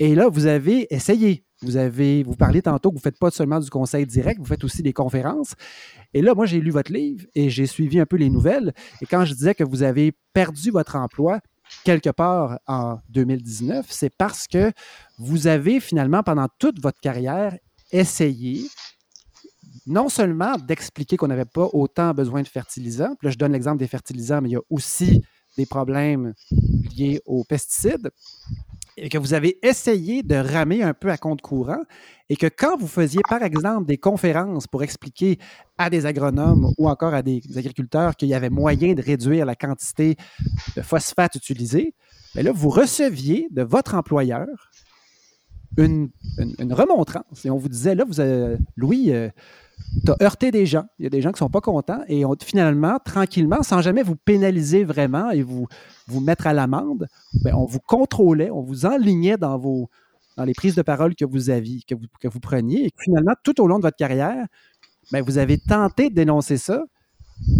Et 0.00 0.16
là, 0.16 0.28
vous 0.28 0.46
avez 0.46 0.92
essayé. 0.92 1.44
Vous 1.62 1.76
avez, 1.76 2.22
vous 2.22 2.34
parlez 2.34 2.62
tantôt 2.62 2.90
que 2.90 2.94
vous 2.94 3.00
ne 3.00 3.02
faites 3.02 3.18
pas 3.18 3.30
seulement 3.30 3.60
du 3.60 3.68
conseil 3.68 4.06
direct, 4.06 4.38
vous 4.40 4.46
faites 4.46 4.64
aussi 4.64 4.82
des 4.82 4.92
conférences. 4.92 5.54
Et 6.14 6.22
là, 6.22 6.34
moi, 6.34 6.46
j'ai 6.46 6.60
lu 6.60 6.70
votre 6.70 6.92
livre 6.92 7.26
et 7.34 7.50
j'ai 7.50 7.66
suivi 7.66 8.00
un 8.00 8.06
peu 8.06 8.16
les 8.16 8.30
nouvelles. 8.30 8.72
Et 9.02 9.06
quand 9.06 9.24
je 9.24 9.34
disais 9.34 9.54
que 9.54 9.64
vous 9.64 9.82
avez 9.82 10.12
perdu 10.32 10.70
votre 10.70 10.96
emploi 10.96 11.40
quelque 11.84 12.10
part 12.10 12.58
en 12.66 12.98
2019, 13.10 13.86
c'est 13.90 14.14
parce 14.16 14.46
que 14.46 14.72
vous 15.18 15.46
avez 15.46 15.80
finalement, 15.80 16.22
pendant 16.22 16.46
toute 16.58 16.80
votre 16.80 17.00
carrière, 17.00 17.56
essayé 17.92 18.68
non 19.88 20.08
seulement 20.08 20.56
d'expliquer 20.56 21.16
qu'on 21.16 21.28
n'avait 21.28 21.44
pas 21.44 21.68
autant 21.72 22.12
besoin 22.12 22.42
de 22.42 22.48
fertilisants, 22.48 23.16
là, 23.22 23.30
je 23.30 23.38
donne 23.38 23.52
l'exemple 23.52 23.78
des 23.78 23.88
fertilisants, 23.88 24.40
mais 24.40 24.50
il 24.50 24.52
y 24.52 24.56
a 24.56 24.62
aussi 24.70 25.22
des 25.56 25.66
problèmes 25.66 26.34
liés 26.96 27.20
aux 27.26 27.44
pesticides, 27.44 28.10
et 28.96 29.08
que 29.08 29.18
vous 29.18 29.34
avez 29.34 29.58
essayé 29.62 30.22
de 30.22 30.34
ramer 30.34 30.82
un 30.82 30.94
peu 30.94 31.10
à 31.10 31.16
compte 31.16 31.40
courant 31.40 31.82
et 32.28 32.36
que 32.36 32.46
quand 32.46 32.76
vous 32.76 32.88
faisiez, 32.88 33.20
par 33.28 33.42
exemple, 33.42 33.86
des 33.86 33.96
conférences 33.96 34.66
pour 34.66 34.82
expliquer 34.82 35.38
à 35.78 35.88
des 35.88 36.04
agronomes 36.04 36.72
ou 36.78 36.88
encore 36.88 37.14
à 37.14 37.22
des 37.22 37.40
agriculteurs 37.56 38.16
qu'il 38.16 38.28
y 38.28 38.34
avait 38.34 38.50
moyen 38.50 38.94
de 38.94 39.02
réduire 39.02 39.46
la 39.46 39.54
quantité 39.54 40.16
de 40.76 40.82
phosphate 40.82 41.36
utilisée, 41.36 41.94
bien 42.34 42.42
là, 42.42 42.52
vous 42.52 42.70
receviez 42.70 43.46
de 43.50 43.62
votre 43.62 43.94
employeur 43.94 44.46
une, 45.76 46.10
remontrance. 46.72 47.44
Et 47.44 47.50
on 47.50 47.56
vous 47.56 47.68
disait, 47.68 47.94
là, 47.94 48.04
vous 48.04 48.18
avez, 48.18 48.56
Louis, 48.76 49.12
euh, 49.12 49.28
tu 50.04 50.12
as 50.12 50.16
heurté 50.22 50.50
des 50.50 50.66
gens. 50.66 50.84
Il 50.98 51.04
y 51.04 51.06
a 51.06 51.10
des 51.10 51.22
gens 51.22 51.30
qui 51.30 51.36
ne 51.36 51.46
sont 51.46 51.50
pas 51.50 51.60
contents 51.60 52.00
et 52.08 52.22
finalement, 52.44 52.98
tranquillement, 53.04 53.62
sans 53.62 53.80
jamais 53.80 54.02
vous 54.02 54.16
pénaliser 54.16 54.84
vraiment 54.84 55.30
et 55.30 55.42
vous, 55.42 55.66
vous 56.06 56.20
mettre 56.20 56.46
à 56.46 56.52
l'amende, 56.52 57.08
ben, 57.42 57.54
on 57.54 57.64
vous 57.64 57.80
contrôlait, 57.80 58.50
on 58.50 58.62
vous 58.62 58.86
enlignait 58.86 59.36
dans, 59.36 59.58
vos, 59.58 59.88
dans 60.36 60.44
les 60.44 60.54
prises 60.54 60.74
de 60.74 60.82
parole 60.82 61.14
que 61.14 61.24
vous 61.24 61.50
aviez, 61.50 61.82
que 61.86 61.94
vous, 61.94 62.06
que 62.20 62.28
vous 62.28 62.40
preniez. 62.40 62.86
Et 62.86 62.90
finalement, 62.98 63.34
tout 63.42 63.60
au 63.60 63.66
long 63.66 63.78
de 63.78 63.82
votre 63.82 63.96
carrière, 63.96 64.46
ben, 65.12 65.22
vous 65.22 65.38
avez 65.38 65.58
tenté 65.58 66.10
de 66.10 66.14
dénoncer 66.14 66.58
ça 66.58 66.84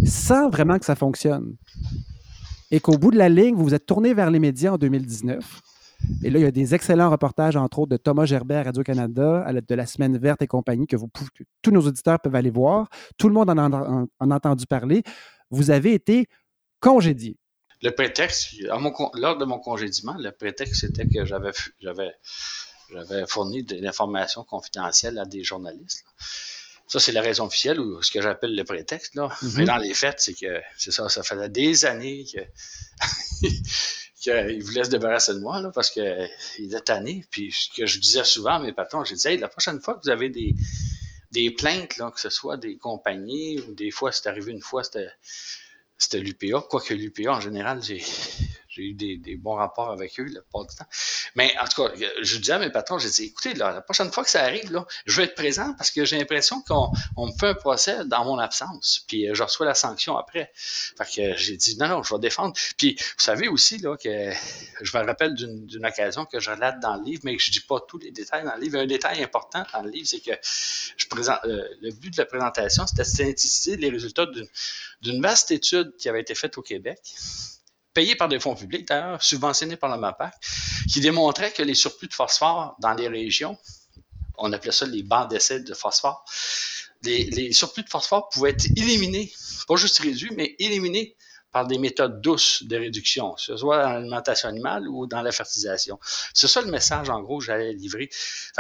sans 0.05 0.51
vraiment 0.51 0.79
que 0.79 0.85
ça 0.85 0.97
fonctionne. 0.97 1.57
Et 2.71 2.81
qu'au 2.81 2.99
bout 2.99 3.11
de 3.11 3.17
la 3.17 3.29
ligne, 3.29 3.55
vous 3.55 3.65
vous 3.65 3.75
êtes 3.75 3.87
tourné 3.87 4.13
vers 4.13 4.31
les 4.31 4.39
médias 4.39 4.73
en 4.73 4.79
2019 4.79 5.63
et 6.23 6.31
là, 6.31 6.39
il 6.39 6.43
y 6.43 6.47
a 6.47 6.51
des 6.51 6.75
excellents 6.75 7.11
reportages, 7.11 7.57
entre 7.57 7.81
autres, 7.81 7.91
de 7.91 7.97
Thomas 7.97 8.25
Gerbert 8.25 8.61
à 8.61 8.65
Radio-Canada, 8.65 9.45
de 9.53 9.75
la 9.75 9.87
Semaine 9.87 10.17
verte 10.17 10.43
et 10.43 10.47
compagnie, 10.47 10.87
que, 10.87 10.97
vous 10.97 11.11
tous 11.63 11.71
nos 11.71 11.81
auditeurs 11.81 12.21
peuvent 12.21 12.35
aller 12.35 12.51
voir. 12.51 12.89
Tout 13.19 13.29
le 13.29 13.35
monde 13.35 13.51
en 13.51 13.59
a, 13.59 14.07
entendu 14.21 14.67
parler. 14.67 15.03
Vous 15.51 15.71
avez 15.71 15.95
été 15.95 16.27
congédié. 16.81 17.37
Le 17.83 17.91
prétexte, 17.91 18.55
lors 19.15 19.39
de 19.39 19.45
mon 19.45 19.59
congédiement, 19.59 20.17
le 20.19 20.31
prétexte, 20.31 20.81
c'était 20.81 21.07
que 21.07 21.25
j'avais, 21.25 21.53
fourni 23.27 23.65
de 23.65 23.77
l'information 23.77 24.45
confidentielle 24.45 25.19
à 25.19 25.25
des 25.25 25.43
journalistes. 25.43 26.05
Ça, 26.87 27.01
c'est 27.01 27.13
la 27.13 27.21
raison 27.21 27.47
officielle 27.47 27.81
ou 27.81 28.03
ce 28.03 28.11
que 28.11 28.23
j'appelle 28.23 28.57
le 28.57 28.65
prétexte. 28.65 29.15
Là. 29.15 29.29
Mm-hmm. 29.29 29.55
Mais 29.59 29.65
dans 29.65 29.77
les 29.77 29.93
faits, 29.93 30.21
c'est 30.21 30.33
que 30.33 30.61
c'est 30.79 30.91
ça, 30.91 31.09
ça 31.11 31.23
faisait 31.23 31.51
des 31.51 31.85
années 31.85 32.25
que 32.25 32.41
qu'il 34.29 34.63
voulait 34.63 34.85
se 34.85 34.91
débarrasser 34.91 35.35
de 35.35 35.41
moi 35.41 35.61
là, 35.61 35.71
parce 35.75 35.91
qu'il 35.91 36.29
était 36.59 36.81
tanné. 36.81 37.25
Puis 37.31 37.53
ce 37.53 37.69
que 37.77 37.87
je 37.87 37.99
disais 37.99 38.25
souvent 38.25 38.55
à 38.55 38.59
mes 38.59 38.73
patrons, 38.73 39.05
je 39.05 39.15
disais 39.15 39.37
la 39.37 39.49
prochaine 39.49 39.81
fois 39.81 39.95
que 39.95 40.01
vous 40.05 40.11
avez 40.11 40.29
des, 40.29 40.55
des 41.33 41.51
plaintes, 41.51 41.97
là, 41.97 42.11
que 42.11 42.21
ce 42.21 42.31
soit 42.31 42.57
des 42.57 42.77
compagnies 42.77 43.61
ou 43.61 43.75
des 43.75 43.91
fois, 43.91 44.13
c'est 44.13 44.29
arrivé 44.29 44.53
une 44.53 44.63
fois, 44.63 44.83
c'était 44.85 46.21
l'UPA. 46.21 46.65
Quoique 46.69 46.95
l'UPA, 46.95 47.33
en 47.33 47.41
général, 47.41 47.83
j'ai 47.83 48.03
j'ai 48.79 48.85
eu 48.85 48.95
des, 48.95 49.37
bons 49.37 49.55
rapports 49.55 49.91
avec 49.91 50.19
eux 50.21 50.25
la 50.25 50.41
plupart 50.41 50.67
du 50.67 50.77
temps. 50.77 50.87
Mais 51.35 51.53
en 51.61 51.67
tout 51.67 51.83
cas, 51.83 51.93
je 52.23 52.37
disais 52.39 52.53
à 52.53 52.59
mes 52.59 52.71
patrons, 52.71 52.99
j'ai 52.99 53.11
dit, 53.11 53.25
écoutez, 53.25 53.55
la 53.55 53.81
prochaine 53.81 54.11
fois 54.13 54.25
que 54.25 54.31
ça 54.31 54.43
arrive, 54.43 54.73
là, 54.73 54.87
je 55.07 55.17
vais 55.17 55.25
être 55.25 55.35
présent 55.35 55.75
parce 55.75 55.91
que 55.91 56.05
j'ai 56.05 56.19
l'impression 56.19 56.63
qu'on 56.63 57.27
me 57.27 57.33
fait 57.39 57.49
un 57.49 57.55
procès 57.55 58.05
dans 58.05 58.25
mon 58.25 58.39
absence, 58.39 59.05
puis 59.09 59.29
euh, 59.29 59.35
je 59.35 59.43
reçois 59.43 59.67
la 59.67 59.75
sanction 59.75 60.17
après. 60.17 60.53
Fait 60.55 61.05
que 61.05 61.37
j'ai 61.37 61.57
dit, 61.57 61.77
non, 61.79 61.89
non, 61.89 62.03
je 62.03 62.15
vais 62.15 62.21
défendre. 62.21 62.55
Puis 62.77 62.97
vous 62.99 63.25
savez 63.25 63.49
aussi 63.49 63.79
là, 63.79 63.97
que 63.97 64.33
je 64.81 64.97
me 64.97 65.05
rappelle 65.05 65.35
d'une 65.35 65.85
occasion 65.85 66.25
que 66.25 66.41
je 66.41 66.51
relate 66.51 66.81
dans 66.81 66.97
le 66.97 67.05
livre, 67.05 67.23
mais 67.25 67.37
que 67.37 67.43
je 67.43 67.51
dis 67.51 67.61
pas 67.61 67.81
tous 67.81 67.99
les 67.99 68.11
détails 68.11 68.45
dans 68.45 68.55
le 68.55 68.61
livre. 68.61 68.79
Un 68.79 68.87
détail 68.87 69.23
important 69.23 69.65
dans 69.73 69.83
le 69.83 69.91
livre, 69.91 70.07
c'est 70.07 70.21
que 70.21 70.31
euh, 70.31 71.69
le 71.81 71.91
but 71.93 72.13
de 72.13 72.19
la 72.19 72.27
présentation, 72.27 72.87
c'était 72.87 73.03
de 73.03 73.09
synthétiser 73.09 73.77
les 73.77 73.91
résultats 73.91 74.27
d'une 75.03 75.21
vaste 75.21 75.51
étude 75.51 75.97
qui 75.99 76.09
avait 76.09 76.21
été 76.21 76.35
faite 76.35 76.59
au 76.59 76.63
Québec 76.63 77.01
payé 77.99 78.15
par 78.15 78.29
des 78.29 78.39
fonds 78.39 78.55
publics 78.55 78.87
d'ailleurs, 78.87 79.21
subventionné 79.21 79.77
par 79.77 79.91
la 79.91 79.97
MAPAC, 79.97 80.33
qui 80.89 81.01
démontrait 81.01 81.51
que 81.51 81.65
les 81.65 81.75
surplus 81.75 82.07
de 82.07 82.15
phosphore 82.15 82.77
dans 82.79 82.95
les 82.95 83.09
régions, 83.09 83.59
on 84.37 84.53
appelait 84.53 84.71
ça 84.71 84.87
les 84.87 85.03
bancs 85.03 85.29
d'essai 85.29 85.59
de 85.59 85.75
phosphore, 85.75 86.25
les, 87.03 87.53
surplus 87.53 87.83
de 87.83 87.89
phosphore 87.89 88.29
pouvaient 88.29 88.51
être 88.51 88.67
éliminés, 88.77 89.33
pas 89.67 89.75
juste 89.75 89.99
réduits, 89.99 90.31
mais 90.37 90.55
éliminés 90.61 91.17
par 91.51 91.67
des 91.67 91.79
méthodes 91.79 92.21
douces 92.21 92.63
de 92.63 92.77
réduction, 92.77 93.33
que 93.33 93.41
ce 93.41 93.57
soit 93.57 93.83
dans 93.83 93.95
l'alimentation 93.95 94.49
animale 94.49 94.87
ou 94.87 95.09
dans 95.09 95.23
la 95.23 95.33
fertilisation. 95.33 95.99
C'est 96.35 96.47
ça 96.47 96.61
le 96.61 96.71
message, 96.71 97.11
en 97.11 97.21
gros, 97.21 97.39
que 97.39 97.47
j'allais 97.47 97.73
livrer. 97.73 98.11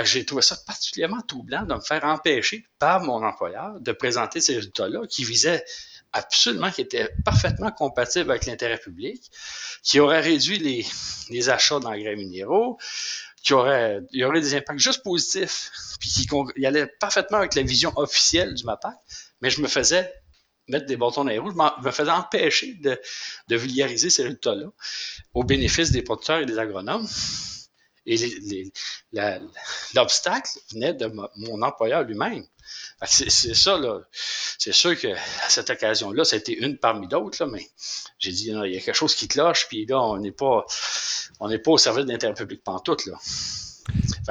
j'ai 0.03 0.25
trouvé 0.25 0.43
ça 0.43 0.57
particulièrement 0.67 1.21
troublant 1.21 1.63
de 1.65 1.75
me 1.75 1.81
faire 1.81 2.03
empêcher 2.03 2.67
par 2.81 3.03
mon 3.03 3.23
employeur 3.25 3.79
de 3.79 3.93
présenter 3.93 4.41
ces 4.41 4.57
résultats-là 4.57 5.07
qui 5.07 5.23
visaient 5.23 5.65
absolument 6.13 6.71
qui 6.71 6.81
était 6.81 7.11
parfaitement 7.25 7.71
compatible 7.71 8.31
avec 8.31 8.47
l'intérêt 8.47 8.79
public, 8.79 9.23
qui 9.83 10.01
aurait 10.01 10.21
réduit 10.21 10.59
les, 10.59 11.49
achats 11.51 11.81
d'engrais 11.81 12.17
minéraux, 12.17 12.79
qui 13.43 13.53
aurait, 13.55 14.01
des 14.13 14.55
impacts 14.55 14.81
juste 14.81 15.03
positifs, 15.03 15.71
puis 16.01 16.11
qui 16.11 16.67
allait 16.67 16.87
parfaitement 17.01 17.39
avec 17.39 17.55
la 17.55 17.63
vision 17.63 17.93
officielle 17.97 18.55
du 18.55 18.65
MAPAC, 18.65 18.97
mais 19.41 19.51
je 19.51 19.61
me 19.61 19.69
faisais 19.69 20.13
mettre 20.69 20.87
des 20.87 20.97
bâtons 20.97 21.25
dans 21.25 21.31
les 21.31 21.39
roues, 21.39 21.51
je 21.51 21.87
me 21.87 21.91
faisais 21.91 22.11
empêcher 22.11 22.75
de 22.75 23.57
vulgariser 23.57 24.11
ces 24.11 24.23
résultats-là 24.23 24.67
au 25.35 25.45
bénéfice 25.45 25.91
des 25.91 26.03
producteurs 26.03 26.41
et 26.41 26.47
des 26.47 26.59
agronomes. 26.59 27.09
Et 28.09 28.73
l'obstacle 29.95 30.51
venait 30.73 30.95
de 30.95 31.07
mon 31.07 31.63
employeur 31.63 32.03
lui-même. 32.03 32.45
C'est 33.05 33.55
ça, 33.55 33.79
là. 33.79 34.01
C'est 34.59 34.73
sûr 34.73 34.99
que 34.99 35.09
à 35.09 35.49
cette 35.49 35.71
occasion-là, 35.71 36.25
été 36.33 36.57
une 36.57 36.79
parmi 36.79 37.07
d'autres, 37.07 37.47
mais 37.47 37.67
j'ai 38.19 38.33
dit, 38.33 38.51
il 38.51 38.73
y 38.73 38.77
a 38.77 38.81
quelque 38.81 38.97
chose 38.97 39.15
qui 39.15 39.29
cloche, 39.29 39.67
puis 39.69 39.87
là, 39.87 40.01
on 40.03 40.19
n'est 40.19 40.33
pas, 40.33 40.65
on 41.39 41.49
n'est 41.49 41.59
pas 41.59 41.73
au 41.73 41.79
service 41.79 42.07
de 42.07 42.11
l'intérêt 42.11 42.35
public 42.35 42.65
pantoute, 42.65 43.07
là. 43.07 43.17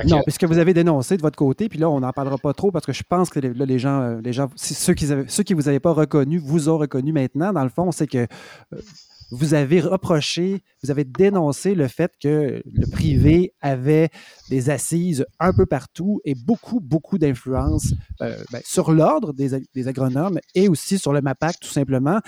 non, 0.05 0.21
puisque 0.23 0.43
vous 0.43 0.57
avez 0.57 0.73
dénoncé 0.73 1.17
de 1.17 1.21
votre 1.21 1.37
côté, 1.37 1.69
puis 1.69 1.79
là, 1.79 1.89
on 1.89 1.99
n'en 1.99 2.11
parlera 2.11 2.37
pas 2.37 2.53
trop 2.53 2.71
parce 2.71 2.85
que 2.85 2.93
je 2.93 3.03
pense 3.07 3.29
que 3.29 3.39
là, 3.39 3.65
les 3.65 3.79
gens, 3.79 4.01
euh, 4.01 4.21
les 4.21 4.33
gens 4.33 4.49
ceux 4.55 4.93
qui 4.93 5.05
ne 5.05 5.55
vous 5.55 5.67
avaient 5.69 5.79
pas 5.79 5.93
reconnu, 5.93 6.37
vous 6.37 6.67
ont 6.67 6.77
reconnu 6.77 7.13
maintenant. 7.13 7.53
Dans 7.53 7.63
le 7.63 7.69
fond, 7.69 7.91
c'est 7.91 8.07
que 8.07 8.27
euh, 8.73 8.81
vous 9.31 9.53
avez 9.53 9.81
reproché, 9.81 10.61
vous 10.83 10.91
avez 10.91 11.03
dénoncé 11.03 11.75
le 11.75 11.87
fait 11.87 12.13
que 12.21 12.61
le 12.65 12.87
privé 12.91 13.53
avait 13.61 14.09
des 14.49 14.69
assises 14.69 15.25
un 15.39 15.53
peu 15.53 15.65
partout 15.65 16.21
et 16.23 16.35
beaucoup, 16.35 16.79
beaucoup 16.79 17.17
d'influence 17.17 17.93
euh, 18.21 18.37
ben, 18.51 18.61
sur 18.65 18.91
l'ordre 18.91 19.33
des, 19.33 19.59
des, 19.73 19.87
agronomes 19.87 20.39
et 20.55 20.69
aussi 20.69 20.97
sur 20.97 21.13
le 21.13 21.21
MAPAC, 21.21 21.59
tout 21.59 21.69
simplement, 21.69 22.19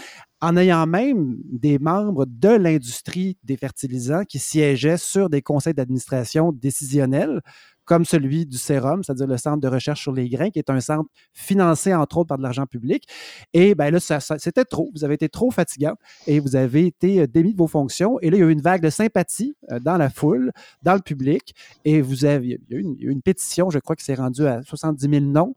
en 0.41 0.57
ayant 0.57 0.87
même 0.87 1.37
des 1.45 1.79
membres 1.79 2.25
de 2.25 2.49
l'industrie 2.49 3.37
des 3.43 3.57
fertilisants 3.57 4.23
qui 4.23 4.39
siégeaient 4.39 4.97
sur 4.97 5.29
des 5.29 5.41
conseils 5.41 5.73
d'administration 5.73 6.51
décisionnels 6.51 7.41
comme 7.89 8.05
celui 8.05 8.45
du 8.45 8.59
Sérum, 8.59 9.03
c'est-à-dire 9.03 9.25
le 9.25 9.37
Centre 9.37 9.59
de 9.59 9.67
recherche 9.67 10.03
sur 10.03 10.11
les 10.11 10.29
grains, 10.29 10.51
qui 10.51 10.59
est 10.59 10.69
un 10.69 10.79
centre 10.79 11.09
financé, 11.33 11.91
entre 11.91 12.19
autres, 12.19 12.27
par 12.27 12.37
de 12.37 12.43
l'argent 12.43 12.67
public. 12.67 13.05
Et 13.51 13.73
ben 13.73 13.89
là, 13.89 13.99
c'était 13.99 14.63
trop. 14.63 14.91
Vous 14.93 15.03
avez 15.03 15.15
été 15.15 15.27
trop 15.27 15.49
fatigant 15.49 15.95
et 16.27 16.39
vous 16.39 16.55
avez 16.55 16.85
été 16.85 17.21
euh, 17.21 17.25
démis 17.25 17.53
de 17.53 17.57
vos 17.57 17.65
fonctions. 17.65 18.19
Et 18.19 18.29
là, 18.29 18.37
il 18.37 18.41
y 18.41 18.43
a 18.43 18.45
eu 18.45 18.51
une 18.51 18.61
vague 18.61 18.83
de 18.83 18.91
sympathie 18.91 19.55
euh, 19.71 19.79
dans 19.79 19.97
la 19.97 20.11
foule, 20.11 20.51
dans 20.83 20.93
le 20.93 20.99
public. 20.99 21.55
Et 21.83 22.01
vous 22.01 22.25
avez, 22.25 22.59
il 22.69 22.75
y 22.75 22.75
a 22.75 22.77
eu 22.77 22.81
une, 22.81 22.95
une 22.99 23.21
pétition, 23.23 23.71
je 23.71 23.79
crois, 23.79 23.95
qui 23.95 24.05
s'est 24.05 24.13
rendue 24.13 24.45
à 24.45 24.61
70 24.61 25.09
000 25.09 25.25
noms. 25.25 25.55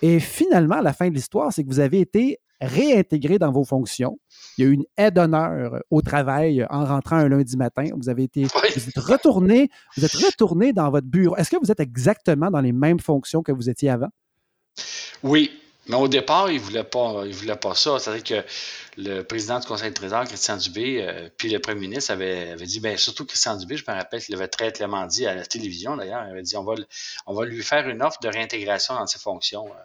Et 0.00 0.20
finalement, 0.20 0.80
la 0.80 0.94
fin 0.94 1.10
de 1.10 1.14
l'histoire, 1.14 1.52
c'est 1.52 1.64
que 1.64 1.68
vous 1.68 1.80
avez 1.80 2.00
été 2.00 2.38
réintégré 2.60 3.38
dans 3.38 3.52
vos 3.52 3.64
fonctions. 3.64 4.18
Il 4.56 4.64
y 4.64 4.66
a 4.66 4.70
eu 4.70 4.74
une 4.74 4.84
aide 4.96 5.14
d'honneur 5.14 5.82
au 5.90 6.02
travail 6.02 6.66
en 6.70 6.84
rentrant 6.84 7.16
un 7.16 7.28
lundi 7.28 7.56
matin. 7.56 7.86
Vous 7.96 8.08
avez 8.08 8.24
été 8.24 8.44
vous 8.44 8.88
êtes 8.88 8.98
retourné, 8.98 9.68
vous 9.96 10.04
êtes 10.04 10.12
retourné 10.12 10.72
dans 10.72 10.90
votre 10.90 11.06
bureau. 11.06 11.36
Est-ce 11.36 11.50
que 11.50 11.56
vous 11.60 11.70
êtes 11.70 11.80
exactement 11.80 12.50
dans 12.50 12.60
les 12.60 12.72
mêmes 12.72 13.00
fonctions 13.00 13.42
que 13.42 13.52
vous 13.52 13.68
étiez 13.68 13.90
avant? 13.90 14.08
Oui, 15.22 15.50
mais 15.86 15.96
au 15.96 16.08
départ, 16.08 16.50
il 16.50 16.56
ne 16.56 16.60
voulait, 16.60 16.84
pas, 16.84 17.24
voulait 17.26 17.56
pas 17.56 17.74
ça. 17.74 17.98
C'est-à-dire 17.98 18.24
que 18.24 18.48
le 18.96 19.22
président 19.22 19.58
du 19.58 19.66
Conseil 19.66 19.90
de 19.90 19.94
Trésor, 19.94 20.24
Christian 20.24 20.56
Dubé, 20.56 21.02
euh, 21.02 21.28
puis 21.36 21.48
le 21.48 21.58
premier 21.58 21.80
ministre 21.80 22.12
avait, 22.12 22.50
avait 22.52 22.64
dit, 22.64 22.80
bien, 22.80 22.96
surtout 22.96 23.26
Christian 23.26 23.56
Dubé, 23.56 23.76
je 23.76 23.84
me 23.86 23.94
rappelle 23.94 24.22
qu'il 24.22 24.34
avait 24.34 24.48
très 24.48 24.72
clairement 24.72 25.06
dit 25.06 25.26
à 25.26 25.34
la 25.34 25.44
télévision 25.44 25.96
d'ailleurs, 25.96 26.24
il 26.26 26.30
avait 26.30 26.42
dit, 26.42 26.56
on 26.56 26.64
va, 26.64 26.74
on 27.26 27.34
va 27.34 27.44
lui 27.44 27.62
faire 27.62 27.88
une 27.88 28.02
offre 28.02 28.20
de 28.20 28.28
réintégration 28.28 28.94
dans 28.94 29.06
ses 29.06 29.18
fonctions. 29.18 29.66
Euh. 29.66 29.78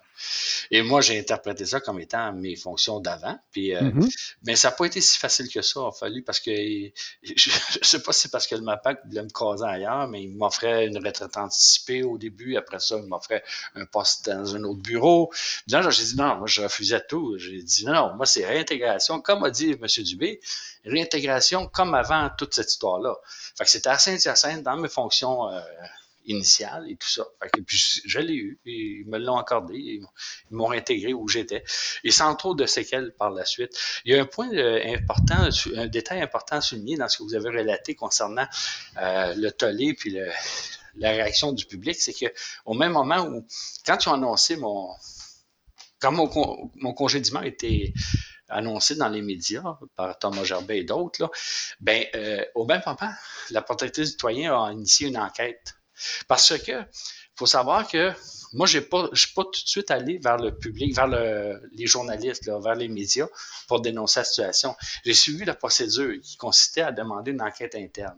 Et 0.72 0.82
moi, 0.82 1.02
j'ai 1.02 1.18
interprété 1.18 1.66
ça 1.66 1.80
comme 1.80 2.00
étant 2.00 2.34
mes 2.34 2.56
fonctions 2.56 3.00
d'avant. 3.00 3.38
Puis, 3.52 3.74
euh, 3.74 3.82
mm-hmm. 3.82 4.36
Mais 4.44 4.56
ça 4.56 4.70
n'a 4.70 4.76
pas 4.76 4.86
été 4.86 5.02
si 5.02 5.18
facile 5.18 5.50
que 5.50 5.62
ça. 5.62 5.80
Il 5.82 5.88
a 5.88 5.92
fallu 5.92 6.24
parce 6.24 6.40
que, 6.40 6.52
je 7.24 7.50
ne 7.80 7.84
sais 7.86 8.04
pas 8.04 8.12
si 8.12 8.22
c'est 8.22 8.32
parce 8.32 8.46
que 8.46 8.56
le 8.56 8.62
MAPAC 8.62 9.00
voulait 9.06 9.24
me 9.24 9.30
caser 9.30 9.66
ailleurs, 9.66 10.08
mais 10.08 10.24
il 10.24 10.36
m'offrait 10.36 10.88
une 10.88 11.04
retraite 11.04 11.38
anticipée 11.38 12.04
au 12.04 12.18
début. 12.18 12.58
Après 12.58 12.80
ça, 12.80 12.98
il 12.98 13.08
m'offrait 13.08 13.44
un 13.76 13.86
poste 13.86 14.30
dans 14.30 14.56
un 14.56 14.64
autre 14.64 14.82
bureau. 14.82 15.32
J'ai 15.90 16.04
dit 16.04 16.16
non, 16.16 16.36
moi, 16.36 16.48
je 16.48 16.62
refusais 16.62 17.02
tout. 17.08 17.38
J'ai 17.38 17.62
dit 17.62 17.86
non, 17.86 18.16
moi, 18.16 18.26
c'est 18.26 18.46
réintégration. 18.46 19.22
Comme 19.22 19.44
a 19.44 19.52
dit 19.52 19.72
M. 19.72 20.04
Dubé, 20.04 20.40
réintégration 20.86 21.68
comme 21.68 21.94
avant 21.94 22.30
toute 22.38 22.54
cette 22.54 22.72
histoire-là. 22.72 23.16
Fait 23.58 23.64
que 23.64 23.70
c'était 23.70 23.90
assez 23.90 24.12
intéressant 24.12 24.58
dans 24.58 24.78
mes 24.78 24.90
fonctions 24.90 25.50
euh, 25.50 25.60
initiales 26.26 26.90
et 26.90 26.96
tout 26.96 27.08
ça. 27.08 27.26
Fait 27.42 27.50
que, 27.50 27.62
puis 27.62 28.02
je 28.06 28.20
l'ai 28.20 28.34
eu, 28.34 28.60
ils 28.66 29.06
me 29.08 29.18
l'ont 29.18 29.38
accordé, 29.38 29.76
ils 29.76 30.06
m'ont 30.52 30.68
réintégré 30.68 31.14
où 31.14 31.28
j'étais. 31.28 31.64
Et 32.04 32.12
sans 32.12 32.36
trop 32.36 32.56
de 32.56 32.66
séquelles 32.66 33.14
par 33.18 33.32
la 33.32 33.46
suite. 33.46 33.72
Il 34.06 34.14
y 34.14 34.18
a 34.18 34.22
un 34.22 34.26
point 34.26 34.52
euh, 34.54 34.82
important, 34.96 35.50
un 35.76 35.88
détail 35.88 36.22
important 36.22 36.58
à 36.58 36.62
souligner 36.62 36.98
dans 36.98 37.08
ce 37.08 37.18
que 37.18 37.24
vous 37.24 37.36
avez 37.36 37.50
relaté 37.50 37.96
concernant 37.96 38.48
euh, 38.98 39.34
le 39.36 39.52
tollé 39.52 39.94
puis 39.94 40.18
la 40.98 41.12
réaction 41.12 41.54
du 41.54 41.66
public, 41.66 41.96
c'est 42.00 42.14
que 42.14 42.26
au 42.66 42.74
même 42.74 42.94
moment 42.94 43.22
où, 43.22 43.46
quand 43.86 44.04
ils 44.04 44.10
ont 44.10 44.14
annoncé 44.14 44.58
mon, 44.58 44.90
quand 46.00 46.12
mon, 46.12 46.72
mon 46.76 46.94
congédiement 46.94 47.42
était 47.42 47.94
annoncé 48.50 48.96
dans 48.96 49.10
les 49.10 49.22
médias 49.22 49.78
par 49.96 50.18
Thomas 50.18 50.44
Gerbet 50.44 50.80
et 50.80 50.84
d'autres, 50.84 51.32
ben, 51.80 52.04
euh, 52.16 52.44
au 52.56 52.66
même 52.66 52.82
moment, 52.86 53.14
la 53.52 53.62
protectrice 53.62 54.08
du 54.08 54.12
citoyen 54.12 54.54
a 54.54 54.72
initié 54.72 55.08
une 55.08 55.18
enquête. 55.18 55.76
Parce 56.28 56.58
que 56.58 56.86
faut 57.40 57.46
savoir 57.46 57.88
que 57.88 58.12
moi, 58.52 58.68
je 58.68 58.80
ne 58.80 59.16
suis 59.16 59.34
pas 59.34 59.44
tout 59.44 59.52
de 59.52 59.68
suite 59.68 59.92
allé 59.92 60.18
vers 60.18 60.38
le 60.38 60.58
public, 60.58 60.94
vers 60.94 61.08
les 61.08 61.88
journalistes, 61.88 62.46
vers 62.46 62.76
les 62.76 62.90
médias 62.90 63.28
pour 63.68 63.80
dénoncer 63.80 64.20
la 64.20 64.24
situation. 64.26 64.76
J'ai 65.06 65.14
suivi 65.14 65.46
la 65.46 65.54
procédure 65.54 66.20
qui 66.22 66.36
consistait 66.36 66.82
à 66.82 66.92
demander 66.92 67.32
une 67.32 67.42
enquête 67.42 67.76
interne. 67.76 68.18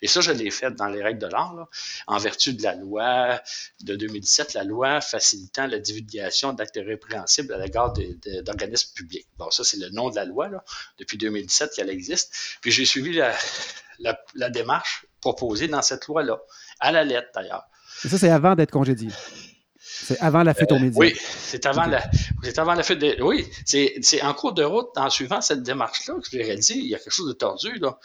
Et 0.00 0.06
ça, 0.06 0.22
je 0.22 0.30
l'ai 0.30 0.50
fait 0.50 0.70
dans 0.70 0.86
les 0.86 1.02
règles 1.02 1.18
de 1.18 1.26
l'art, 1.26 1.68
en 2.06 2.18
vertu 2.18 2.54
de 2.54 2.62
la 2.62 2.74
loi 2.74 3.42
de 3.80 3.96
2017, 3.96 4.54
la 4.54 4.64
loi 4.64 5.02
facilitant 5.02 5.66
la 5.66 5.78
divulgation 5.78 6.54
d'actes 6.54 6.80
répréhensibles 6.82 7.52
à 7.52 7.58
l'égard 7.58 7.92
d'organismes 8.44 8.94
publics. 8.94 9.26
Bon, 9.36 9.50
ça, 9.50 9.62
c'est 9.62 9.78
le 9.78 9.90
nom 9.90 10.08
de 10.08 10.16
la 10.16 10.24
loi, 10.24 10.48
depuis 10.98 11.18
2017 11.18 11.72
qu'elle 11.74 11.90
existe. 11.90 12.32
Puis 12.62 12.70
j'ai 12.70 12.86
suivi 12.86 13.12
la, 13.12 13.36
la 14.34 14.48
démarche 14.48 15.04
proposée 15.20 15.68
dans 15.68 15.82
cette 15.82 16.06
loi-là, 16.06 16.40
à 16.80 16.92
la 16.92 17.04
lettre 17.04 17.28
d'ailleurs. 17.34 17.68
Et 18.04 18.08
ça, 18.08 18.18
c'est 18.18 18.30
avant 18.30 18.54
d'être 18.54 18.70
congédié. 18.70 19.08
C'est 20.04 20.20
avant 20.20 20.42
la 20.42 20.54
fuite 20.54 20.72
aux 20.72 20.78
médias. 20.78 20.98
Oui, 20.98 21.14
c'est 21.18 21.64
avant, 21.66 21.86
la, 21.86 22.02
avant 22.56 22.74
la 22.74 22.82
fuite. 22.82 22.98
De, 22.98 23.22
oui, 23.22 23.46
c'est 23.64 24.22
en 24.22 24.34
cours 24.34 24.52
de 24.52 24.64
route, 24.64 24.88
en 24.96 25.08
suivant 25.08 25.40
cette 25.40 25.62
démarche-là, 25.62 26.14
que 26.20 26.28
je 26.30 26.36
lui 26.36 26.48
ai 26.48 26.56
dit, 26.56 26.74
il 26.74 26.86
y 26.88 26.94
a 26.94 26.98
quelque 26.98 27.12
chose 27.12 27.28
de 27.28 27.32
tordu, 27.32 27.78
là. 27.78 27.98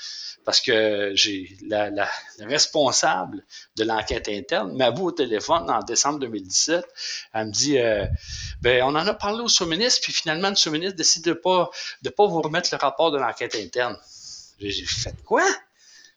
Parce 0.46 0.62
que 0.62 1.12
j'ai 1.16 1.58
la, 1.68 1.90
la, 1.90 2.10
responsable 2.40 3.44
de 3.76 3.84
l'enquête 3.84 4.30
interne 4.30 4.76
m'avoue 4.78 5.08
au 5.08 5.12
téléphone 5.12 5.70
en 5.70 5.84
décembre 5.84 6.20
2017. 6.20 6.86
Elle 7.34 7.48
me 7.48 7.52
dit 7.52 7.78
euh, 7.78 8.06
ben, 8.62 8.82
on 8.84 8.96
en 8.96 9.06
a 9.06 9.14
parlé 9.14 9.44
au 9.44 9.48
sous-ministre, 9.48 10.00
puis 10.02 10.14
finalement, 10.14 10.50
le 10.50 10.56
sous-ministre 10.56 10.96
décide 10.96 11.26
de 11.26 11.32
ne 11.32 11.36
pas, 11.36 11.70
de 12.02 12.10
pas 12.10 12.26
vous 12.26 12.42
remettre 12.42 12.70
le 12.72 12.78
rapport 12.78 13.12
de 13.12 13.18
l'enquête 13.18 13.56
interne. 13.56 13.98
J'ai 14.60 14.86
fait 14.86 15.16
quoi? 15.26 15.44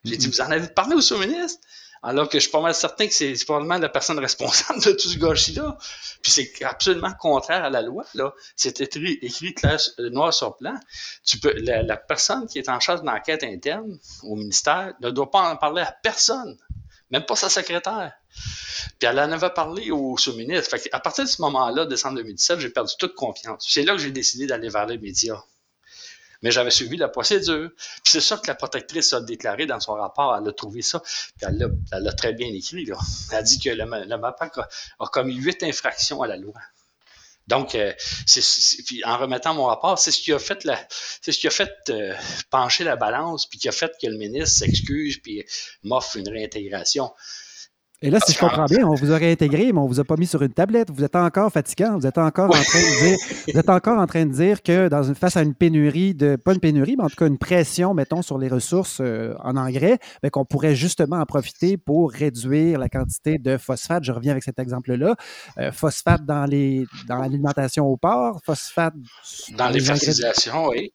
J'ai 0.05 0.17
dit, 0.17 0.29
vous 0.29 0.41
en 0.41 0.51
avez 0.51 0.69
parlé 0.69 0.95
au 0.95 1.01
sous-ministre? 1.01 1.61
Alors 2.03 2.29
que 2.29 2.39
je 2.39 2.43
suis 2.43 2.51
pas 2.51 2.61
mal 2.61 2.75
certain 2.75 3.07
que 3.07 3.15
c'est 3.15 3.35
probablement 3.45 3.79
la 3.79 3.89
personne 3.89 4.19
responsable 4.19 4.83
de 4.83 4.93
tout 4.93 5.09
ce 5.09 5.19
gâchis-là. 5.19 5.79
Puis 6.23 6.33
c'est 6.33 6.65
absolument 6.65 7.13
contraire 7.19 7.65
à 7.65 7.71
la 7.71 7.83
loi. 7.83 8.05
Là. 8.15 8.33
C'est 8.57 8.81
écrit, 8.81 9.19
écrit 9.23 9.55
clair, 9.55 9.79
euh, 10.01 10.11
noir 10.11 10.35
sur 10.35 10.57
blanc. 10.59 10.79
Tu 11.25 11.39
peux, 11.39 11.53
la, 11.61 11.97
personne 11.97 12.47
qui 12.47 12.59
est 12.59 12.69
en 12.69 12.81
charge 12.81 13.03
de 13.03 13.07
l'enquête 13.07 13.45
interne 13.45 13.99
au 14.25 14.35
ministère 14.35 14.95
ne 15.01 15.11
doit 15.11 15.31
pas 15.31 15.51
en 15.51 15.57
parler 15.57 15.83
à 15.83 15.95
personne, 16.03 16.57
même 17.11 17.25
pas 17.25 17.37
sa 17.37 17.49
secrétaire. 17.49 18.13
Puis 18.99 19.09
elle 19.09 19.21
en 19.21 19.31
avait 19.31 19.51
parlé 19.51 19.91
au 19.91 20.17
sous-ministre. 20.17 20.75
À 20.93 21.01
partir 21.01 21.25
de 21.25 21.29
ce 21.29 21.41
moment-là, 21.43 21.87
décembre 21.87 22.17
2017, 22.17 22.59
j'ai 22.61 22.71
perdu 22.71 22.95
toute 22.99 23.15
confiance. 23.15 23.67
C'est 23.69 23.83
là 23.83 23.93
que 23.93 23.99
j'ai 23.99 24.11
décidé 24.11 24.47
d'aller 24.47 24.69
vers 24.69 24.87
les 24.87 24.99
médias 24.99 25.43
mais 26.43 26.51
j'avais 26.51 26.71
suivi 26.71 26.97
la 26.97 27.09
procédure. 27.09 27.71
Puis 27.77 28.13
c'est 28.13 28.21
ça 28.21 28.37
que 28.37 28.47
la 28.47 28.55
protectrice 28.55 29.13
a 29.13 29.21
déclaré 29.21 29.67
dans 29.67 29.81
son 29.81 29.95
rapport. 29.95 30.37
Elle 30.37 30.49
a 30.49 30.53
trouvé 30.53 30.83
ça, 30.83 31.01
puis 31.01 31.47
elle 31.47 31.73
l'a 31.91 32.13
très 32.13 32.33
bien 32.33 32.49
écrit. 32.49 32.85
Là. 32.85 32.97
Elle 33.31 33.39
a 33.39 33.43
dit 33.43 33.59
que 33.59 33.71
le, 33.71 33.87
MAPAC 33.87 34.59
a, 34.59 35.07
commis 35.07 35.35
huit 35.35 35.63
infractions 35.63 36.23
à 36.23 36.27
la 36.27 36.37
loi. 36.37 36.55
Donc, 37.49 37.75
euh, 37.75 37.93
puis 38.87 39.05
en 39.05 39.19
remettant 39.19 39.53
mon 39.55 39.65
rapport, 39.65 39.99
c'est 39.99 40.13
ce 40.13 40.21
qui 40.21 40.33
a 40.33 40.39
fait 40.39 40.65
la, 40.65 40.79
c'est 41.21 41.33
ce 41.33 41.39
qui 41.39 41.49
a 41.49 41.51
fait 41.51 41.73
euh, 41.91 42.15
pencher 42.51 42.85
la 42.85 42.95
balance, 42.95 43.47
puis 43.47 43.59
qui 43.59 43.69
a 43.69 43.73
fait 43.73 43.93
que 44.01 44.07
le 44.07 44.17
ministre 44.17 44.59
s'excuse 44.59 45.19
puis 45.19 45.45
m'offre 45.83 46.17
une 46.17 46.29
réintégration. 46.29 47.13
Et 48.03 48.11
là, 48.11 48.19
si 48.25 48.33
je 48.33 48.39
comprends 48.39 48.65
bien, 48.65 48.85
on 48.85 48.95
vous 48.95 49.13
aurait 49.13 49.31
intégré, 49.31 49.73
mais 49.73 49.79
on 49.79 49.87
vous 49.87 50.01
a 50.01 50.05
pas 50.05 50.17
mis 50.17 50.27
sur 50.27 50.43
une 50.43 50.53
tablette. 50.53 50.91
Vous 50.91 51.05
êtes 51.05 51.15
encore 51.15 51.53
fatigant. 51.53 51.97
Vous 51.99 52.07
êtes 52.07 52.19
encore 52.19 52.47
en 52.51 52.63
train 52.63 52.81
de 52.81 53.07
dire, 53.07 53.19
vous 53.53 53.61
êtes 53.61 53.71
encore 53.71 53.99
en 53.99 54.07
train 54.07 54.27
de 54.27 54.33
dire 54.33 54.63
que 54.63 54.89
dans 54.89 55.05
une, 55.05 55.15
face 55.15 55.37
à 55.37 55.43
une 55.43 55.55
pénurie 55.55 56.13
de, 56.13 56.35
pas 56.35 56.53
une 56.53 56.61
pénurie, 56.61 56.97
mais 56.97 57.05
en 57.05 57.09
tout 57.09 57.17
cas 57.17 57.29
une 57.29 57.39
pression, 57.39 57.95
mettons, 57.95 58.23
sur 58.23 58.39
les 58.39 58.49
ressources 58.49 58.99
euh, 59.01 59.35
en 59.45 59.57
engrais, 59.57 59.99
ben, 60.23 60.31
qu'on 60.31 60.45
pourrait 60.45 60.75
justement 60.75 61.17
en 61.17 61.27
profiter 61.27 61.77
pour 61.77 62.11
réduire 62.11 62.81
la 62.81 62.89
quantité 62.89 63.39
de 63.39 63.57
phosphate. 63.57 64.03
Je 64.03 64.11
reviens 64.11 64.33
avec 64.33 64.43
cet 64.43 64.59
exemple-là. 64.59 65.15
Euh, 65.59 65.71
phosphate 65.71 66.25
dans 66.25 66.45
les, 66.45 66.87
dans 67.07 67.19
l'alimentation 67.19 67.87
au 67.87 67.97
porc, 67.97 68.41
phosphate 68.45 68.95
dans 69.57 69.69
les, 69.69 69.75
les 69.75 69.85
fertilisations, 69.85 70.69
oui. 70.69 70.93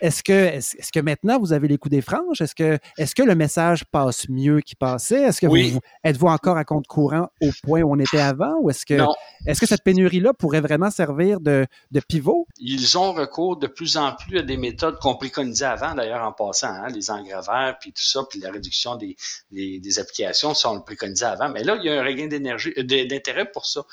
Est-ce 0.00 0.22
que, 0.22 0.32
est-ce, 0.32 0.92
que 0.92 1.00
maintenant 1.00 1.38
vous 1.38 1.52
avez 1.52 1.68
les 1.68 1.78
coups 1.78 1.90
des 1.90 2.00
franges? 2.00 2.40
Est-ce 2.40 2.54
que, 2.54 2.78
est-ce 2.98 3.14
que 3.14 3.22
le 3.22 3.34
message 3.34 3.84
passe 3.84 4.28
mieux 4.28 4.60
qu'il 4.60 4.76
passait? 4.76 5.22
Est-ce 5.22 5.40
que 5.40 5.46
vous, 5.46 5.80
êtes-vous 6.02 6.26
encore 6.26 6.56
à 6.56 6.64
compte 6.64 6.86
courant 6.86 7.28
au 7.40 7.50
point 7.62 7.82
où 7.82 7.92
on 7.92 7.98
était 7.98 8.20
avant? 8.20 8.56
Ou 8.60 8.70
est-ce 8.70 8.86
que, 8.86 8.98
est-ce 9.46 9.60
que 9.60 9.66
cette 9.66 9.82
pénurie-là 9.82 10.32
pourrait 10.34 10.60
vraiment 10.60 10.90
servir 10.90 11.40
de, 11.40 11.66
pivot? 12.08 12.46
Ils 12.58 12.98
ont 12.98 13.12
recours 13.12 13.56
de 13.56 13.66
plus 13.66 13.96
en 13.96 14.12
plus 14.12 14.38
à 14.38 14.42
des 14.42 14.56
méthodes 14.56 14.98
qu'on 14.98 15.16
préconisait 15.16 15.64
avant, 15.64 15.94
d'ailleurs, 15.94 16.22
en 16.22 16.32
passant, 16.32 16.68
hein, 16.68 16.88
les 16.88 17.10
engrais 17.10 17.42
verts, 17.46 17.76
puis 17.80 17.92
tout 17.92 18.02
ça, 18.02 18.22
puis 18.28 18.40
la 18.40 18.50
réduction 18.50 18.96
des, 18.96 19.16
des, 19.50 19.98
applications, 19.98 20.54
ça, 20.54 20.70
on 20.70 20.74
le 20.74 20.82
préconisait 20.82 21.26
avant. 21.26 21.48
Mais 21.48 21.62
là, 21.62 21.76
il 21.76 21.84
y 21.84 21.90
a 21.90 22.00
un 22.00 22.04
regain 22.04 22.26
d'énergie, 22.26 22.72
euh, 22.78 22.82
d'intérêt 22.82 23.50
pour 23.50 23.66
ça. 23.66 23.84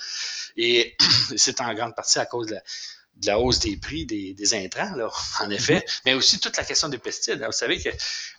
Et 0.57 0.95
c'est 1.35 1.61
en 1.61 1.73
grande 1.73 1.95
partie 1.95 2.19
à 2.19 2.25
cause 2.25 2.47
de 2.47 2.55
la, 2.55 2.61
de 3.21 3.27
la 3.27 3.39
hausse 3.39 3.59
des 3.59 3.77
prix 3.77 4.05
des, 4.05 4.53
intrants, 4.53 4.95
là, 4.95 5.09
en 5.41 5.49
effet, 5.49 5.75
mhm. 5.75 5.81
mais 6.05 6.13
aussi 6.13 6.39
toute 6.39 6.57
la 6.57 6.63
question 6.63 6.89
des 6.89 6.97
pesticides. 6.97 7.43
Vous 7.43 7.51
savez 7.51 7.79
que 7.79 7.89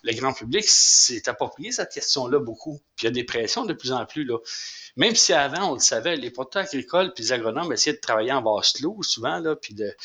le 0.03 0.13
grand 0.13 0.33
public 0.33 0.65
s'est 0.67 1.27
approprié 1.29 1.71
cette 1.71 1.91
question-là 1.91 2.39
beaucoup. 2.39 2.81
Puis 2.95 3.03
il 3.03 3.05
y 3.05 3.07
a 3.07 3.11
des 3.11 3.23
pressions 3.23 3.65
de 3.65 3.73
plus 3.73 3.91
en 3.91 4.05
plus. 4.05 4.25
Là. 4.25 4.37
Même 4.97 5.15
si 5.15 5.33
avant, 5.33 5.71
on 5.71 5.73
le 5.75 5.79
savait, 5.79 6.15
les 6.17 6.31
producteurs 6.31 6.63
agricoles 6.63 7.13
puis 7.13 7.23
les 7.23 7.31
agronomes 7.31 7.71
essayaient 7.71 7.95
de 7.95 8.01
travailler 8.01 8.33
en 8.33 8.41
basse 8.41 8.79
l'eau 8.81 9.01
souvent, 9.01 9.39
là, 9.39 9.55
puis 9.55 9.73
de 9.73 9.95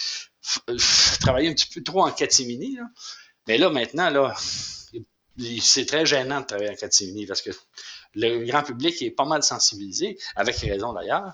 travailler 1.20 1.48
un 1.48 1.54
petit 1.54 1.68
peu 1.68 1.82
trop 1.82 2.02
en 2.02 2.12
catimini. 2.12 2.76
Là. 2.76 2.84
Mais 3.48 3.58
là, 3.58 3.70
maintenant, 3.70 4.10
là, 4.10 4.34
c'est 5.60 5.86
très 5.86 6.06
gênant 6.06 6.40
de 6.40 6.46
travailler 6.46 6.70
en 6.70 6.76
catimini 6.76 7.26
parce 7.26 7.42
que 7.42 7.50
le 8.14 8.44
grand 8.44 8.62
public 8.62 9.00
est 9.02 9.10
pas 9.10 9.24
mal 9.24 9.42
sensibilisé, 9.42 10.18
avec 10.36 10.56
raison 10.56 10.92
d'ailleurs. 10.92 11.32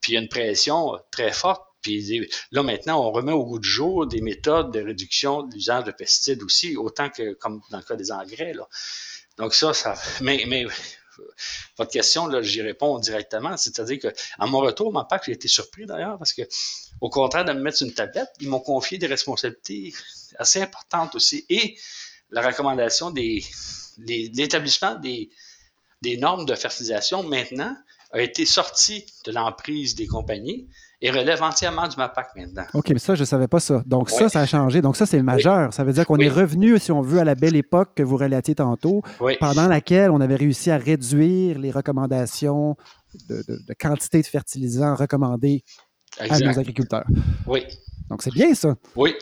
Puis 0.00 0.12
il 0.12 0.14
y 0.14 0.18
a 0.18 0.20
une 0.20 0.28
pression 0.28 0.98
très 1.10 1.32
forte 1.32 1.67
puis 1.82 2.28
là, 2.50 2.62
maintenant, 2.62 3.06
on 3.06 3.12
remet 3.12 3.32
au 3.32 3.44
goût 3.44 3.58
du 3.58 3.68
jour 3.68 4.06
des 4.06 4.20
méthodes 4.20 4.72
de 4.72 4.80
réduction 4.80 5.42
de 5.42 5.54
l'usage 5.54 5.84
de 5.84 5.92
pesticides 5.92 6.42
aussi, 6.42 6.76
autant 6.76 7.08
que 7.08 7.34
comme 7.34 7.60
dans 7.70 7.78
le 7.78 7.84
cas 7.84 7.96
des 7.96 8.10
engrais. 8.10 8.52
Là. 8.52 8.68
Donc 9.36 9.54
ça, 9.54 9.72
ça. 9.72 9.94
Mais, 10.20 10.44
mais 10.46 10.66
votre 11.76 11.90
question, 11.90 12.30
j'y 12.42 12.62
réponds 12.62 12.98
directement. 12.98 13.56
C'est-à-dire 13.56 13.98
que 13.98 14.08
à 14.38 14.46
mon 14.46 14.58
retour, 14.58 14.92
ma 14.92 15.04
PAC, 15.04 15.24
j'ai 15.26 15.32
été 15.32 15.48
surpris 15.48 15.86
d'ailleurs 15.86 16.18
parce 16.18 16.32
que, 16.32 16.42
au 17.00 17.10
contraire 17.10 17.44
de 17.44 17.52
me 17.52 17.60
mettre 17.60 17.82
une 17.82 17.92
tablette, 17.92 18.30
ils 18.40 18.48
m'ont 18.48 18.60
confié 18.60 18.98
des 18.98 19.06
responsabilités 19.06 19.92
assez 20.38 20.60
importantes 20.60 21.14
aussi. 21.14 21.44
Et 21.48 21.78
la 22.30 22.46
recommandation 22.46 23.10
des 23.10 23.44
l'établissement 23.98 24.94
des, 24.94 25.30
des 26.02 26.16
normes 26.16 26.46
de 26.46 26.54
fertilisation 26.54 27.22
maintenant 27.22 27.76
a 28.12 28.20
été 28.20 28.46
sorti 28.46 29.04
de 29.24 29.32
l'emprise 29.32 29.96
des 29.96 30.06
compagnies 30.06 30.68
et 31.00 31.10
relève 31.10 31.42
entièrement 31.42 31.86
du 31.86 31.96
MAPAC 31.96 32.30
maintenant. 32.36 32.64
OK, 32.74 32.90
mais 32.90 32.98
ça, 32.98 33.14
je 33.14 33.20
ne 33.20 33.26
savais 33.26 33.46
pas 33.46 33.60
ça. 33.60 33.82
Donc, 33.86 34.10
ça, 34.10 34.28
ça 34.28 34.40
a 34.40 34.46
changé. 34.46 34.82
Donc, 34.82 34.96
ça, 34.96 35.06
c'est 35.06 35.22
majeur. 35.22 35.72
Ça 35.72 35.84
veut 35.84 35.92
dire 35.92 36.06
qu'on 36.06 36.18
est 36.18 36.28
revenu, 36.28 36.78
si 36.78 36.90
on 36.90 37.02
veut, 37.02 37.20
à 37.20 37.24
la 37.24 37.34
belle 37.34 37.56
époque 37.56 37.90
que 37.94 38.02
vous 38.02 38.16
relatiez 38.16 38.56
tantôt, 38.56 39.02
pendant 39.38 39.68
laquelle 39.68 40.10
on 40.10 40.20
avait 40.20 40.36
réussi 40.36 40.70
à 40.70 40.76
réduire 40.76 41.58
les 41.58 41.70
recommandations 41.70 42.76
de, 43.28 43.42
quantité 43.78 44.20
de 44.20 44.26
fertilisants 44.26 44.96
recommandés 44.96 45.62
à 46.18 46.38
nos 46.38 46.58
agriculteurs. 46.58 47.06
Oui. 47.46 47.64
Donc, 48.10 48.22
c'est 48.22 48.32
bien 48.32 48.54
ça. 48.54 48.74
Oui. 48.96 49.14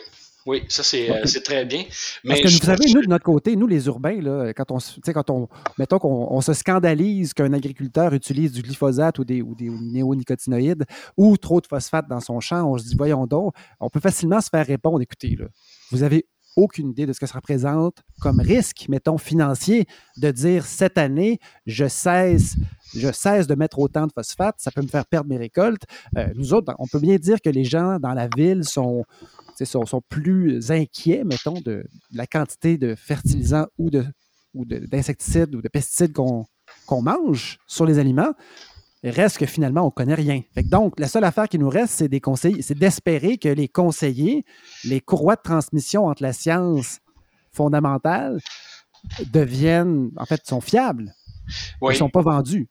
Oui, 0.47 0.63
ça 0.69 0.83
euh, 0.97 1.21
c'est 1.25 1.43
très 1.43 1.65
bien. 1.65 1.85
Mais 2.23 2.41
Parce 2.41 2.41
que 2.43 2.49
vous 2.49 2.65
savez, 2.65 2.85
nous, 2.95 3.03
de 3.03 3.09
notre 3.09 3.25
côté, 3.25 3.57
nous 3.57 3.67
les 3.67 3.87
urbains, 3.89 4.21
là, 4.21 4.53
quand 4.55 4.71
on 4.71 4.79
quand 5.13 5.31
on 5.31 5.49
mettons 5.77 5.99
qu'on 5.99 6.41
se 6.41 6.53
scandalise 6.53 7.35
qu'un 7.35 7.53
agriculteur 7.53 8.15
utilise 8.15 8.53
du 8.53 8.63
glyphosate 8.63 9.19
ou 9.19 9.25
des, 9.25 9.43
ou 9.43 9.57
des 9.57 9.69
néonicotinoïdes 9.69 10.85
ou 11.17 11.37
trop 11.37 11.61
de 11.61 11.67
phosphate 11.67 12.07
dans 12.09 12.21
son 12.21 12.39
champ, 12.39 12.71
on 12.71 12.79
se 12.79 12.85
dit 12.85 12.95
voyons 12.97 13.27
donc, 13.27 13.55
on 13.81 13.91
peut 13.91 13.99
facilement 13.99 14.41
se 14.41 14.49
faire 14.49 14.65
répondre, 14.65 15.03
écoutez, 15.03 15.35
là, 15.35 15.47
vous 15.91 16.05
avez 16.05 16.27
aucune 16.55 16.91
idée 16.91 17.07
de 17.07 17.13
ce 17.13 17.21
que 17.21 17.27
ça 17.27 17.35
représente 17.35 17.97
comme 18.21 18.41
risque, 18.41 18.87
mettons, 18.89 19.19
financier, 19.19 19.87
de 20.17 20.31
dire 20.31 20.65
cette 20.65 20.97
année, 20.97 21.39
je 21.67 21.87
cesse, 21.87 22.57
je 22.95 23.13
cesse 23.13 23.47
de 23.47 23.55
mettre 23.55 23.79
autant 23.79 24.07
de 24.07 24.13
phosphate, 24.13 24.55
ça 24.59 24.71
peut 24.71 24.81
me 24.81 24.89
faire 24.89 25.05
perdre 25.07 25.29
mes 25.29 25.37
récoltes. 25.37 25.83
Euh, 26.17 26.29
nous 26.35 26.55
autres, 26.55 26.73
on 26.79 26.87
peut 26.87 27.01
bien 27.01 27.17
dire 27.17 27.43
que 27.43 27.51
les 27.51 27.65
gens 27.65 27.99
dans 27.99 28.15
la 28.15 28.29
ville 28.35 28.65
sont, 28.65 29.05
sont, 29.65 29.87
sont, 29.87 30.03
plus 30.09 30.71
inquiets, 30.71 31.25
mettons, 31.25 31.61
de, 31.61 31.85
la 32.13 32.27
quantité 32.27 32.77
de 32.79 32.95
fertilisants 32.95 33.67
ou 33.79 33.91
de 33.91 34.05
ou 34.57 34.65
d'insecticides 34.65 35.55
ou 35.55 35.63
de 35.63 35.69
pesticides 35.69 36.13
qu'on 36.13 37.03
mange 37.03 37.59
sur 37.67 37.87
les 37.87 37.99
aliments. 37.99 38.33
Il 39.03 39.11
reste 39.11 39.39
que 39.39 39.47
finalement, 39.47 39.83
on 39.83 39.87
ne 39.87 39.91
connaît 39.91 40.15
rien. 40.15 40.43
donc, 40.65 40.99
la 40.99 41.07
seule 41.07 41.25
affaire 41.25 41.49
qui 41.49 41.59
nous 41.59 41.69
reste, 41.69 41.95
c'est 41.95 42.09
des 42.09 42.21
conseils, 42.21 42.63
c'est 42.63 42.77
d'espérer 42.77 43.39
que 43.39 43.49
les 43.49 43.69
conseillers, 43.69 44.45
les 44.85 45.01
courroies 45.01 45.37
de 45.37 45.43
transmission 45.43 46.07
entre 46.07 46.23
la 46.23 46.33
science 46.33 46.99
fondamentale 47.53 48.41
deviennent, 49.33 50.11
en 50.17 50.25
fait, 50.25 50.45
sont 50.45 50.61
fiables. 50.61 51.15
Ils 51.83 51.89
ne 51.89 51.93
sont 51.93 52.11
pas 52.11 52.23
vendus. 52.23 52.69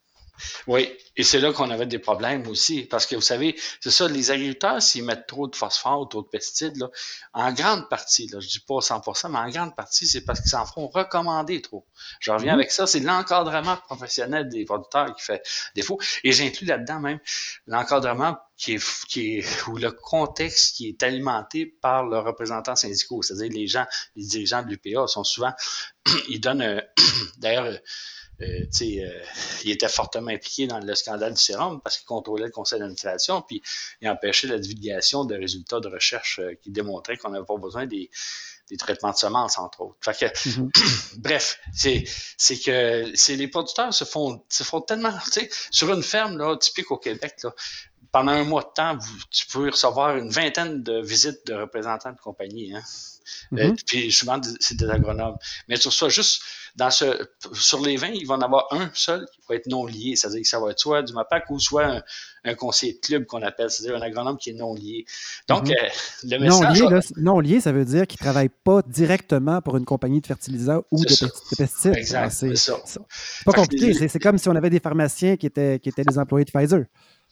Oui, 0.67 0.91
et 1.15 1.24
c'est 1.24 1.39
là 1.39 1.54
qu'on 1.54 1.69
avait 1.69 1.86
des 1.86 2.00
problèmes 2.00 2.48
aussi. 2.48 2.84
Parce 2.84 3.06
que 3.06 3.15
vous 3.15 3.21
savez, 3.21 3.56
c'est 3.80 3.91
ça, 3.91 4.08
les 4.08 4.32
agriculteurs, 4.32 4.82
s'ils 4.82 5.04
mettent 5.04 5.28
trop 5.28 5.48
de 5.48 5.56
phosphore, 5.56 6.08
trop 6.10 6.21
de 6.21 6.28
pesticides, 6.28 6.78
là, 6.78 6.89
en 7.34 7.54
grande 7.54 7.89
partie, 7.89 8.28
là, 8.28 8.39
je 8.39 8.48
dis 8.48 8.60
pas 8.60 8.80
100%, 8.80 9.32
mais 9.32 9.39
en 9.39 9.50
grande 9.50 9.76
partie, 9.76 10.08
c'est 10.08 10.21
parce 10.21 10.41
qu'ils 10.41 10.52
s'en 10.52 10.65
font 10.65 10.88
recommander 10.88 11.62
trop. 11.62 11.86
Je 12.19 12.32
reviens 12.32 12.54
mhm. 12.54 12.60
avec 12.60 12.71
ça, 12.71 12.88
c'est 12.88 13.00
l'encadrement 13.00 13.78
professionnel 13.78 14.50
des 14.50 14.65
producteurs 14.65 15.15
qui 15.15 15.24
fait 15.24 15.41
défaut. 15.76 16.00
Et 16.24 16.32
j'inclus 16.32 16.65
là-dedans 16.65 17.00
même 17.00 17.19
l'encadrement 17.67 18.38
qui 18.58 18.74
est, 18.76 19.06
qui 19.08 19.38
est, 19.38 19.67
ou 19.67 19.78
le 19.78 19.91
contexte 19.91 20.76
qui 20.76 20.88
est 20.88 21.04
alimenté 21.04 21.65
par 21.65 22.06
leurs 22.06 22.24
représentants 22.24 22.76
syndicaux, 22.76 23.21
c'est-à-dire 23.21 23.52
les 23.52 23.67
gens, 23.67 23.86
les 24.15 24.26
dirigeants 24.26 24.63
de 24.63 24.69
l'UPA 24.69 25.08
sont 25.08 25.24
souvent, 25.24 25.54
ils 26.30 26.39
donnent, 26.39 26.82
d'ailleurs, 27.38 27.78
euh, 28.41 28.65
euh, 28.82 29.24
il 29.63 29.71
était 29.71 29.88
fortement 29.88 30.32
impliqué 30.32 30.67
dans 30.67 30.80
le 30.80 30.95
scandale 30.95 31.34
du 31.34 31.41
sérum 31.41 31.82
parce 31.82 31.98
qu'il 31.98 32.06
contrôlait 32.06 32.45
le 32.45 32.52
conseil 32.52 32.80
d'administration, 32.80 33.41
puis 33.41 33.62
il 34.02 34.10
empêchait 34.10 34.48
la 34.48 34.60
divulgation 34.60 35.26
de 35.26 35.36
résultats 35.36 35.80
de 35.80 35.88
recherche 35.88 36.39
euh, 36.39 36.56
qui 36.62 36.71
démontraient 36.71 37.17
qu'on 37.17 37.30
n'avait 37.30 37.45
pas 37.45 37.58
besoin 37.58 37.86
des, 37.86 38.10
traitements 38.80 39.12
de 39.12 39.15
semences, 39.17 39.60
entre 39.60 39.82
autres. 39.82 39.98
Mhm. 40.58 40.71
bref, 41.17 41.60
c'est, 41.74 42.04
que 42.65 43.12
c'est 43.13 43.36
les 43.36 43.48
producteurs 43.48 43.93
se 43.93 44.04
font, 44.04 44.43
se 44.50 44.63
font 44.63 44.82
tellement, 44.82 45.13
sur 45.71 45.93
une 45.93 46.04
ferme 46.04 46.38
là, 46.38 46.58
typique 46.58 46.91
au 46.91 46.98
Québec, 46.98 47.36
pendant 48.15 48.32
un 48.32 48.45
mois 48.45 48.62
de 48.62 48.69
temps, 48.73 48.97
tu 49.30 49.45
peux 49.47 49.69
recevoir 49.69 50.15
une 50.15 50.30
vingtaine 50.30 50.84
de 50.84 51.01
visites 51.01 51.45
de 51.47 51.54
représentants 51.54 52.13
de 52.13 52.17
compagnie. 52.17 52.73
Hein. 52.73 52.82
Mhm. 53.51 53.75
puis 53.86 54.10
souvent, 54.10 54.39
c'est 54.62 54.78
des 54.78 54.89
agronomes. 54.89 55.36
Mais 55.67 55.75
sur 55.75 55.91
ça, 55.91 56.08
juste 56.08 56.41
dans 56.78 56.89
ce, 56.91 57.28
sur 57.51 57.82
les 57.82 57.97
20, 57.97 58.12
il 58.13 58.25
va 58.25 58.36
en 58.36 58.41
avoir 58.41 58.67
un 58.71 58.89
seul 58.93 59.25
qui 59.34 59.41
va 59.49 59.56
être 59.56 59.67
non 59.67 59.86
lié. 59.86 60.15
C'est-à-dire 60.15 60.43
que 60.43 60.47
ça 60.47 60.62
va 60.62 60.71
être 60.71 60.80
soit 60.80 61.04
du 61.04 61.12
MAPAC 61.12 61.49
ou 61.49 61.60
soit 61.60 62.01
un, 62.45 62.56
conseiller 62.56 62.93
de 62.93 62.99
club 62.99 63.25
qu'on 63.25 63.41
appelle, 63.41 63.69
c'est-à-dire 63.69 63.97
un 63.97 64.01
agronome 64.01 64.38
qui 64.38 64.51
est 64.51 64.54
non 64.54 64.73
lié. 64.73 65.04
Donc, 65.49 65.67
mhm. 65.67 65.71
euh, 65.71 65.89
le 66.23 66.38
message. 66.38 66.80
Non 66.80 66.89
lié, 66.89 66.99
non 67.17 67.39
lié, 67.41 67.60
ça 67.60 67.73
veut 67.73 67.84
dire 67.84 68.08
qu'il 68.08 68.19
ne 68.21 68.25
travaille 68.25 68.49
pas 68.63 68.82
directement 68.88 69.62
pour 69.62 69.75
une 69.75 69.86
compagnie 69.86 70.21
de 70.21 70.28
fertilisants 70.28 70.86
ou 70.89 71.04
de, 71.04 71.56
pesticides. 71.58 71.97
Exact. 71.97 72.32
C'est 72.32 73.43
pas 73.43 73.51
compliqué. 73.51 74.08
C'est 74.08 74.19
comme 74.19 74.38
si 74.38 74.47
on 74.47 74.56
avait 74.56 74.69
des 74.69 74.80
pharmaciens 74.80 75.36
qui 75.36 75.47
étaient, 75.47 75.80
qui 75.80 75.89
étaient 75.89 76.06
des 76.06 76.17
employés 76.17 76.45
de 76.45 76.51
Pfizer. 76.51 76.86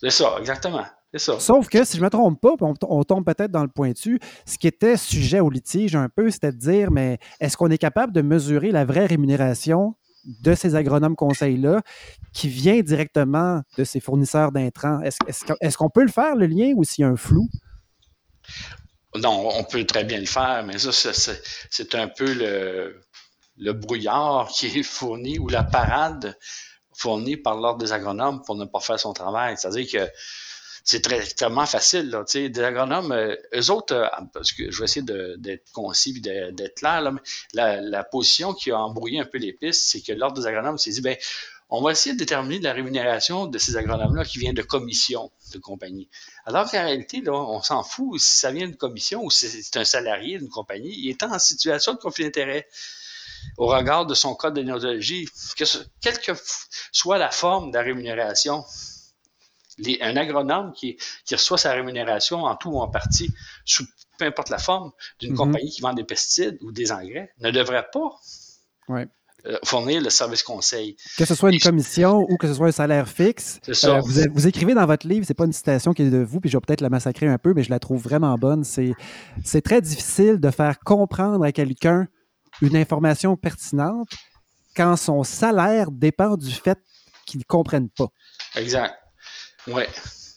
C'est 0.04 0.10
ça, 0.10 0.36
exactement. 0.38 0.86
Sauf 1.16 1.70
que, 1.70 1.84
si 1.86 1.98
je 1.98 2.02
ne 2.02 2.06
me 2.06 2.10
trompe 2.10 2.42
pas, 2.42 2.56
on, 2.60 3.04
tombe 3.04 3.24
peut-être 3.24 3.52
dans 3.52 3.62
le 3.62 3.70
pointu, 3.70 4.20
ce 4.46 4.58
qui 4.58 4.68
était 4.68 4.98
sujet 4.98 5.40
au 5.40 5.50
litige 5.50 5.96
un 5.96 6.10
peu, 6.10 6.30
c'était 6.30 6.52
de 6.52 6.58
dire, 6.58 6.92
mais 6.92 7.20
est-ce 7.40 7.56
qu'on 7.56 7.70
est 7.70 7.78
capable 7.78 8.12
de 8.12 8.22
mesurer 8.22 8.72
la 8.72 8.84
vraie 8.84 9.06
rémunération 9.06 9.96
de 10.26 10.56
ces 10.56 10.76
agronomes 10.76 11.16
conseils-là 11.16 11.82
qui 12.34 12.48
vient 12.48 12.82
directement 12.82 13.62
de 13.78 13.84
ces 13.84 14.00
fournisseurs 14.00 14.52
d'intrants? 14.52 15.02
Est-ce 15.02 15.78
qu'on 15.78 15.90
peut 15.90 16.04
le 16.04 16.12
faire, 16.12 16.36
le 16.36 16.48
lien, 16.48 16.74
ou 16.76 16.84
s'il 16.84 17.04
y 17.04 17.06
a 17.06 17.10
un 17.10 17.16
flou? 17.16 17.48
Non, 19.16 19.50
on 19.54 19.64
peut 19.64 19.86
très 19.86 20.04
bien 20.04 20.20
le 20.20 20.26
faire, 20.26 20.66
mais 20.66 20.80
ça, 20.80 20.92
c'est 20.92 21.96
un 21.96 22.08
peu 22.08 22.34
le, 22.34 23.00
le 23.58 23.74
brouillard 23.74 24.50
qui 24.50 24.66
est 24.66 24.84
fourni 24.84 25.38
ou 25.38 25.48
la 25.48 25.64
parade 25.64 26.36
fournie 27.04 27.36
par 27.36 27.56
l'ordre 27.58 27.80
des 27.80 27.92
agronomes 27.92 28.42
pour 28.44 28.56
ne 28.56 28.66
pas 28.66 28.80
faire 28.80 29.00
son 29.00 29.14
travail. 29.14 29.56
C'est-à-dire 29.58 29.88
que 29.92 30.12
c'est 30.86 31.02
très, 31.02 31.20
extrêmement 31.20 31.66
facile. 31.66 32.10
Là, 32.10 32.24
des 32.34 32.60
agronomes, 32.62 33.12
euh, 33.12 33.36
eux 33.54 33.72
autres, 33.72 33.96
euh, 33.96 34.08
parce 34.34 34.54
que 34.54 34.72
je 34.72 34.80
vais 34.80 34.86
essayer 34.86 35.06
d'être 35.38 35.72
concis 35.74 36.16
et 36.26 36.52
d'être 36.52 36.76
clair, 36.76 37.02
là, 37.02 37.12
mais 37.12 37.22
la, 37.54 38.04
position 38.04 38.54
qui 38.54 38.72
a 38.72 38.80
embrouillé 38.80 39.20
un 39.20 39.26
peu 39.26 39.38
les 39.38 39.54
pistes, 39.54 39.84
c'est 39.90 40.02
que 40.02 40.14
l'Ordre 40.14 40.40
des 40.40 40.48
agronomes 40.48 40.78
s'est 40.78 40.92
dit, 40.92 41.02
ben, 41.02 41.18
on 41.70 41.82
va 41.82 41.92
essayer 41.92 42.14
de 42.14 42.20
déterminer 42.20 42.60
la 42.60 42.74
rémunération 42.74 43.48
de 43.48 43.58
ces 43.58 43.76
agronomes-là 43.76 44.24
qui 44.26 44.40
vient 44.40 44.54
de 44.54 44.62
commission 44.62 45.32
de 45.54 45.58
compagnie. 45.60 46.08
Alors 46.46 46.70
qu'en 46.70 46.84
réalité, 46.84 47.24
on 47.28 47.62
s'en 47.64 47.84
fout 47.84 48.20
si 48.20 48.38
ça 48.38 48.52
vient 48.52 48.68
d'une 48.68 48.78
commission 48.78 49.24
ou 49.24 49.32
si 49.32 49.50
c'est 49.50 49.78
un 49.78 49.86
salarié 49.86 50.38
d'une 50.38 50.50
compagnie, 50.50 50.94
il 50.96 51.10
est 51.10 51.24
en 51.24 51.40
situation 51.40 51.94
de 51.94 51.98
conflit 51.98 52.26
d'intérêt 52.26 52.68
au 53.58 53.68
regard 53.68 54.06
de 54.06 54.14
son 54.14 54.36
code 54.36 54.56
de 54.56 54.62
que, 54.62 55.64
quelle 56.02 56.20
que 56.20 56.32
soit 56.92 57.18
la 57.18 57.32
forme 57.32 57.72
de 57.72 57.78
la 57.78 57.84
rémunération 57.84 58.64
un 60.02 60.18
agronome 60.18 60.74
qui, 60.74 60.98
reçoit 61.32 61.58
sa 61.58 61.74
rémunération 61.74 62.44
en 62.44 62.56
tout 62.56 62.72
ou 62.72 62.80
en 62.80 62.88
partie, 62.88 63.34
sous 63.66 63.86
peu 64.18 64.26
importe 64.26 64.50
la 64.50 64.60
forme, 64.60 64.92
d'une 65.20 65.32
mhm. 65.32 65.38
compagnie 65.38 65.72
qui 65.72 65.82
vend 65.82 65.94
des 65.94 66.04
pesticides 66.04 66.58
ou 66.62 66.72
des 66.72 66.92
engrais, 66.92 67.32
ne 67.40 67.50
devrait 67.50 67.88
pas 67.92 68.12
euh, 69.46 69.58
fournir 69.64 70.02
le 70.02 70.10
service 70.10 70.44
conseil. 70.44 70.96
Que 71.18 71.26
ce 71.26 71.34
soit 71.34 71.52
une 71.52 71.60
commission 71.60 72.26
ou 72.30 72.38
que 72.38 72.48
ce 72.48 72.54
soit 72.54 72.68
un 72.68 72.72
salaire 72.72 73.10
fixe. 73.10 73.60
Euh, 73.86 74.02
vous, 74.32 74.48
écrivez 74.48 74.76
dans 74.76 74.86
votre 74.86 75.08
livre, 75.08 75.26
c'est 75.28 75.34
pas 75.34 75.46
une 75.46 75.54
citation 75.54 75.94
qui 75.94 76.04
est 76.04 76.10
de 76.10 76.24
vous, 76.24 76.40
puis 76.40 76.50
je 76.50 76.58
vais 76.58 76.62
peut-être 76.62 76.82
la 76.82 76.90
massacrer 76.90 77.28
un 77.28 77.38
peu, 77.38 77.54
mais 77.54 77.64
je 77.64 77.72
la 77.72 77.80
trouve 77.80 78.02
vraiment 78.02 78.36
bonne. 78.38 78.64
C'est 78.64 79.62
très 79.62 79.82
difficile 79.82 80.40
de 80.40 80.52
faire 80.52 80.80
comprendre 80.80 81.44
à 81.44 81.52
quelqu'un 81.52 82.08
une 82.62 82.76
information 82.76 83.36
pertinente 83.36 84.10
quand 84.76 84.96
son 84.96 85.24
salaire 85.24 85.92
dépend 85.92 86.36
du 86.36 86.52
fait 86.52 86.80
qu'il 87.26 87.40
ne 87.40 87.46
comprenne 87.46 87.90
pas. 87.90 88.08
Exact. 88.56 88.96
Oui. 89.68 89.84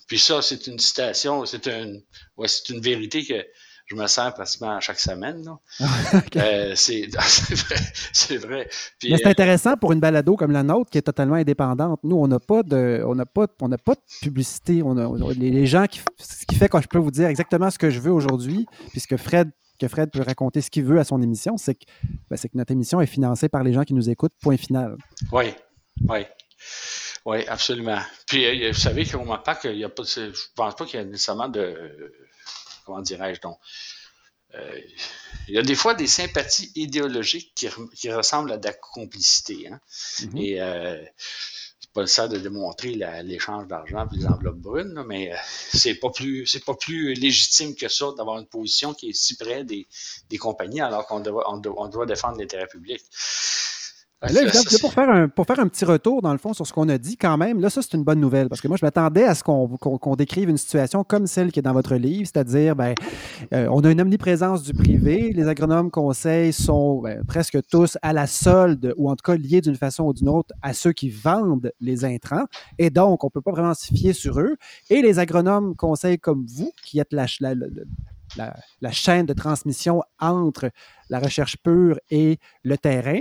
Puis 0.06 0.18
ça, 0.18 0.40
c'est 0.42 0.66
une 0.66 0.78
citation, 0.78 1.44
c'est 1.46 1.66
une, 1.66 2.02
ouais, 2.36 2.48
c'est 2.48 2.68
une 2.70 2.80
vérité 2.80 3.24
que 3.24 3.44
je 3.86 3.94
me 3.94 4.06
sers 4.06 4.34
pratiquement 4.34 4.78
chaque 4.80 5.00
semaine. 5.00 5.44
Euh, 6.36 6.72
c'est, 6.74 7.06
vrai. 7.06 7.76
C'est 8.12 8.36
vrai. 8.36 8.68
Mais 9.04 9.16
c'est 9.16 9.26
euh, 9.26 9.30
intéressant 9.30 9.76
pour 9.76 9.92
une 9.92 10.00
balado 10.00 10.36
comme 10.36 10.52
la 10.52 10.62
nôtre 10.62 10.90
qui 10.90 10.98
est 10.98 11.02
totalement 11.02 11.36
indépendante. 11.36 12.00
Nous, 12.02 12.16
on 12.16 12.28
n'a 12.28 12.38
pas 12.38 12.62
de, 12.62 13.02
on 13.06 13.14
n'a 13.14 13.24
pas, 13.24 13.46
on 13.60 13.68
n'a 13.68 13.78
pas 13.78 13.94
de 13.94 14.00
publicité. 14.20 14.82
On 14.82 14.96
a, 14.98 15.32
les, 15.34 15.66
gens 15.66 15.86
qui, 15.86 16.00
ce 16.18 16.44
qui 16.46 16.56
fait 16.56 16.68
que 16.68 16.80
je 16.80 16.88
peux 16.88 16.98
vous 16.98 17.10
dire 17.10 17.28
exactement 17.28 17.70
ce 17.70 17.78
que 17.78 17.90
je 17.90 18.00
veux 18.00 18.12
aujourd'hui, 18.12 18.66
puisque 18.90 19.16
Fred 19.16 19.50
que 19.78 19.88
Fred 19.88 20.10
peut 20.10 20.22
raconter 20.22 20.60
ce 20.60 20.70
qu'il 20.70 20.84
veut 20.84 20.98
à 20.98 21.04
son 21.04 21.22
émission, 21.22 21.56
c'est 21.56 21.74
que, 21.74 21.84
ben, 22.30 22.36
c'est 22.36 22.48
que 22.48 22.56
notre 22.56 22.72
émission 22.72 23.00
est 23.00 23.06
financée 23.06 23.48
par 23.48 23.62
les 23.62 23.72
gens 23.72 23.84
qui 23.84 23.94
nous 23.94 24.10
écoutent, 24.10 24.34
point 24.40 24.56
final. 24.56 24.96
Oui, 25.32 25.54
oui. 26.08 26.20
Oui, 27.24 27.44
absolument. 27.48 28.00
Puis, 28.26 28.44
euh, 28.46 28.70
vous 28.70 28.78
savez 28.78 29.04
qu'au 29.04 29.24
MAPAC, 29.24 29.64
il 29.64 29.78
y 29.78 29.84
a 29.84 29.88
pas, 29.88 30.04
je 30.04 30.30
pense 30.54 30.76
pas 30.76 30.84
qu'il 30.84 31.00
y 31.00 31.02
a 31.02 31.04
nécessairement 31.04 31.48
de, 31.48 32.14
comment 32.84 33.00
dirais-je 33.00 33.40
donc, 33.40 33.58
il 35.48 35.54
y 35.54 35.58
a 35.58 35.62
des 35.62 35.74
fois 35.74 35.94
des 35.94 36.06
sympathies 36.06 36.72
idéologiques 36.74 37.54
qui, 37.54 38.10
ressemblent 38.10 38.52
à 38.52 38.58
de 38.58 38.66
la 38.66 38.72
complicité. 38.72 39.68
Hein? 39.68 39.80
Mm-hmm. 40.20 40.42
Et 40.42 40.60
euh, 40.60 41.04
de 42.02 42.38
démontrer 42.38 42.94
l'échange 43.22 43.66
d'argent 43.66 44.06
et 44.12 44.16
les 44.16 44.26
enveloppes 44.26 44.56
brunes, 44.58 45.04
mais 45.06 45.32
euh, 45.32 45.36
c'est 45.70 45.94
pas 45.94 46.10
plus 46.10 46.46
pas 46.64 46.74
plus 46.74 47.14
légitime 47.14 47.74
que 47.74 47.88
ça 47.88 48.06
d'avoir 48.16 48.38
une 48.38 48.46
position 48.46 48.94
qui 48.94 49.08
est 49.08 49.12
si 49.12 49.36
près 49.36 49.64
des, 49.64 49.86
compagnies 50.38 50.80
alors 50.80 51.06
qu'on 51.06 51.22
on 51.24 51.88
doit 51.88 52.06
défendre 52.06 52.38
l'intérêt 52.38 52.66
public. 52.66 53.00
Là, 54.22 54.30
pour, 54.80 54.94
faire 54.94 55.10
un, 55.10 55.28
pour 55.28 55.46
faire 55.46 55.60
un 55.60 55.68
petit 55.68 55.84
retour, 55.84 56.22
dans 56.22 56.32
le 56.32 56.38
fond, 56.38 56.54
sur 56.54 56.66
ce 56.66 56.72
qu'on 56.72 56.88
a 56.88 56.96
dit, 56.96 57.18
quand 57.18 57.36
même, 57.36 57.60
là, 57.60 57.68
ça, 57.68 57.82
c'est 57.82 57.92
une 57.92 58.02
bonne 58.02 58.18
nouvelle. 58.18 58.48
Parce 58.48 58.62
que 58.62 58.68
moi, 58.68 58.78
je 58.80 58.84
m'attendais 58.84 59.24
à 59.24 59.34
ce 59.34 59.44
qu'on 59.44 60.16
décrive 60.16 60.48
une 60.48 60.56
situation 60.56 61.04
comme 61.04 61.26
celle 61.26 61.52
qui 61.52 61.58
est 61.58 61.62
dans 61.62 61.74
votre 61.74 61.96
livre, 61.96 62.26
c'est-à-dire, 62.26 62.74
ben, 62.74 62.94
euh, 63.52 63.68
on 63.70 63.80
a 63.84 63.90
une 63.90 64.00
omniprésence 64.00 64.62
du 64.62 64.72
privé. 64.72 65.32
Les 65.34 65.46
agronomes 65.48 65.90
conseils 65.90 66.54
sont 66.54 67.02
ben, 67.02 67.24
presque 67.26 67.58
tous 67.70 67.98
à 68.00 68.14
la 68.14 68.26
solde, 68.26 68.94
ou 68.96 69.10
en 69.10 69.16
tout 69.16 69.30
cas 69.30 69.36
liés 69.36 69.60
d'une 69.60 69.76
façon 69.76 70.04
ou 70.04 70.14
d'une 70.14 70.30
autre 70.30 70.54
à 70.62 70.72
ceux 70.72 70.92
qui 70.92 71.10
vendent 71.10 71.70
les 71.80 72.06
intrants. 72.06 72.46
Et 72.78 72.88
donc, 72.88 73.22
on 73.22 73.26
ne 73.26 73.30
peut 73.30 73.42
pas 73.42 73.52
vraiment 73.52 73.74
se 73.74 73.86
fier 73.88 74.14
sur 74.14 74.40
eux. 74.40 74.56
Et 74.88 75.02
les 75.02 75.18
agronomes 75.18 75.76
conseils 75.76 76.18
comme 76.18 76.46
vous, 76.46 76.72
qui 76.82 77.00
êtes 77.00 77.12
la, 77.12 77.26
la, 77.40 77.54
la, 78.38 78.56
la 78.80 78.90
chaîne 78.92 79.26
de 79.26 79.34
transmission 79.34 80.02
entre 80.18 80.70
la 81.10 81.18
recherche 81.18 81.58
pure 81.58 82.00
et 82.10 82.38
le 82.62 82.78
terrain, 82.78 83.20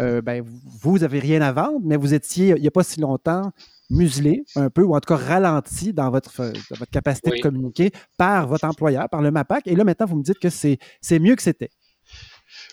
euh, 0.00 0.20
ben, 0.20 0.44
vous 0.82 0.98
n'avez 0.98 1.18
rien 1.18 1.42
à 1.42 1.52
vendre, 1.52 1.80
mais 1.84 1.96
vous 1.96 2.14
étiez, 2.14 2.54
il 2.56 2.62
n'y 2.62 2.68
a 2.68 2.70
pas 2.70 2.84
si 2.84 3.00
longtemps, 3.00 3.52
muselé 3.90 4.44
un 4.54 4.70
peu, 4.70 4.82
ou 4.82 4.94
en 4.94 5.00
tout 5.00 5.14
cas 5.14 5.16
ralenti 5.16 5.92
dans 5.92 6.10
votre, 6.10 6.52
votre 6.70 6.90
capacité 6.90 7.30
de 7.30 7.40
communiquer 7.40 7.90
par 8.16 8.46
votre 8.46 8.64
employeur, 8.64 9.08
par 9.08 9.22
le 9.22 9.30
MAPAC. 9.30 9.66
Et 9.66 9.74
là, 9.74 9.84
maintenant, 9.84 10.06
vous 10.06 10.16
me 10.16 10.22
dites 10.22 10.38
que 10.38 10.50
c'est 10.50 10.78
mieux 11.18 11.36
que 11.36 11.42
c'était. 11.42 11.70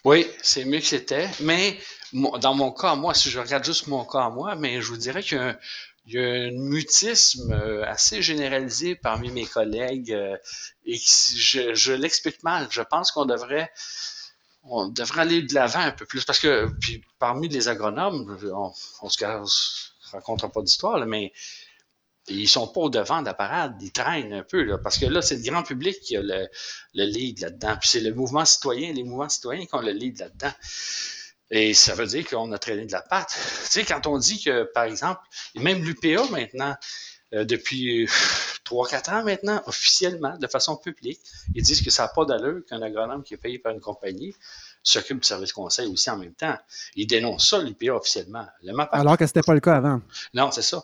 Oui, 0.04 0.26
c'est 0.42 0.66
mieux 0.66 0.80
que 0.80 0.86
c'était. 0.86 1.28
Mais 1.42 1.78
dans 2.14 2.54
mon 2.54 2.72
cas, 2.72 2.96
moi, 2.96 3.14
si 3.14 3.30
je 3.30 3.40
regarde 3.40 3.64
juste 3.64 3.88
mon 3.88 4.06
cas 4.06 4.26
à 4.26 4.30
moi, 4.30 4.56
mais 4.56 4.82
je 4.82 4.88
vous 4.88 4.98
dirais 4.98 5.24
qu'il 5.24 5.58
y 6.08 6.18
a 6.18 6.22
un 6.22 6.52
mutisme 6.52 7.52
euh, 7.52 7.84
assez 7.86 8.22
généralisé 8.22 8.96
parmi 8.96 9.32
mes 9.32 9.46
collègues 9.46 10.12
euh, 10.12 10.38
et 10.86 10.98
je, 10.98 11.74
je 11.74 11.94
l'explique 11.94 12.44
mal. 12.44 12.68
Je 12.70 12.82
pense 12.82 13.12
qu'on 13.12 13.26
devrait 13.26 13.72
on 14.66 14.88
devrait 14.88 15.22
aller 15.22 15.42
de 15.44 15.54
l'avant 15.54 15.80
un 15.80 15.92
peu 15.92 16.06
plus 16.06 16.26
parce 16.26 16.40
que 16.40 16.68
puis 16.82 17.04
parmi 17.20 17.48
les 17.48 17.68
agronomes, 17.68 18.38
on, 18.52 18.72
on 19.02 19.10
se, 19.10 19.26
raconte 20.12 20.52
pas 20.52 20.62
d'histoire, 20.62 21.06
mais 21.06 21.34
ils 22.28 22.50
sont 22.50 22.68
pas 22.68 22.82
au 22.82 22.90
devant 22.90 23.22
de 23.22 23.28
la 23.28 23.34
parade, 23.34 23.76
ils 23.82 23.92
traînent 23.92 24.34
un 24.34 24.44
peu 24.44 24.80
parce 24.82 24.98
que 24.98 25.06
là 25.06 25.22
c'est 25.22 25.36
le 25.36 25.44
grand 25.44 25.64
public 25.64 26.00
qui 26.02 26.18
a 26.18 26.22
le, 26.22 26.48
le 26.94 27.06
lead 27.06 27.40
là-dedans, 27.40 27.78
puis 27.80 27.90
c'est 27.90 28.00
le 28.00 28.14
mouvement 28.14 28.46
citoyen, 28.46 28.94
les 28.94 29.04
mouvements 29.04 29.30
citoyens 29.30 29.66
qui 29.66 29.76
ont 29.76 29.82
le 29.82 29.92
lead 29.92 30.20
là-dedans. 30.20 30.54
Et 31.52 31.76
ça 31.76 31.94
veut 31.94 32.08
dire 32.08 32.28
qu'on 32.28 32.52
a 32.52 32.58
traîné 32.58 32.86
de 32.86 32.92
la 32.92 33.04
patte. 33.04 33.30
Tu 33.30 33.70
sais, 33.70 33.86
quand 33.86 34.08
on 34.08 34.18
dit 34.18 34.42
que, 34.44 34.64
par 34.74 34.86
exemple, 34.86 35.22
même 35.54 35.84
l'UPA 35.84 36.28
maintenant, 36.32 36.76
depuis 37.32 38.08
3-4 38.66 39.14
ans 39.14 39.24
maintenant, 39.24 39.62
officiellement, 39.68 40.38
de 40.38 40.48
façon 40.48 40.76
publique. 40.76 41.20
Ils 41.54 41.64
disent 41.64 41.82
que 41.82 41.92
ça 41.92 42.04
n'a 42.04 42.10
pas 42.10 42.26
d'allure 42.26 42.62
qu'un 42.68 42.82
agronome 42.82 43.24
qui 43.24 43.34
est 43.34 43.38
payé 43.38 43.60
par 43.60 43.74
une 43.74 43.82
compagnie 43.82 44.36
s'occupe 44.84 45.22
du 45.22 45.28
service 45.28 45.52
conseil 45.52 45.88
aussi 45.88 46.10
en 46.10 46.18
même 46.18 46.34
temps. 46.34 46.58
Ils 46.96 47.08
dénoncent 47.08 47.50
ça, 47.50 47.62
l'IPA, 47.62 47.96
officiellement. 47.96 48.46
Alors 48.92 49.18
que 49.18 49.26
ce 49.26 49.32
n'était 49.32 49.46
pas 49.46 49.54
le 49.54 49.60
cas 49.60 49.76
avant. 49.76 50.02
Non, 50.34 50.52
c'est 50.52 50.62
ça. 50.62 50.84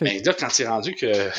Mais 0.00 0.22
là, 0.22 0.34
quand 0.34 0.50
c'est 0.50 0.66
rendu 0.66 0.94
que, 0.94 1.30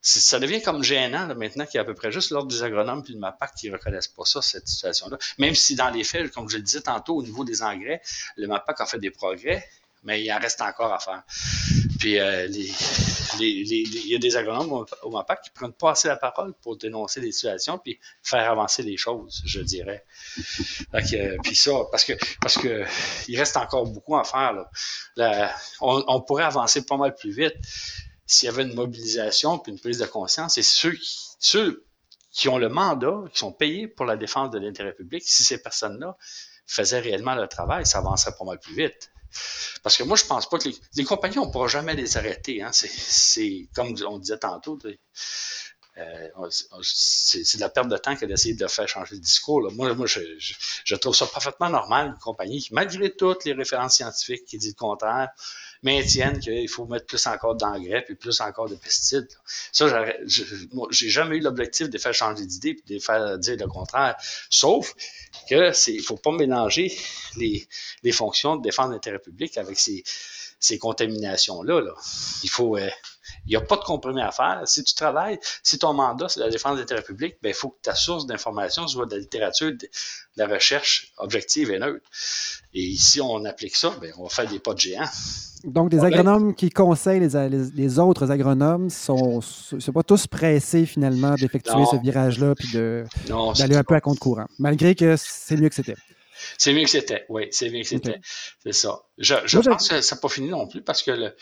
ça 0.00 0.40
devient 0.40 0.60
comme 0.62 0.82
gênant 0.82 1.32
maintenant 1.36 1.64
qu'il 1.64 1.76
y 1.76 1.78
a 1.78 1.82
à 1.82 1.84
peu 1.84 1.94
près 1.94 2.10
juste 2.10 2.30
l'ordre 2.30 2.50
des 2.50 2.64
agronomes 2.64 3.04
puis 3.04 3.14
le 3.14 3.20
MAPAC 3.20 3.54
qui 3.54 3.68
ne 3.68 3.74
reconnaissent 3.74 4.08
pas 4.08 4.24
ça, 4.24 4.42
cette 4.42 4.66
situation-là. 4.66 5.16
Même 5.38 5.54
si 5.54 5.76
dans 5.76 5.90
les 5.90 6.02
faits, 6.02 6.32
comme 6.32 6.48
je 6.48 6.56
le 6.56 6.62
disais 6.64 6.80
tantôt, 6.80 7.16
au 7.16 7.22
niveau 7.22 7.44
des 7.44 7.62
engrais, 7.62 8.02
le 8.36 8.48
MAPAC 8.48 8.80
a 8.80 8.86
fait 8.86 8.98
des 8.98 9.10
progrès, 9.10 9.68
mais 10.02 10.22
il 10.22 10.32
en 10.32 10.38
reste 10.38 10.60
encore 10.60 10.92
à 10.92 10.98
faire. 10.98 11.22
Puis 11.98 12.18
euh, 12.18 12.48
il 12.48 14.08
y 14.08 14.14
a 14.14 14.18
des 14.18 14.36
agronomes 14.36 14.84
au, 15.02 15.10
MAPAC 15.10 15.42
qui 15.42 15.50
ne 15.50 15.54
prennent 15.54 15.72
pas 15.72 15.92
assez 15.92 16.08
la 16.08 16.16
parole 16.16 16.52
pour 16.62 16.76
dénoncer 16.76 17.20
les 17.20 17.32
situations 17.32 17.78
puis 17.78 17.98
faire 18.22 18.50
avancer 18.50 18.82
les 18.82 18.96
choses, 18.96 19.42
je 19.44 19.60
dirais. 19.60 20.04
puis 21.42 21.54
ça, 21.54 21.72
parce 21.90 22.04
que 22.04 22.14
parce 22.40 22.58
que 22.58 22.84
il 23.28 23.38
reste 23.38 23.56
encore 23.56 23.86
beaucoup 23.86 24.16
à 24.16 24.24
faire. 24.24 24.52
on, 25.80 26.20
pourrait 26.22 26.44
avancer 26.44 26.84
pas 26.84 26.96
mal 26.96 27.14
plus 27.14 27.32
vite 27.32 27.54
s'il 28.26 28.46
y 28.46 28.48
avait 28.48 28.62
une 28.62 28.74
mobilisation 28.74 29.58
puis 29.58 29.72
une 29.72 29.78
prise 29.78 29.98
de 29.98 30.06
conscience. 30.06 30.58
Et 30.58 30.62
ceux 30.62 30.96
ceux 31.38 31.84
qui 32.32 32.48
ont 32.48 32.58
le 32.58 32.68
mandat, 32.68 33.24
qui 33.32 33.38
sont 33.38 33.52
payés 33.52 33.86
pour 33.86 34.06
la 34.06 34.16
défense 34.16 34.50
de 34.50 34.58
l'intérêt 34.58 34.94
public, 34.94 35.22
si 35.24 35.44
ces 35.44 35.62
personnes-là 35.62 36.16
faisaient 36.66 37.00
réellement 37.00 37.34
leur 37.34 37.48
travail, 37.48 37.84
ça 37.84 37.98
avancerait 37.98 38.34
pas 38.36 38.44
mal 38.44 38.58
plus 38.58 38.74
vite. 38.74 39.10
Parce 39.82 39.96
que 39.96 40.04
moi, 40.04 40.16
je 40.16 40.24
pense 40.24 40.48
pas 40.48 40.58
que 40.58 40.68
les, 40.96 41.04
compagnies, 41.04 41.38
on 41.38 41.46
ne 41.46 41.52
pourra 41.52 41.68
jamais 41.68 41.94
les 41.94 42.16
arrêter. 42.16 42.62
Hein. 42.62 42.70
C'est 42.72 43.68
comme 43.74 43.94
on 44.06 44.18
disait 44.18 44.38
tantôt. 44.38 44.78
Euh, 45.98 46.28
c'est 46.82 47.56
de 47.56 47.60
la 47.60 47.68
perte 47.68 47.88
de 47.88 47.96
temps 47.98 48.16
que 48.16 48.24
d'essayer 48.24 48.54
de 48.54 48.66
faire 48.66 48.88
changer 48.88 49.14
le 49.16 49.20
discours. 49.20 49.70
Moi, 49.72 49.94
moi 49.94 50.06
je, 50.06 50.94
trouve 50.96 51.14
ça 51.14 51.26
parfaitement 51.26 51.68
normal, 51.68 52.08
une 52.08 52.18
compagnie 52.18 52.60
qui, 52.60 52.72
malgré 52.72 53.14
toutes 53.14 53.44
les 53.44 53.52
références 53.52 53.96
scientifiques 53.96 54.44
qui 54.46 54.56
disent 54.56 54.70
le 54.70 54.78
contraire, 54.78 55.28
maintiennent 55.82 56.38
qu'il 56.38 56.68
faut 56.68 56.86
mettre 56.86 57.06
plus 57.06 57.26
encore 57.26 57.54
d'engrais 57.54 58.02
puis 58.04 58.14
plus 58.14 58.40
encore 58.40 58.68
de 58.68 58.76
pesticides. 58.76 59.28
Ça, 59.72 59.86
j'ai 60.26 61.08
jamais 61.08 61.36
eu 61.36 61.40
l'objectif 61.40 61.90
de 61.90 61.98
faire 61.98 62.14
changer 62.14 62.46
d'idée 62.46 62.80
et 62.88 62.94
de 62.94 62.98
faire 63.00 63.38
dire 63.38 63.56
le 63.58 63.66
contraire. 63.66 64.16
Sauf 64.50 64.94
que 65.48 65.72
c'est, 65.72 65.94
il 65.94 66.02
faut 66.02 66.16
pas 66.16 66.32
mélanger 66.32 66.96
les, 67.36 67.66
les 68.02 68.12
fonctions 68.12 68.56
de 68.56 68.62
défense 68.62 68.90
l'intérêt 68.90 69.18
public 69.18 69.58
avec 69.58 69.78
ces, 69.78 70.04
ces 70.60 70.78
contaminations-là. 70.78 71.80
Là. 71.80 71.94
Il 72.44 72.50
faut, 72.50 72.76
euh, 72.76 72.88
il 73.46 73.50
n'y 73.50 73.56
a 73.56 73.60
pas 73.60 73.76
de 73.76 73.82
compromis 73.82 74.22
à 74.22 74.30
faire. 74.30 74.62
Si 74.66 74.84
tu 74.84 74.94
travailles, 74.94 75.38
si 75.62 75.78
ton 75.78 75.92
mandat, 75.94 76.28
c'est 76.28 76.40
la 76.40 76.50
défense 76.50 76.74
de 76.74 76.80
l'intérêt 76.80 77.02
public, 77.02 77.36
ben, 77.42 77.50
il 77.50 77.54
faut 77.54 77.70
que 77.70 77.80
ta 77.82 77.94
source 77.94 78.26
d'information 78.26 78.86
soit 78.86 79.06
de 79.06 79.14
la 79.14 79.20
littérature, 79.20 79.72
de, 79.72 79.88
la 80.36 80.46
recherche 80.46 81.12
objective 81.18 81.70
et 81.70 81.78
neutre. 81.78 82.04
Et 82.74 82.94
si 82.96 83.20
on 83.20 83.44
applique 83.44 83.76
ça, 83.76 83.92
ben, 84.00 84.12
on 84.18 84.24
va 84.24 84.28
faire 84.28 84.48
des 84.48 84.58
pas 84.58 84.74
de 84.74 84.78
géants. 84.78 85.08
Donc, 85.64 85.90
des 85.90 86.00
agronomes 86.00 86.54
qui 86.54 86.70
conseillent 86.70 87.20
les, 87.20 87.48
les, 87.74 87.98
autres 88.00 88.30
agronomes 88.32 88.90
sont, 88.90 89.40
sont 89.40 89.92
pas 89.92 90.02
tous 90.02 90.26
pressés 90.26 90.86
finalement 90.86 91.34
d'effectuer 91.34 91.84
ce 91.88 91.96
virage-là 92.02 92.54
puis 92.56 92.72
d'aller 92.72 93.76
un 93.76 93.84
peu 93.84 93.94
à 93.94 94.00
compte 94.00 94.18
courant, 94.18 94.46
malgré 94.58 94.96
que 94.96 95.14
c'est 95.16 95.56
mieux 95.56 95.68
que 95.68 95.74
c'était. 95.76 95.94
C'est 96.58 96.72
mieux 96.72 96.84
que 96.84 96.90
c'était, 96.90 97.24
oui, 97.28 97.48
c'est 97.50 97.70
mieux 97.70 97.82
que 97.82 97.88
c'était. 97.88 98.20
C'est 98.62 98.72
ça. 98.72 99.02
Je, 99.18 99.34
pense 99.58 99.88
que 99.88 100.00
ça 100.00 100.14
n'a 100.14 100.20
pas 100.20 100.28
fini 100.28 100.48
non 100.48 100.66
plus 100.66 100.82
parce 100.82 101.02
que 101.02 101.32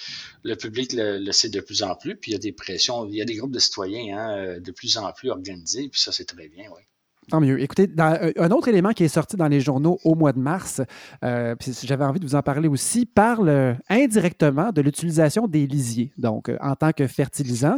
le, 0.42 0.54
public 0.56 0.92
le, 0.94 1.32
sait 1.32 1.48
de 1.48 1.60
plus 1.60 1.82
en 1.82 1.94
plus, 1.94 2.16
puis 2.16 2.32
il 2.32 2.34
y 2.34 2.36
a 2.36 2.40
des 2.40 2.52
pressions, 2.52 3.06
il 3.06 3.16
y 3.16 3.22
a 3.22 3.24
des 3.24 3.36
groupes 3.36 3.52
de 3.52 3.58
citoyens 3.58 4.18
hein, 4.18 4.60
de 4.60 4.72
plus 4.72 4.96
en 4.96 5.12
plus 5.12 5.30
organisés, 5.30 5.88
puis 5.88 6.00
ça, 6.00 6.12
c'est 6.12 6.26
très 6.26 6.48
bien, 6.48 6.64
oui. 6.74 6.82
Tant 7.30 7.40
mieux. 7.40 7.60
Écoutez, 7.60 7.88
euh, 7.98 8.32
un 8.36 8.50
autre 8.50 8.68
élément 8.68 8.90
qui 8.90 9.04
est 9.04 9.08
sorti 9.08 9.36
dans 9.36 9.46
les 9.46 9.60
journaux 9.60 9.98
au 10.04 10.14
mois 10.16 10.32
de 10.32 10.40
mars, 10.40 10.80
euh, 11.22 11.54
j'avais 11.82 12.04
envie 12.04 12.18
de 12.18 12.24
vous 12.24 12.34
en 12.34 12.42
parler 12.42 12.66
aussi, 12.66 13.06
parle 13.06 13.76
indirectement 13.88 14.72
de 14.72 14.80
l'utilisation 14.80 15.46
des 15.46 15.66
lisiers, 15.66 16.12
donc 16.18 16.48
euh, 16.48 16.56
en 16.60 16.74
tant 16.74 16.92
que 16.92 17.06
fertilisant. 17.06 17.76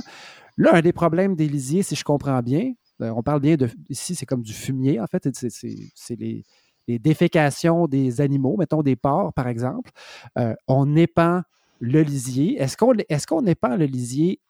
Là, 0.56 0.74
un 0.74 0.80
des 0.80 0.92
problèmes 0.92 1.34
des 1.34 1.48
lisiers, 1.48 1.82
si 1.82 1.96
je 1.96 2.04
comprends 2.04 2.40
bien, 2.40 2.72
on 3.00 3.22
parle 3.22 3.40
bien 3.40 3.56
de. 3.56 3.68
Ici, 3.88 4.14
c'est 4.14 4.26
comme 4.26 4.42
du 4.42 4.52
fumier, 4.52 5.00
en 5.00 5.06
fait. 5.06 5.28
C'est 5.32 6.16
les, 6.16 6.44
les 6.88 6.98
défécations 6.98 7.86
des 7.86 8.20
animaux, 8.20 8.56
mettons 8.56 8.82
des 8.82 8.96
porcs 8.96 9.32
par 9.32 9.48
exemple, 9.48 9.90
euh, 10.38 10.54
on 10.66 10.96
épand 10.96 11.42
le 11.80 12.02
lisier. 12.02 12.60
Est-ce 12.60 12.76
qu'on 12.76 13.46
est 13.46 13.50
épand 13.50 13.78
le 13.78 13.86
lisier 13.86 14.40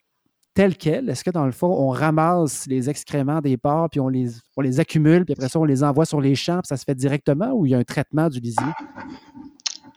tel 0.54 0.76
quel? 0.76 1.08
Est-ce 1.08 1.24
que 1.24 1.30
dans 1.30 1.46
le 1.46 1.52
fond, 1.52 1.68
on 1.68 1.88
ramasse 1.88 2.66
les 2.66 2.90
excréments 2.90 3.40
des 3.40 3.56
porcs, 3.56 3.88
puis 3.90 4.00
on 4.00 4.08
les, 4.08 4.28
on 4.56 4.60
les 4.60 4.80
accumule, 4.80 5.24
puis 5.24 5.32
après 5.32 5.48
ça, 5.48 5.58
on 5.58 5.64
les 5.64 5.82
envoie 5.82 6.04
sur 6.04 6.20
les 6.20 6.34
champs, 6.34 6.60
puis 6.60 6.68
ça 6.68 6.76
se 6.76 6.84
fait 6.84 6.94
directement, 6.94 7.52
ou 7.52 7.64
il 7.64 7.72
y 7.72 7.74
a 7.74 7.78
un 7.78 7.84
traitement 7.84 8.28
du 8.28 8.38
lisier? 8.38 8.72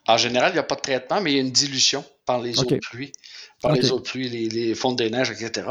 En 0.07 0.17
général, 0.17 0.51
il 0.51 0.53
n'y 0.53 0.59
a 0.59 0.63
pas 0.63 0.75
de 0.75 0.81
traitement, 0.81 1.21
mais 1.21 1.31
il 1.31 1.35
y 1.35 1.39
a 1.39 1.41
une 1.41 1.51
dilution 1.51 2.03
par 2.25 2.41
les 2.41 2.59
eaux 2.59 2.65
de 2.65 2.77
pluie, 2.77 3.11
par 3.61 3.71
les 3.71 3.91
eaux 3.91 3.99
de 3.99 4.03
pluie, 4.03 4.29
les, 4.29 4.49
les 4.49 4.75
fonds 4.75 4.93
des 4.93 5.09
neiges, 5.09 5.31
etc. 5.31 5.67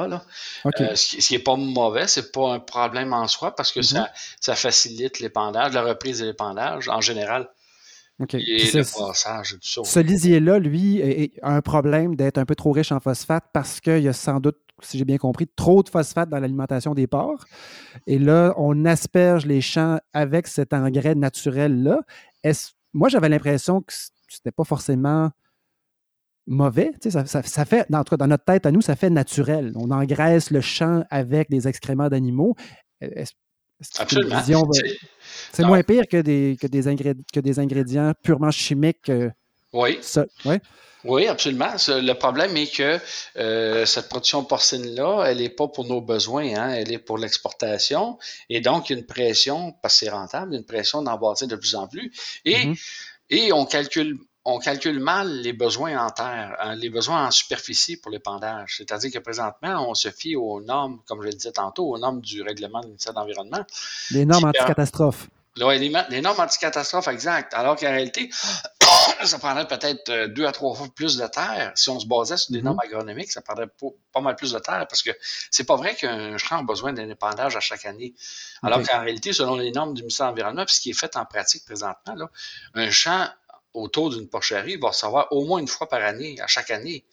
Euh, 0.66 0.94
ce 0.94 1.16
qui 1.16 1.33
n'est 1.33 1.38
pas 1.38 1.57
mauvais, 1.57 2.07
c'est 2.07 2.33
pas 2.33 2.53
un 2.53 2.61
problème 2.61 3.12
en 3.12 3.29
soi 3.29 3.55
parce 3.55 3.73
que 3.73 3.83
ça, 3.83 4.01
mhm. 4.01 4.07
ça 4.40 4.55
facilite 4.55 5.20
l'épandage, 5.20 5.73
la 5.73 5.83
reprise 5.83 6.20
de 6.20 6.27
l'épandage 6.27 6.88
en 6.88 7.01
général. 7.01 7.49
Et 8.33 8.70
le 8.73 9.07
passage, 9.07 9.57
tout 9.61 9.83
ça. 9.85 9.85
Ce 9.85 9.99
lisier-là, 9.99 10.61
lui, 10.61 11.31
a 11.42 11.51
un 11.51 11.61
problème 11.61 12.14
d'être 12.14 12.38
un 12.38 12.44
peu 12.44 12.55
trop 12.55 12.70
riche 12.70 12.92
en 12.92 13.01
phosphate 13.01 13.44
parce 13.53 13.81
qu'il 13.81 14.01
y 14.01 14.09
a 14.09 14.12
sans 14.12 14.38
doute, 14.38 14.57
si 14.81 14.99
j'ai 14.99 15.05
bien 15.05 15.18
compris, 15.18 15.49
trop 15.57 15.83
de 15.83 15.88
phosphate 15.88 16.29
dans 16.29 16.38
l'alimentation 16.38 16.94
des 16.94 17.09
porcs. 17.09 17.44
Et 18.07 18.21
là, 18.21 18.54
on 18.56 18.85
asperge 18.85 19.46
les 19.46 19.61
champs 19.61 19.98
avec 20.13 20.46
cet 20.46 20.73
engrais 20.73 21.17
naturel-là. 21.17 22.02
Moi, 22.92 23.08
j'avais 23.08 23.29
l'impression 23.29 23.81
que 23.81 23.92
c'était 24.29 24.52
pas 24.52 24.64
forcément 24.64 25.31
mauvais. 26.46 26.92
Ça, 27.08 27.25
ça, 27.27 27.64
fait, 27.64 27.87
dans, 27.90 28.02
dans, 28.02 28.27
notre 28.27 28.44
tête 28.44 28.66
à 28.66 28.70
nous, 28.70 28.83
ça 28.83 28.96
fait 28.96 29.10
naturel. 29.10 29.72
On 29.77 29.90
engraisse 29.90 30.50
le 30.50 30.60
champ 30.60 31.04
avec 31.10 31.50
des 31.50 31.68
excréments 31.68 32.08
d'animaux. 32.08 32.54
Absolument. 33.98 34.42
C'est 35.52 35.64
moins 35.64 35.83
pire 35.83 36.04
que 36.10 36.18
des, 36.18 36.56
que 36.60 36.66
des, 36.66 36.88
ingrédients, 36.88 37.25
que 37.33 37.40
des 37.40 37.58
ingrédients 37.58 38.12
purement 38.22 38.50
chimiques. 38.50 39.08
Euh, 39.08 39.31
oui. 39.72 39.98
Ça, 40.00 40.25
ouais? 40.44 40.60
Oui, 41.04 41.27
absolument. 41.27 41.75
Le 41.88 42.12
problème 42.14 42.56
est 42.56 42.75
que 42.75 42.98
euh, 43.37 43.85
cette 43.85 44.08
production 44.08 44.42
porcine-là, 44.44 45.25
elle 45.27 45.38
n'est 45.38 45.50
pas 45.50 45.68
pour 45.68 45.85
nos 45.85 46.00
besoins, 46.00 46.54
hein, 46.56 46.70
elle 46.70 46.90
est 46.92 46.98
pour 46.98 47.18
l'exportation. 47.18 48.18
Et 48.48 48.62
donc, 48.62 48.88
il 48.88 48.94
y 48.94 48.96
a 48.96 48.98
une 49.00 49.06
pression, 49.06 49.72
parce 49.83 50.00
que 50.00 50.06
c'est 50.06 50.10
rentable, 50.10 50.54
une 50.54 50.64
pression 50.64 51.02
d'en 51.02 51.18
bâtir 51.18 51.46
de 51.46 51.56
plus 51.56 51.75
en 51.75 51.88
plus. 51.88 52.10
Et, 52.46 52.54
mm-hmm. 52.54 52.79
Et 53.31 53.52
on 53.52 53.66
calcule 53.66 54.18
on 54.44 54.58
calcule 54.58 55.00
mal 55.00 55.40
les 55.40 55.52
besoins 55.52 55.96
en 55.96 56.10
terre, 56.10 56.56
hein, 56.60 56.75
les 56.75 56.90
besoins 56.90 57.27
en 57.27 57.31
superficie 57.31 57.96
pour 57.96 58.10
l'épandage. 58.10 58.75
C'est-à-dire 58.77 59.10
que 59.10 59.18
présentement, 59.18 59.88
on 59.88 59.94
se 59.94 60.10
fie 60.10 60.37
aux 60.37 60.60
normes, 60.60 61.00
comme 61.06 61.22
je 61.22 61.29
le 61.29 61.33
disais 61.33 61.52
tantôt, 61.52 61.87
aux 61.87 61.98
normes 61.98 62.20
du 62.20 62.42
règlement 62.42 62.81
du 62.81 62.88
ministère 62.88 63.14
de 63.14 63.20
l'Environnement. 63.20 63.64
Les 64.10 64.27
normes 64.27 64.44
anti-catastrophes. 64.44 65.29
Oui, 65.60 65.79
les, 65.79 65.90
les, 66.10 66.20
normes 66.20 66.40
anti-catastrophes, 66.40 67.08
exact. 67.08 67.54
Alors 67.54 67.77
qu'en 67.77 67.88
réalité, 67.88 68.29
ça 69.25 69.38
prendrait 69.38 69.67
peut-être 69.67 70.09
euh, 70.11 70.29
deux 70.29 70.46
à 70.46 70.52
trois 70.52 70.75
fois 70.75 70.88
plus 70.94 71.17
de 71.17 71.27
terre. 71.27 71.73
Si 71.75 71.90
on 71.90 71.98
se 71.98 72.07
basait 72.07 72.37
sur 72.37 72.52
des 72.52 72.59
mhm. 72.59 72.65
normes 72.65 72.81
agronomiques, 72.81 73.33
ça 73.33 73.42
prendrait 73.42 73.69
pas, 74.13 74.21
mal 74.21 74.37
plus 74.37 74.52
de 74.52 74.59
terre 74.59 74.87
parce 74.88 75.02
que 75.02 75.11
c'est 75.50 75.65
pas 75.65 75.77
vrai 75.77 75.94
qu'un 75.94 76.37
champ 76.38 76.59
a 76.59 76.63
besoin 76.63 76.92
d'un 76.92 77.09
épandage 77.09 77.57
à 77.57 77.61
chaque 77.61 77.85
année. 77.85 78.15
Alors 78.63 78.83
qu'en 78.83 79.00
réalité, 79.00 79.33
selon 79.33 79.57
les 79.57 79.73
normes 79.73 79.94
du 79.94 80.02
ministère 80.02 80.27
de 80.27 80.31
l'Environnement, 80.31 80.65
puis 80.65 80.75
ce 80.75 80.81
qui 80.81 80.90
est 80.90 80.98
fait 80.98 81.17
en 81.17 81.25
pratique 81.25 81.65
présentement, 81.65 82.15
là, 82.15 82.31
un 82.75 82.90
champ 82.90 83.29
autour 83.73 84.11
d'une 84.11 84.29
porcherie 84.29 84.77
va 84.77 84.88
recevoir 84.88 85.29
au 85.33 85.44
moins 85.44 85.59
une 85.59 85.69
fois 85.69 85.88
par 85.88 86.02
année, 86.02 86.40
à 86.40 86.46
chaque 86.46 86.71
année, 86.71 87.05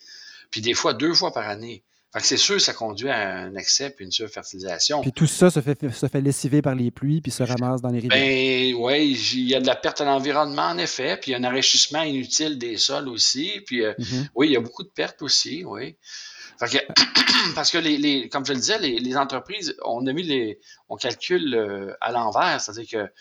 puis 0.52 0.62
des 0.62 0.74
fois 0.74 0.94
deux 0.94 1.14
fois 1.14 1.32
par 1.34 1.48
année. 1.48 1.84
Fait 2.14 2.20
que 2.20 2.26
c'est 2.26 2.38
sûr 2.38 2.60
ça 2.60 2.74
conduit 2.74 3.10
à 3.10 3.44
un 3.44 3.56
excès 3.56 3.90
puis 3.90 4.04
une 4.04 4.12
surfertilisation. 4.12 5.02
Puis 5.02 5.14
tout 5.14 5.28
ça 5.28 5.50
se 5.50 5.62
fait, 5.62 5.90
se 5.92 6.08
fait 6.08 6.20
lessiver 6.20 6.62
par 6.62 6.76
les 6.76 6.92
pluies 6.92 7.22
puis 7.22 7.32
se 7.32 7.44
ramasse 7.44 7.82
dans 7.82 7.90
les 7.90 8.00
rivières. 8.00 8.20
Ben 8.20 8.76
oui, 8.76 9.18
il 9.34 9.48
y 9.48 9.56
a 9.56 9.62
de 9.62 9.68
la 9.68 9.76
perte 9.76 10.02
à 10.02 10.06
l'environnement 10.06 10.68
en 10.68 10.78
effet, 10.78 11.18
puis 11.18 11.32
il 11.32 11.34
y 11.34 11.36
a 11.36 11.38
un 11.38 11.50
enrichissement 11.50 12.02
inutile 12.02 12.58
des 12.58 12.76
sols 12.76 13.08
aussi. 13.08 13.62
Puis 13.66 13.86
euh, 13.86 13.94
mm-hmm. 13.94 14.28
oui, 14.36 14.48
il 14.48 14.54
y 14.54 14.58
a 14.58 14.60
beaucoup 14.60 14.84
de 14.84 14.90
pertes 14.90 15.22
aussi, 15.22 15.64
oui. 15.64 15.96
Fait 16.60 16.80
que, 16.80 16.94
parce 17.56 17.72
que 17.72 17.78
les, 17.78 17.98
les, 17.98 18.30
comme 18.30 18.46
je 18.46 18.54
le 18.54 18.60
disais, 18.60 18.78
les, 18.78 19.00
les, 19.00 19.18
entreprises, 19.18 19.76
on 19.84 20.06
a 20.06 20.14
mis 20.14 20.24
les, 20.24 20.60
on 20.90 20.96
calcule 20.96 21.56
euh, 21.56 21.94
à 22.02 22.12
l'envers, 22.12 22.62
c'est-à-dire 22.62 22.88
que 22.92 23.12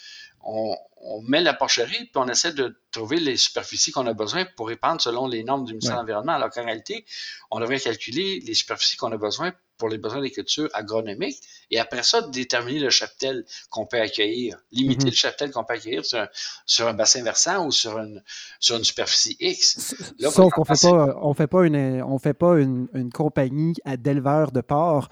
on, 0.43 0.77
met 1.23 1.41
la 1.41 1.55
porcherie, 1.55 2.05
puis 2.05 2.17
on 2.17 2.29
essaie 2.29 2.53
de 2.53 2.79
trouver 2.91 3.21
les 3.21 3.37
superficies 3.37 3.93
qu'on 3.93 4.07
a 4.07 4.13
besoin 4.13 4.45
pour 4.57 4.69
répandre 4.69 5.01
selon 5.01 5.27
les 5.27 5.45
normes 5.45 5.65
du 5.65 5.73
ministère 5.73 5.97
de 5.97 6.01
l'Environnement. 6.01 6.33
Alors 6.33 6.51
qu'en 6.51 6.65
réalité, 6.65 7.05
on 7.51 7.61
devrait 7.61 7.81
calculer 7.81 8.41
les 8.41 8.55
superficies 8.55 8.97
qu'on 8.97 9.13
a 9.13 9.17
besoin 9.17 9.53
pour 9.79 9.89
les 9.89 9.97
besoins 9.97 10.21
des 10.21 10.31
cultures 10.31 10.69
agronomiques 10.75 11.39
et 11.71 11.79
après 11.79 12.03
ça, 12.03 12.21
déterminer 12.21 12.81
le 12.81 12.91
cheptel 12.91 13.47
qu'on 13.71 13.87
peut 13.87 14.01
accueillir, 14.01 14.59
limiter 14.73 15.05
mhm. 15.05 15.11
le 15.11 15.17
cheptel 15.17 15.51
qu'on 15.51 15.65
peut 15.65 15.75
accueillir 15.75 16.05
sur 16.05 16.87
un, 16.87 16.95
bassin 16.95 17.23
versant 17.23 17.67
ou 17.67 17.71
sur 17.71 17.99
une, 17.99 18.23
sur 18.59 18.77
une 18.77 18.85
superficie 18.85 19.37
X. 19.41 19.95
Sauf 20.19 20.53
qu'on 20.53 20.63
ne 20.69 20.77
fait 20.77 20.87
pas, 20.87 21.17
on 21.23 21.33
fait 21.33 21.47
pas, 21.47 21.65
une, 21.65 22.03
on 22.03 22.19
fait 22.19 22.35
pas 22.35 22.59
une, 22.59 22.89
une 22.93 23.11
compagnie 23.11 23.75
d'éleveurs 23.99 24.53
de 24.53 24.61
porc 24.61 25.09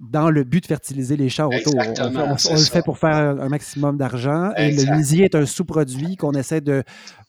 dans 0.00 0.30
le 0.30 0.44
but 0.44 0.62
de 0.62 0.66
fertiliser 0.66 1.16
les 1.16 1.28
champs 1.28 1.48
autour. 1.48 1.74
On, 1.76 2.54
le 2.54 2.58
fait 2.58 2.82
pour 2.82 2.98
faire 2.98 3.14
un 3.40 3.48
maximum 3.48 3.96
d'argent. 3.96 4.52
Et 4.56 4.72
le 4.72 4.96
lisier 4.96 5.24
est 5.24 5.34
un 5.34 5.46
sous-produit 5.46 6.16
qu'on 6.16 6.32
essaie 6.32 6.60
de 6.60 6.82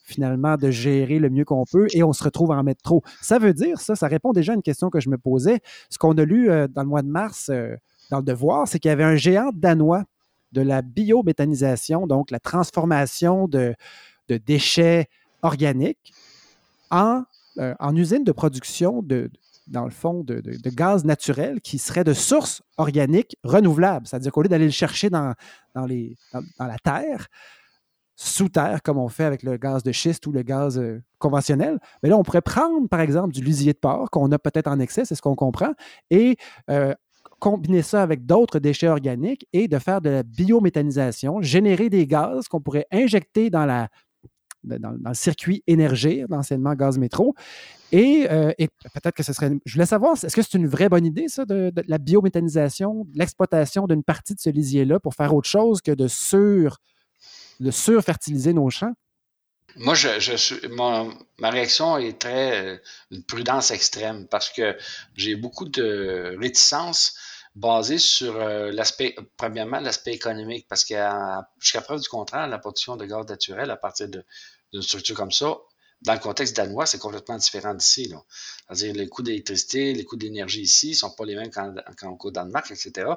finalement 0.04 0.56
de 0.56 0.70
gérer 0.70 1.20
le 1.20 1.30
mieux 1.30 1.46
qu'on 1.46 1.66
peut 1.66 1.88
et 1.94 2.04
on 2.04 2.14
se 2.14 2.24
retrouve 2.24 2.52
à 2.52 2.56
en 2.56 2.64
mettre 2.64 2.84
trop. 2.84 3.04
Ça 3.22 3.40
veut 3.40 3.54
dire, 3.54 3.80
ça, 3.80 3.96
ça 3.96 4.08
répond 4.08 4.34
déjà 4.34 4.54
à 4.54 4.56
une 4.56 4.62
question 4.62 4.90
que 4.90 5.00
je 5.00 5.10
me 5.10 5.18
posais. 5.18 5.60
Ce 5.90 5.98
qu'on 5.98 6.16
a 6.18 6.24
lu 6.24 6.50
euh, 6.50 6.68
dans 6.68 6.84
le 6.84 6.90
mois 6.90 7.02
de 7.02 7.08
mars 7.08 7.50
euh, 7.50 7.76
dans 8.12 8.18
le 8.18 8.24
Devoir, 8.24 8.68
c'est 8.68 8.78
qu'il 8.80 8.90
y 8.90 8.92
avait 8.92 9.04
un 9.04 9.16
géant 9.16 9.50
danois 9.54 10.04
de 10.52 10.62
la 10.62 10.84
biométhanisation, 10.84 12.06
donc 12.06 12.30
la 12.30 12.40
transformation 12.40 13.48
de, 13.48 13.76
déchets 14.30 15.08
organiques 15.42 16.14
en, 16.92 17.24
euh, 17.58 17.74
en 17.80 17.96
usine 17.96 18.24
de 18.24 18.32
production 18.32 19.02
de, 19.02 19.30
dans 19.68 19.86
le 19.86 19.92
fond, 19.92 20.24
de, 20.24 20.42
gaz 20.70 21.06
naturel 21.06 21.62
qui 21.62 21.78
serait 21.78 22.04
de 22.04 22.14
source 22.14 22.62
organique 22.78 23.38
renouvelable. 23.44 24.08
C'est-à-dire 24.08 24.32
qu'au 24.32 24.42
lieu 24.42 24.50
d'aller 24.50 24.66
le 24.66 24.72
chercher 24.72 25.10
dans, 25.10 25.34
dans, 25.74 25.86
les, 25.86 26.16
dans, 26.34 26.66
la 26.66 26.78
terre, 26.78 27.28
sous 28.16 28.50
terre, 28.50 28.82
comme 28.82 28.98
on 28.98 29.10
fait 29.10 29.26
avec 29.26 29.44
le 29.44 29.58
gaz 29.58 29.84
de 29.84 29.92
schiste 29.92 30.26
ou 30.28 30.32
le 30.32 30.42
gaz 30.42 30.78
euh, 30.78 31.02
conventionnel, 31.18 31.80
mais 32.02 32.10
là, 32.10 32.18
on 32.18 32.24
pourrait 32.24 32.42
prendre, 32.42 32.88
par 32.88 33.02
exemple, 33.02 33.34
du 33.34 33.42
lisier 33.42 33.74
de 33.74 33.78
porc 33.78 34.10
qu'on 34.10 34.32
a 34.32 34.40
peut-être 34.40 34.68
en 34.68 34.80
excès, 34.80 35.04
c'est 35.06 35.16
ce 35.16 35.22
qu'on 35.22 35.36
comprend, 35.36 35.74
et 36.10 36.38
euh, 36.70 36.94
combiner 37.40 37.82
ça 37.82 38.02
avec 38.02 38.26
d'autres 38.26 38.60
déchets 38.60 38.88
organiques 38.88 39.48
et 39.52 39.68
de 39.68 39.80
faire 39.80 40.02
de 40.02 40.10
la 40.10 40.24
biométhanisation, 40.24 41.42
générer 41.42 41.90
des 41.90 42.08
gaz 42.08 42.48
qu'on 42.48 42.62
pourrait 42.62 42.88
injecter 42.92 43.50
dans 43.50 43.66
la 43.66 43.90
dans, 44.66 44.92
le 44.92 45.14
circuit 45.14 45.64
énergie, 45.68 46.24
d'enseignement 46.28 46.74
gaz 46.74 46.98
métro. 46.98 47.36
Euh, 47.94 48.52
et, 48.58 48.68
peut-être 48.68 49.16
que 49.16 49.24
ce 49.24 49.34
serait. 49.34 49.52
Je 49.66 49.74
voulais 49.74 49.86
savoir, 49.86 50.14
est-ce 50.14 50.36
que 50.36 50.42
c'est 50.42 50.58
une 50.58 50.68
vraie 50.68 50.90
bonne 50.90 51.06
idée, 51.06 51.28
ça, 51.28 51.46
de, 51.46 51.72
la 51.88 51.98
biométhanisation, 51.98 53.06
l'exploitation 53.14 53.88
d'une 53.88 54.04
partie 54.04 54.34
de 54.34 54.40
ce 54.40 54.50
lisier-là 54.50 55.00
pour 55.00 55.14
faire 55.14 55.34
autre 55.34 55.50
chose 55.50 55.82
que 55.82 55.92
de 55.92 56.08
sur 56.08 56.78
de 57.60 57.72
surfertiliser 57.72 58.54
nos 58.54 58.70
champs? 58.70 58.94
Moi, 59.78 59.94
je, 59.94 60.68
ma 61.40 61.50
réaction 61.50 61.98
est 61.98 62.20
très 62.20 62.66
euh, 62.66 62.78
une 63.12 63.24
prudence 63.24 63.72
extrême 63.72 64.28
parce 64.28 64.50
que 64.50 64.78
j'ai 65.16 65.36
beaucoup 65.36 65.66
de 65.66 66.36
réticence 66.40 67.16
basée 67.56 67.98
sur 67.98 68.36
euh, 68.36 68.72
l'aspect, 68.72 69.16
premièrement, 69.38 69.80
l'aspect 69.80 70.14
économique, 70.14 70.68
parce 70.70 70.84
que 70.84 70.96
jusqu'à 71.60 71.82
preuve 71.82 72.02
du 72.02 72.10
contraire, 72.10 72.48
la 72.48 72.60
production 72.60 72.98
de 72.98 73.06
gaz 73.06 73.26
naturel 73.28 73.72
à 73.72 73.78
partir 73.78 74.10
d'une 74.72 74.82
structure 74.82 75.16
comme 75.16 75.32
ça 75.32 75.58
dans 76.02 76.14
le 76.14 76.20
contexte 76.20 76.56
danois, 76.56 76.86
c'est 76.86 77.00
complètement 77.00 77.38
différent 77.38 77.74
d'ici. 77.74 78.14
C'est-à-dire 78.68 78.94
les 78.94 79.08
coûts 79.08 79.24
d'électricité, 79.24 79.94
les 79.94 80.04
coûts 80.04 80.18
d'énergie 80.18 80.62
ici 80.62 80.90
ne 80.92 80.96
sont 80.96 81.12
pas 81.12 81.26
les 81.26 81.36
mêmes 81.36 81.50
qu'au 82.20 82.32
Danemark, 82.32 82.70
etc. 82.72 83.08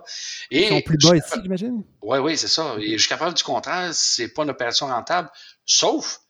Et, 0.51 0.65
Ils 0.65 0.69
sont 0.69 0.81
plus 0.81 0.99
bas 0.99 1.17
ici, 1.17 1.39
j'imagine? 1.43 1.85
Oui, 2.03 2.19
oui, 2.19 2.39
c'est 2.39 2.49
ça. 2.49 2.77
Et 2.79 2.93
jusqu'à 2.93 3.17
preuve 3.17 3.35
du 3.35 3.43
contraire, 3.43 3.95
ce 3.95 4.23
n'est 4.23 4.29
pas 4.29 4.45
une 4.45 4.51
opération 4.51 4.87
rentable, 4.87 5.31
sauf 5.67 6.23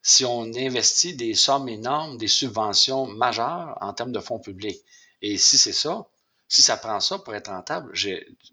si 0.00 0.24
on 0.24 0.44
investit 0.44 1.14
des 1.14 1.34
sommes 1.34 1.68
énormes, 1.68 2.16
des 2.16 2.28
subventions 2.28 3.06
majeures 3.06 3.76
en 3.80 3.92
termes 3.92 4.12
de 4.12 4.20
fonds 4.20 4.38
publics. 4.38 4.80
Et 5.20 5.36
si 5.36 5.58
c'est 5.58 5.72
ça, 5.72 6.06
si 6.48 6.62
ça 6.62 6.76
prend 6.76 7.00
ça 7.00 7.18
pour 7.18 7.34
être 7.34 7.50
rentable, 7.50 7.92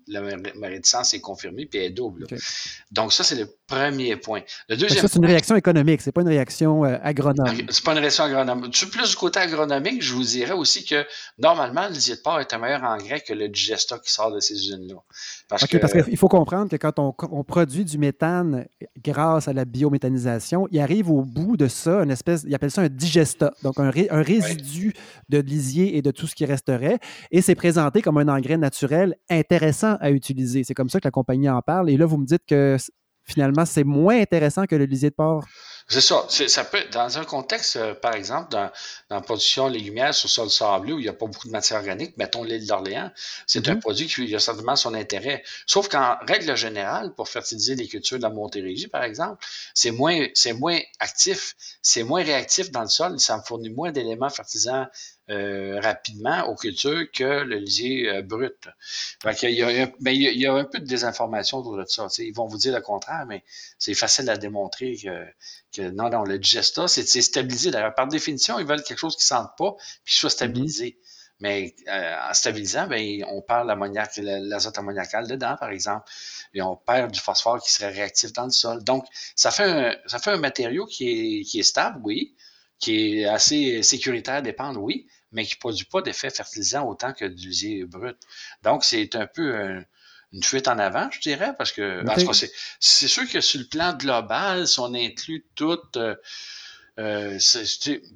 la, 0.08 0.22
ma 0.22 0.68
réticence 0.68 1.14
est 1.14 1.22
confirmée 1.22 1.66
puis 1.66 1.80
elle 1.80 1.86
est 1.86 1.89
double. 1.91 2.26
Donc, 2.91 3.14
ça, 3.14 3.24
c'est 3.24 3.36
le 3.36 3.48
premier 3.68 4.16
point. 4.16 4.41
Le 4.70 4.78
deuxième 4.78 5.02
ça, 5.02 5.08
c'est 5.08 5.20
une 5.20 5.26
réaction 5.26 5.56
économique, 5.56 6.02
c'est 6.02 6.12
pas 6.12 6.22
une 6.22 6.28
réaction 6.28 6.86
euh, 6.86 6.98
agronome. 7.04 7.56
C'est 7.70 7.84
pas 7.84 7.94
une 7.94 8.00
réaction 8.00 8.24
agronome. 8.24 8.72
Plus 8.91 9.10
du 9.10 9.16
côté 9.16 9.39
agronomique, 9.39 10.02
je 10.02 10.14
vous 10.14 10.24
dirais 10.24 10.54
aussi 10.54 10.86
que 10.86 11.06
normalement, 11.38 11.88
le 11.88 11.94
lisier 11.94 12.16
de 12.16 12.22
porc 12.22 12.39
est 12.39 12.54
un 12.54 12.58
meilleur 12.58 12.84
engrais 12.84 13.22
que 13.22 13.34
le 13.34 13.48
digesta 13.48 14.00
qui 14.00 14.12
sort 14.12 14.32
de 14.32 14.39
ces 14.39 14.54
usines-là. 14.54 14.96
Parce 15.50 15.66
qu'il 15.68 16.18
faut 16.18 16.30
comprendre 16.30 16.70
que 16.70 16.78
quand 16.78 17.00
on, 17.00 17.44
produit 17.44 17.86
du 17.86 17.98
méthane 17.98 18.66
grâce 19.04 19.48
à 19.48 19.54
la 19.54 19.66
biométhanisation, 19.66 20.68
il 20.72 20.80
arrive 20.80 21.10
au 21.12 21.22
bout 21.22 21.58
de 21.58 21.68
ça 21.68 22.04
une 22.04 22.12
espèce, 22.12 22.44
il 22.48 22.56
appelle 22.56 22.72
ça 22.72 22.82
un 22.82 22.89
digesta, 22.89 23.54
donc 23.62 23.80
un, 23.80 23.91
résidu 23.91 24.94
de 25.30 25.39
lisier 25.39 25.98
et 25.98 26.02
de 26.02 26.12
tout 26.12 26.26
ce 26.26 26.36
qui 26.36 26.46
resterait, 26.46 27.00
et 27.32 27.41
c'est 27.41 27.56
présenté 27.84 28.02
comme 28.02 28.18
un 28.18 28.30
engrais 28.30 28.58
naturel 28.58 29.16
intéressant 29.30 29.98
à 30.00 30.12
utiliser. 30.12 30.64
C'est 30.64 30.74
comme 30.74 30.90
ça 30.90 31.00
que 31.00 31.08
la 31.08 31.12
compagnie 31.12 31.50
en 31.50 31.62
parle. 31.62 31.90
Et 31.90 31.98
là, 31.98 32.06
vous 32.06 32.18
me 32.18 32.26
dites 32.26 32.44
que 32.48 32.78
finalement, 33.26 33.66
c'est 33.66 33.84
moins 33.84 34.20
intéressant 34.20 34.66
que 34.66 34.76
le 34.76 34.86
lisier 34.86 35.10
de 35.10 35.16
porc. 35.16 35.46
C'est 35.90 36.00
ça. 36.00 36.26
Ça 36.30 36.64
peut, 36.64 36.84
dans 36.94 37.18
un 37.18 37.26
contexte, 37.26 37.76
euh, 37.76 37.94
par 37.94 38.16
exemple, 38.16 38.52
dans, 38.52 38.72
dans 39.10 39.18
la 39.18 39.22
production 39.22 39.68
légumière 39.68 40.14
sur 40.14 40.30
sol 40.30 40.50
sableux 40.50 40.94
où 40.94 41.00
il 41.00 41.04
n'y 41.04 41.10
a 41.10 41.14
pas 41.14 41.26
beaucoup 41.26 41.48
de 41.48 41.52
matière 41.52 41.80
organique, 41.80 42.16
mettons 42.18 42.44
l'île 42.44 42.66
d'Orléans, 42.66 43.12
c'est 43.48 43.68
un 43.68 43.76
mhm. 43.76 43.82
produit 43.82 44.08
qui 44.08 44.34
a 44.34 44.40
certainement 44.40 44.78
son 44.78 44.94
intérêt. 44.94 45.44
Sauf 45.68 45.90
qu'en 45.90 46.16
règle 46.26 46.56
générale, 46.56 47.14
pour 47.16 47.28
fertiliser 47.28 47.76
les 47.76 47.88
cultures 47.88 48.18
de 48.18 48.24
la 48.24 48.30
Montérégie, 48.30 48.88
par 48.88 49.04
exemple, 49.04 49.46
c'est 49.74 49.92
moins, 49.92 50.26
c'est 50.34 50.54
moins 50.54 50.80
actif, 51.00 51.56
c'est 51.82 52.04
moins 52.04 52.24
réactif 52.24 52.72
dans 52.72 52.84
le 52.84 52.88
sol, 52.88 53.20
ça 53.20 53.42
fournit 53.46 53.70
moins 53.70 53.92
d'éléments 53.92 54.30
fertilisants 54.30 54.88
euh, 55.30 55.80
rapidement 55.80 56.48
aux 56.48 56.56
cultures 56.56 57.10
que 57.12 57.44
le 57.44 57.56
lisier 57.56 58.10
euh, 58.10 58.22
brut. 58.22 58.68
il, 59.24 59.50
y 59.52 59.62
a, 59.62 59.90
mais 60.02 60.16
il, 60.16 60.38
y 60.38 60.46
a, 60.46 60.54
un 60.54 60.66
peu 60.66 60.80
de 60.80 60.86
désinformation 60.86 61.60
autour 61.60 61.78
de 61.78 61.86
ça. 61.88 62.08
Ils 62.18 62.34
vont 62.34 62.46
vous 62.46 62.58
dire 62.58 62.74
le 62.74 62.82
contraire, 62.82 63.26
mais 63.26 63.44
c'est 63.80 63.94
facile 63.94 64.30
à 64.30 64.36
démontrer 64.36 64.98
que, 64.98 65.26
que 65.74 65.90
non, 65.92 66.10
non, 66.10 66.24
le 66.24 66.38
digesta, 66.40 66.90
c'est 66.90 67.06
stabilisé. 67.22 67.72
D'ailleurs, 67.72 67.96
par 67.96 68.08
définition, 68.08 68.60
ils 68.60 68.66
veulent 68.66 68.84
quelque 68.84 68.98
chose 68.98 69.16
qui 69.16 69.24
ne 69.24 69.38
sente 69.38 69.52
pas 69.58 69.76
puis 70.04 70.14
qui 70.14 70.20
soit 70.20 70.30
mm-hmm. 70.30 70.34
stabilisé. 70.34 71.00
Mais 71.40 71.74
euh, 71.88 72.16
en 72.30 72.34
stabilisant, 72.34 72.88
ben, 72.88 73.24
on 73.30 73.42
perd 73.42 73.68
l'azote 74.18 74.78
ammoniacal 74.78 75.28
dedans, 75.28 75.56
par 75.58 75.70
exemple, 75.70 76.10
et 76.54 76.62
on 76.62 76.76
perd 76.76 77.12
du 77.12 77.20
phosphore 77.20 77.62
qui 77.62 77.72
serait 77.72 77.92
réactif 77.92 78.34
dans 78.34 78.46
le 78.46 78.52
sol. 78.52 78.84
Donc, 78.84 79.06
ça 79.36 79.52
fait 79.52 79.64
un, 79.64 79.96
ça 80.06 80.20
fait 80.20 80.32
un 80.32 80.38
matériau 80.38 80.86
qui 80.86 81.40
est, 81.40 81.44
qui 81.44 81.60
est 81.60 81.64
stable, 81.64 82.00
oui, 82.04 82.36
qui 82.84 83.22
est 83.22 83.26
assez 83.26 83.82
sécuritaire 83.82 84.36
à 84.36 84.42
dépendre, 84.42 84.82
oui, 84.82 85.08
mais 85.32 85.46
qui 85.46 85.56
ne 85.56 85.60
produit 85.60 85.86
pas 85.86 86.02
d'effet 86.02 86.30
fertilisant 86.30 86.86
autant 86.86 87.14
que 87.14 87.24
du 87.26 87.48
lisier 87.48 87.86
brut. 87.86 88.18
Donc, 88.62 88.84
c'est 88.84 89.16
un 89.16 89.26
peu 89.26 89.82
une 90.34 90.44
fuite 90.44 90.68
en 90.68 90.78
avant, 90.80 91.10
je 91.12 91.22
dirais, 91.22 91.54
parce 91.58 91.72
que 91.72 92.04
c'est 92.80 93.08
sûr 93.08 93.30
que 93.30 93.40
sur 93.40 93.62
le 93.62 93.68
plan 93.68 93.94
global, 93.94 94.68
si 94.68 94.80
on 94.82 94.94
inclut 94.94 95.46
tout, 95.56 95.80
euh, 95.96 96.16
euh 97.00 97.40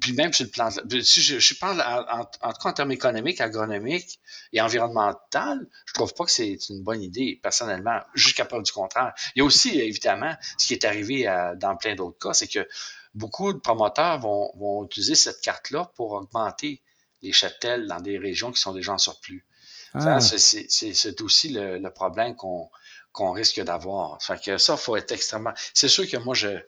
puis 0.00 0.12
même 0.12 0.34
sur 0.34 0.44
le 0.44 0.50
plan, 0.50 0.68
si 0.70 1.22
je, 1.22 1.38
je 1.38 1.54
parle 1.54 1.80
en, 1.80 2.20
en, 2.20 2.24
tout 2.52 2.60
cas 2.60 2.68
en 2.68 2.72
termes 2.72 2.92
économiques, 2.92 3.40
agronomiques 3.40 4.20
et 4.52 4.60
environnemental, 4.60 5.66
je 5.86 5.94
trouve 5.94 6.12
pas 6.12 6.26
que 6.26 6.30
c'est 6.30 6.58
une 6.68 6.82
bonne 6.82 7.02
idée, 7.02 7.40
personnellement, 7.42 8.00
jusqu'à 8.14 8.44
preuve 8.44 8.64
du 8.64 8.72
contraire. 8.72 9.14
Il 9.34 9.38
y 9.38 9.42
a 9.42 9.44
aussi, 9.46 9.80
évidemment, 9.80 10.34
ce 10.58 10.66
qui 10.66 10.74
est 10.74 10.84
arrivé 10.84 11.24
dans 11.56 11.74
plein 11.76 11.94
d'autres 11.94 12.18
cas, 12.18 12.34
c'est 12.34 12.48
que 12.48 12.68
beaucoup 13.14 13.52
de 13.52 13.58
promoteurs 13.58 14.18
vont, 14.20 14.52
vont 14.56 14.84
utiliser 14.84 15.14
cette 15.14 15.40
carte-là 15.40 15.90
pour 15.96 16.12
augmenter 16.12 16.82
les 17.22 17.32
châtels 17.32 17.86
dans 17.86 18.00
des 18.00 18.18
régions 18.18 18.52
qui 18.52 18.60
sont 18.60 18.72
déjà 18.72 18.92
en 18.92 18.98
surplus. 18.98 19.44
Ah. 19.94 20.20
C'est 20.20 21.20
aussi 21.22 21.48
le, 21.50 21.88
problème 21.88 22.36
qu'on 22.36 23.32
risque 23.32 23.60
d'avoir. 23.62 24.22
Fait 24.22 24.40
que 24.40 24.58
ça, 24.58 24.76
faut 24.76 24.96
être 24.96 25.12
extrêmement. 25.12 25.52
C'est 25.74 25.88
sûr 25.88 26.08
que 26.08 26.16
moi, 26.18 26.34
je, 26.34 26.58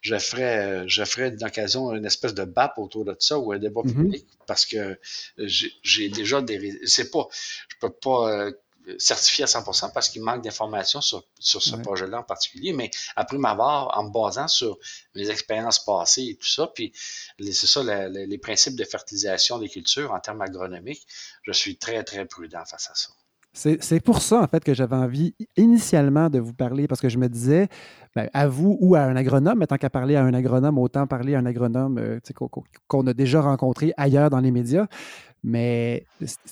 je 0.00 0.18
ferais, 0.18 0.88
je 0.88 1.04
ferais 1.04 1.30
d'occasion 1.30 1.92
une 1.94 2.06
espèce 2.06 2.34
de 2.34 2.44
BAP 2.44 2.78
autour 2.78 3.04
de 3.04 3.14
ça 3.18 3.38
ou 3.38 3.52
un 3.52 3.58
débat 3.58 3.82
mm-hmm. 3.82 3.94
public 3.94 4.26
parce 4.46 4.66
que 4.66 4.98
j'ai 5.38 6.08
déjà 6.08 6.40
des. 6.40 6.80
C'est 6.86 7.10
pas. 7.10 7.28
Je 7.68 7.76
peux 7.80 7.92
pas 7.92 8.30
euh, 8.30 8.52
certifié 8.98 9.44
à 9.44 9.46
100% 9.46 9.92
parce 9.92 10.08
qu'il 10.08 10.22
manque 10.22 10.42
d'informations 10.42 11.00
sur, 11.00 11.24
sur 11.38 11.62
ce 11.62 11.76
projet-là 11.76 12.20
en 12.20 12.22
particulier, 12.22 12.72
mais 12.72 12.90
après 13.16 13.38
m'avoir, 13.38 13.96
en 13.98 14.04
me 14.04 14.10
basant 14.10 14.48
sur 14.48 14.78
mes 15.14 15.30
expériences 15.30 15.84
passées 15.84 16.28
et 16.30 16.36
tout 16.36 16.46
ça, 16.46 16.66
puis 16.74 16.92
c'est 17.38 17.66
ça, 17.66 17.82
les 18.08 18.38
principes 18.38 18.76
de 18.76 18.84
fertilisation 18.84 19.58
des 19.58 19.68
cultures 19.68 20.12
en 20.12 20.20
termes 20.20 20.42
agronomiques, 20.42 21.06
je 21.42 21.52
suis 21.52 21.76
très, 21.76 22.02
très 22.04 22.26
prudent 22.26 22.64
face 22.64 22.90
à 22.90 22.94
ça. 22.94 23.10
C'est 23.52 24.00
pour 24.00 24.22
ça, 24.22 24.40
en 24.40 24.46
fait, 24.46 24.62
que 24.62 24.74
j'avais 24.74 24.94
envie 24.94 25.34
initialement 25.56 26.30
de 26.30 26.38
vous 26.38 26.52
parler, 26.52 26.86
parce 26.86 27.00
que 27.00 27.08
je 27.08 27.18
me 27.18 27.28
disais, 27.28 27.68
ben, 28.14 28.28
à 28.32 28.46
vous 28.46 28.78
ou 28.80 28.94
à 28.94 29.00
un 29.00 29.16
agronome, 29.16 29.58
mais 29.58 29.66
tant 29.66 29.76
qu'à 29.76 29.90
parler 29.90 30.14
à 30.14 30.22
un 30.22 30.34
agronome, 30.34 30.78
autant 30.78 31.06
parler 31.08 31.34
à 31.34 31.40
un 31.40 31.46
agronome 31.46 31.98
euh, 31.98 32.20
qu'on 32.86 33.06
a 33.08 33.12
déjà 33.12 33.40
rencontré 33.40 33.92
ailleurs 33.96 34.30
dans 34.30 34.38
les 34.38 34.52
médias. 34.52 34.86
Mais 35.42 36.04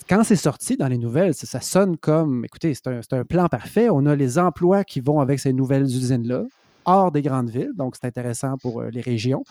quand 0.08 0.24
c'est 0.24 0.36
sorti 0.36 0.76
dans 0.76 0.88
les 0.88 0.98
nouvelles, 0.98 1.34
ça, 1.34 1.60
sonne 1.60 1.96
comme, 1.96 2.44
écoutez, 2.44 2.72
c'est 2.74 3.12
un, 3.12 3.24
plan 3.24 3.48
parfait. 3.48 3.88
On 3.90 4.06
a 4.06 4.16
les 4.16 4.38
emplois 4.38 4.84
qui 4.84 5.00
vont 5.00 5.20
avec 5.20 5.40
ces 5.40 5.52
nouvelles 5.52 5.84
usines-là, 5.84 6.44
hors 6.86 7.12
des 7.12 7.22
grandes 7.22 7.50
villes, 7.50 7.72
donc 7.76 7.96
c'est 7.96 8.06
intéressant 8.06 8.56
pour 8.56 8.80
euh, 8.80 8.88
les 8.88 9.02
régions. 9.02 9.44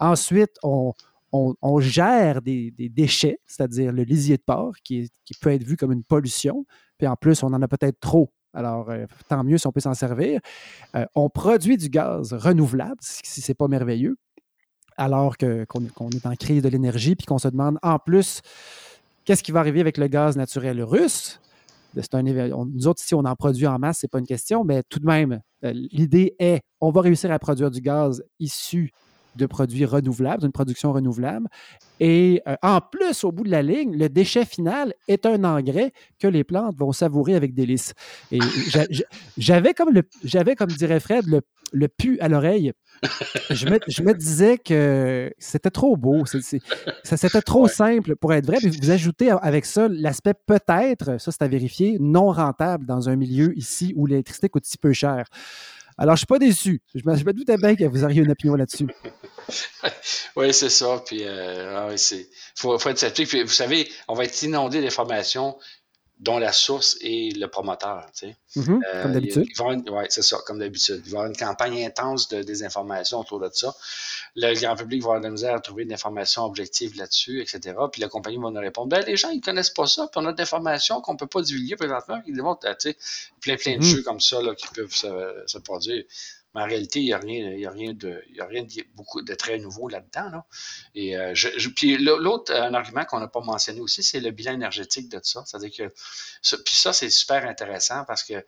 Ensuite, 0.00 0.56
on, 0.62 0.94
gère 1.80 2.40
des, 2.40 2.72
déchets, 2.78 3.40
c'est-à-dire 3.46 3.92
le 3.92 4.04
lisier 4.04 4.38
de 4.38 4.42
porc, 4.42 4.76
qui, 4.82 5.10
peut 5.40 5.52
être 5.52 5.64
vu 5.64 5.76
comme 5.76 5.92
une 5.92 6.04
pollution. 6.04 6.64
Puis 6.96 7.06
en 7.06 7.16
plus, 7.16 7.42
on 7.42 7.48
en 7.48 7.60
a 7.60 7.68
peut-être 7.68 8.00
trop. 8.00 8.32
Alors, 8.54 8.90
euh, 8.90 9.04
tant 9.28 9.44
mieux 9.44 9.58
si 9.58 9.66
on 9.66 9.72
peut 9.72 9.80
s'en 9.80 9.92
servir. 9.92 10.40
Euh, 10.96 11.04
on 11.14 11.28
produit 11.28 11.76
du 11.76 11.90
gaz 11.90 12.32
renouvelable, 12.32 12.96
si 13.00 13.42
ce 13.42 13.50
n'est 13.50 13.54
pas 13.54 13.68
merveilleux 13.68 14.16
alors 14.98 15.36
qu'on 15.38 16.10
est 16.10 16.26
en 16.26 16.34
crise 16.34 16.62
de 16.62 16.68
l'énergie, 16.68 17.16
puis 17.16 17.24
qu'on 17.24 17.38
se 17.38 17.48
demande 17.48 17.78
en 17.82 17.98
plus 17.98 18.42
qu'est-ce 19.24 19.42
qui 19.42 19.52
va 19.52 19.60
arriver 19.60 19.80
avec 19.80 19.96
le 19.96 20.08
gaz 20.08 20.36
naturel 20.36 20.82
russe? 20.82 21.40
Un, 22.12 22.22
nous 22.22 22.86
autres, 22.86 23.02
ici, 23.02 23.14
on 23.14 23.24
en 23.24 23.34
produit 23.34 23.66
en 23.66 23.78
masse, 23.78 24.00
ce 24.00 24.06
n'est 24.06 24.08
pas 24.08 24.18
une 24.18 24.26
question, 24.26 24.62
mais 24.64 24.82
tout 24.88 25.00
de 25.00 25.06
même, 25.06 25.40
euh, 25.64 25.72
l'idée 25.72 26.34
est 26.38 26.60
on 26.80 26.90
va 26.90 27.00
réussir 27.00 27.32
à 27.32 27.38
produire 27.38 27.70
du 27.70 27.80
gaz 27.80 28.22
issu 28.38 28.92
de 29.36 29.46
produits 29.46 29.84
renouvelables, 29.84 30.42
d'une 30.42 30.52
production 30.52 30.92
renouvelable. 30.92 31.48
Et 32.00 32.42
euh, 32.46 32.56
en 32.62 32.80
plus, 32.80 33.24
au 33.24 33.32
bout 33.32 33.44
de 33.44 33.50
la 33.50 33.62
ligne, 33.62 33.96
le 33.96 34.08
déchet 34.08 34.44
final 34.44 34.94
est 35.08 35.26
un 35.26 35.44
engrais 35.44 35.92
que 36.18 36.28
les 36.28 36.44
plantes 36.44 36.76
vont 36.76 36.92
savourer 36.92 37.34
avec 37.34 37.54
délice. 37.54 37.94
Et 38.30 38.38
j'avais 39.36 39.74
comme, 39.74 39.90
le, 39.90 40.02
comme 40.54 40.70
dirait 40.70 41.00
Fred, 41.00 41.26
le, 41.26 41.40
le 41.72 41.88
pu 41.88 42.18
à 42.20 42.28
l'oreille. 42.28 42.72
Je 43.50 43.66
me, 43.68 43.78
je 43.86 44.02
me, 44.02 44.14
disais 44.14 44.58
que 44.58 45.32
c'était 45.38 45.70
trop 45.70 45.96
beau, 45.96 46.24
c'était 47.04 47.42
trop 47.42 47.68
simple 47.68 48.16
pour 48.16 48.32
être 48.32 48.46
vrai. 48.46 48.58
Puis 48.58 48.70
vous 48.70 48.90
ajoutez 48.90 49.30
avec 49.30 49.64
ça 49.66 49.88
l'aspect 49.88 50.34
peut-être, 50.34 51.20
ça 51.20 51.30
c'est 51.30 51.42
à 51.42 51.48
vérifier, 51.48 51.98
non 52.00 52.32
rentable 52.32 52.86
dans 52.86 53.08
un 53.08 53.16
milieu 53.16 53.56
ici 53.56 53.92
où 53.96 54.06
l'électricité 54.06 54.48
coûte 54.48 54.66
si 54.66 54.78
peu 54.78 54.92
cher. 54.92 55.24
Alors, 56.00 56.14
je 56.14 56.22
ne 56.22 56.24
suis 56.24 56.26
pas 56.26 56.38
déçu. 56.38 56.80
Je 56.94 57.00
me, 57.04 57.32
doutais 57.32 57.56
bien 57.56 57.74
que 57.74 57.84
vous 57.84 58.04
auriez 58.04 58.22
une 58.22 58.30
opinion 58.30 58.54
là-dessus. 58.54 58.86
oui, 60.36 60.54
c'est 60.54 60.68
ça. 60.68 61.02
Puis, 61.04 61.22
euh, 61.24 61.76
ah 61.76 61.94
faut, 62.54 62.78
être 62.78 62.98
sceptique. 62.98 63.34
Vous 63.34 63.48
savez, 63.48 63.88
on 64.06 64.14
va 64.14 64.24
être 64.24 64.42
inondé 64.44 64.80
d'informations 64.80 65.58
dont 66.20 66.38
la 66.38 66.52
source 66.52 66.96
est 67.00 67.36
le 67.36 67.46
promoteur. 67.46 68.06
Tu 68.12 68.28
sais. 68.28 68.36
Mm-hmm, 68.56 68.80
euh, 68.86 69.02
comme 69.02 69.12
d'habitude. 69.12 69.46
Oui, 69.60 70.04
c'est 70.08 70.22
ça, 70.22 70.38
comme 70.46 70.58
d'habitude. 70.58 71.02
Il 71.06 71.10
va 71.12 71.18
y 71.18 71.20
avoir 71.20 71.26
une 71.26 71.36
campagne 71.36 71.84
intense 71.84 72.28
de 72.28 72.42
désinformation 72.42 73.20
autour 73.20 73.38
de 73.40 73.48
ça. 73.52 73.74
Le 74.34 74.52
grand 74.58 74.74
public 74.74 75.02
va 75.02 75.06
avoir 75.08 75.20
de 75.20 75.26
la 75.26 75.30
misère 75.30 75.54
à 75.54 75.60
trouver 75.60 75.84
de 75.84 75.90
l'information 75.90 76.44
objective 76.44 76.96
là-dessus, 76.96 77.40
etc. 77.40 77.76
Puis 77.92 78.00
la 78.00 78.08
compagnie 78.08 78.38
va 78.38 78.50
nous 78.50 78.60
répondre 78.60 78.88
ben, 78.88 79.04
les 79.06 79.16
gens, 79.16 79.30
ils 79.30 79.38
ne 79.38 79.42
connaissent 79.42 79.70
pas 79.70 79.86
ça, 79.86 80.08
puis 80.08 80.20
on 80.22 80.26
a 80.26 80.32
de 80.32 80.38
l'information 80.38 81.00
qu'on 81.00 81.12
ne 81.12 81.18
peut 81.18 81.26
pas 81.26 81.42
divulguer 81.42 81.76
présentement, 81.76 82.20
qui 82.22 82.32
démontre, 82.32 82.66
tu 82.78 82.90
sais, 82.90 82.96
plein, 83.40 83.56
plein 83.56 83.76
de 83.76 83.82
mm-hmm. 83.82 83.96
jeux 83.96 84.02
comme 84.02 84.20
ça 84.20 84.42
là, 84.42 84.54
qui 84.54 84.66
peuvent 84.68 84.94
se, 84.94 85.42
se 85.46 85.58
produire. 85.58 86.04
En 86.58 86.66
réalité, 86.66 87.00
il 87.00 87.06
n'y 87.06 87.12
a 87.12 87.18
rien, 87.18 87.68
a 87.68 87.70
rien 87.70 87.92
de, 87.92 88.22
y 88.32 88.40
a 88.40 88.46
rien 88.46 88.62
de 88.62 88.68
beaucoup 88.94 89.22
de 89.22 89.34
très 89.34 89.58
nouveau 89.58 89.88
là-dedans. 89.88 90.28
Là. 90.30 90.46
Et 90.94 91.16
euh, 91.16 91.32
puis 91.76 91.96
l'autre 91.98 92.54
un 92.54 92.74
argument 92.74 93.04
qu'on 93.04 93.20
n'a 93.20 93.28
pas 93.28 93.40
mentionné 93.40 93.80
aussi, 93.80 94.02
c'est 94.02 94.20
le 94.20 94.30
bilan 94.30 94.54
énergétique 94.54 95.08
de 95.08 95.20
ça. 95.22 95.44
C'est-à-dire 95.46 95.70
que, 95.70 95.94
puis 96.56 96.74
ça, 96.74 96.92
c'est 96.92 97.10
super 97.10 97.46
intéressant 97.46 98.04
parce 98.04 98.22
que 98.22 98.44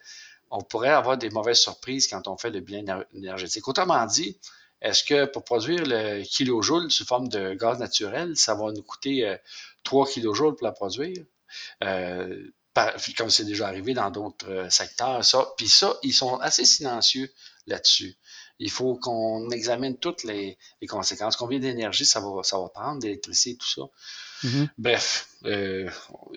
on 0.49 0.61
pourrait 0.61 0.89
avoir 0.89 1.17
des 1.17 1.29
mauvaises 1.29 1.59
surprises 1.59 2.07
quand 2.07 2.27
on 2.27 2.37
fait 2.37 2.49
le 2.49 2.59
bilan 2.59 3.03
énergétique. 3.13 3.67
Autrement 3.67 4.05
dit, 4.05 4.37
est-ce 4.81 5.03
que 5.03 5.25
pour 5.25 5.43
produire 5.43 5.83
le 5.85 6.23
kilojoule 6.23 6.91
sous 6.91 7.05
forme 7.05 7.29
de 7.29 7.53
gaz 7.53 7.79
naturel, 7.79 8.35
ça 8.35 8.55
va 8.55 8.71
nous 8.71 8.83
coûter 8.83 9.37
3 9.83 10.05
euh, 10.05 10.11
kilojoules 10.11 10.55
pour 10.55 10.65
la 10.65 10.73
produire? 10.73 11.23
Euh, 11.83 12.47
comme 13.17 13.29
c'est 13.29 13.45
déjà 13.45 13.67
arrivé 13.67 13.93
dans 13.93 14.09
d'autres 14.11 14.67
secteurs, 14.69 15.23
ça. 15.23 15.53
Puis 15.57 15.69
ça, 15.69 15.95
ils 16.03 16.13
sont 16.13 16.37
assez 16.37 16.65
silencieux 16.65 17.31
là-dessus. 17.67 18.17
Il 18.59 18.69
faut 18.69 18.95
qu'on 18.95 19.49
examine 19.49 19.97
toutes 19.97 20.23
les, 20.23 20.57
conséquences. 20.87 21.35
Combien 21.35 21.59
d'énergie 21.59 22.05
ça 22.05 22.19
va, 22.19 22.43
ça 22.43 22.59
va 22.59 22.69
prendre, 22.69 22.99
d'électricité, 22.99 23.57
tout 23.57 23.69
ça. 23.69 24.47
Mm-hmm. 24.47 24.67
Bref, 24.77 25.27
euh, 25.45 25.89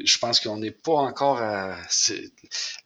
je 0.02 0.18
pense 0.18 0.40
qu'on 0.40 0.56
n'est 0.56 0.70
pas 0.70 0.94
encore 0.94 1.38
à... 1.38 1.76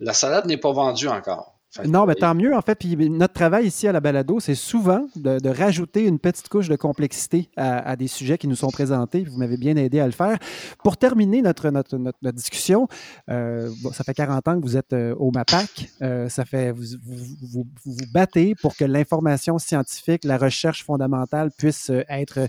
La 0.00 0.12
salade 0.12 0.46
n'est 0.46 0.56
pas 0.56 0.72
vendue 0.72 1.08
encore 1.08 1.57
non, 1.86 2.06
mais 2.06 2.14
tant 2.14 2.34
mieux, 2.34 2.56
en 2.56 2.62
fait. 2.62 2.74
Puis 2.74 2.96
notre 3.10 3.34
travail 3.34 3.66
ici 3.66 3.86
à 3.86 3.92
la 3.92 4.00
balado, 4.00 4.40
c'est 4.40 4.54
souvent 4.54 5.06
de, 5.16 5.48
rajouter 5.48 6.04
une 6.04 6.18
petite 6.18 6.48
couche 6.48 6.68
de 6.68 6.76
complexité 6.76 7.50
à, 7.56 7.94
des 7.96 8.08
sujets 8.08 8.38
qui 8.38 8.48
nous 8.48 8.56
sont 8.56 8.70
présentés. 8.70 9.24
Vous 9.24 9.38
m'avez 9.38 9.56
bien 9.56 9.76
aidé 9.76 10.00
à 10.00 10.06
le 10.06 10.12
faire. 10.12 10.38
Pour 10.82 10.96
terminer 10.96 11.42
notre, 11.42 11.70
notre, 11.70 11.96
notre, 11.98 12.32
discussion, 12.32 12.88
euh, 13.30 13.70
ça 13.92 14.04
fait 14.04 14.14
40 14.14 14.48
ans 14.48 14.60
que 14.60 14.64
vous 14.64 14.76
êtes 14.76 14.92
euh, 14.92 15.14
au 15.16 15.30
MAPAC. 15.30 15.90
Euh, 16.02 16.28
ça 16.28 16.44
fait, 16.44 16.72
vous 16.72 16.84
vous, 17.02 17.66
vous 17.84 17.96
battez 18.12 18.54
pour 18.54 18.76
que 18.76 18.84
l'information 18.84 19.58
scientifique, 19.58 20.24
la 20.24 20.38
recherche 20.38 20.84
fondamentale 20.84 21.50
puisse 21.56 21.90
être 22.08 22.48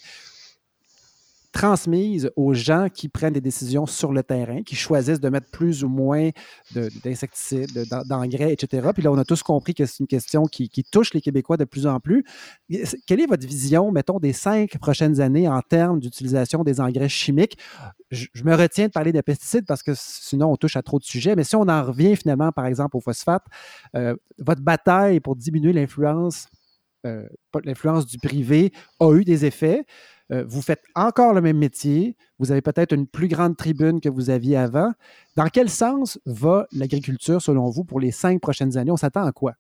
transmise 1.52 2.32
aux 2.36 2.54
gens 2.54 2.88
qui 2.94 3.10
prennent 3.10 3.34
des 3.34 3.42
décisions 3.42 3.86
sur 3.86 4.14
le 4.14 4.24
terrain, 4.24 4.62
qui 4.62 4.76
choisissent 4.76 5.20
de 5.20 5.30
mettre 5.30 5.50
plus 5.50 5.84
ou 5.84 5.90
moins 5.90 6.30
d'insecticides, 7.04 7.88
d'engrais, 8.06 8.54
etc. 8.54 8.90
Puis 8.94 9.04
là, 9.04 9.12
on 9.12 9.18
a 9.18 9.26
tous 9.26 9.42
compris 9.42 9.74
que 9.74 9.86
c'est 9.86 10.00
une 10.00 10.08
question 10.08 10.46
qui, 10.46 10.70
touche 10.92 11.14
les 11.14 11.22
Québécois 11.22 11.58
de 11.58 11.66
plus 11.66 11.88
en 11.88 12.00
plus. 12.00 12.24
Quelle 13.08 13.22
est 13.22 13.28
votre 13.28 13.46
vision, 13.46 13.92
mettons, 13.92 14.20
des 14.20 14.34
cinq 14.34 14.78
prochaines 14.78 15.22
années 15.22 15.48
en 15.48 15.62
termes 15.62 16.00
d'utilisation 16.00 16.64
des 16.64 16.80
engrais 16.80 17.10
chimiques? 17.10 17.58
Je, 18.12 18.28
me 18.44 18.56
retiens 18.56 18.88
de 18.88 18.92
parler 18.92 19.12
des 19.12 19.22
pesticides 19.22 19.66
parce 19.66 19.84
que 19.84 19.92
sinon, 19.96 20.52
on 20.52 20.56
touche 20.56 20.76
à 20.76 20.82
trop 20.82 21.00
de 21.00 21.04
sujets. 21.04 21.36
Mais 21.36 21.44
si 21.44 21.56
on 21.56 21.68
en 21.68 21.84
revient 21.84 22.16
finalement, 22.16 22.52
par 22.52 22.66
exemple, 22.66 22.98
au 22.98 23.00
phosphate, 23.00 23.44
euh, 23.96 24.16
votre 24.40 24.62
bataille 24.62 25.20
pour 25.20 25.36
diminuer 25.36 25.74
l'influence 25.74 26.48
euh, 27.06 27.28
l'influence 27.64 28.06
du 28.06 28.18
privé 28.18 28.74
a 29.00 29.14
eu 29.14 29.24
des 29.24 29.46
effets. 29.46 29.86
Euh, 30.32 30.44
vous 30.48 30.62
faites 30.62 30.84
encore 30.96 31.34
le 31.34 31.42
même 31.42 31.58
métier, 31.58 32.16
vous 32.38 32.52
avez 32.52 32.62
peut-être 32.62 32.94
une 32.94 33.08
plus 33.08 33.28
grande 33.28 33.58
tribune 33.58 34.00
que 34.00 34.10
vous 34.10 34.30
aviez 34.30 34.58
avant. 34.58 34.92
Dans 35.36 35.48
quel 35.48 35.70
sens 35.70 36.20
va 36.26 36.68
l'agriculture, 36.72 37.42
selon 37.42 37.70
vous, 37.70 37.84
pour 37.84 38.00
les 38.00 38.12
cinq 38.12 38.40
prochaines 38.40 38.78
années? 38.78 38.92
On 38.92 38.98
s'attend 38.98 39.26
à 39.26 39.32
quoi? 39.32 39.54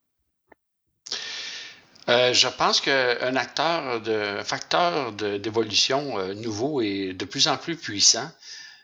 Euh, 2.07 2.33
je 2.33 2.47
pense 2.47 2.81
qu'un 2.81 3.35
acteur, 3.35 4.01
de, 4.01 4.41
facteur 4.43 5.11
d'évolution 5.13 6.17
euh, 6.17 6.33
nouveau 6.33 6.81
et 6.81 7.13
de 7.13 7.25
plus 7.25 7.47
en 7.47 7.57
plus 7.57 7.75
puissant, 7.75 8.29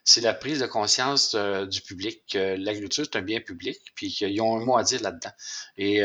c'est 0.04 0.22
la 0.22 0.36
prise 0.36 0.60
de 0.60 0.68
conscience 0.68 1.36
du 1.36 1.82
public 1.82 2.22
que 2.32 2.56
l'agriculture 2.60 3.06
est 3.06 3.16
un 3.16 3.24
bien 3.24 3.40
public, 3.40 3.80
puis 3.96 4.12
qu'ils 4.12 4.40
ont 4.40 4.56
un 4.56 4.64
mot 4.64 4.78
à 4.78 4.84
dire 4.84 5.02
là-dedans. 5.02 5.32
Et 5.78 6.02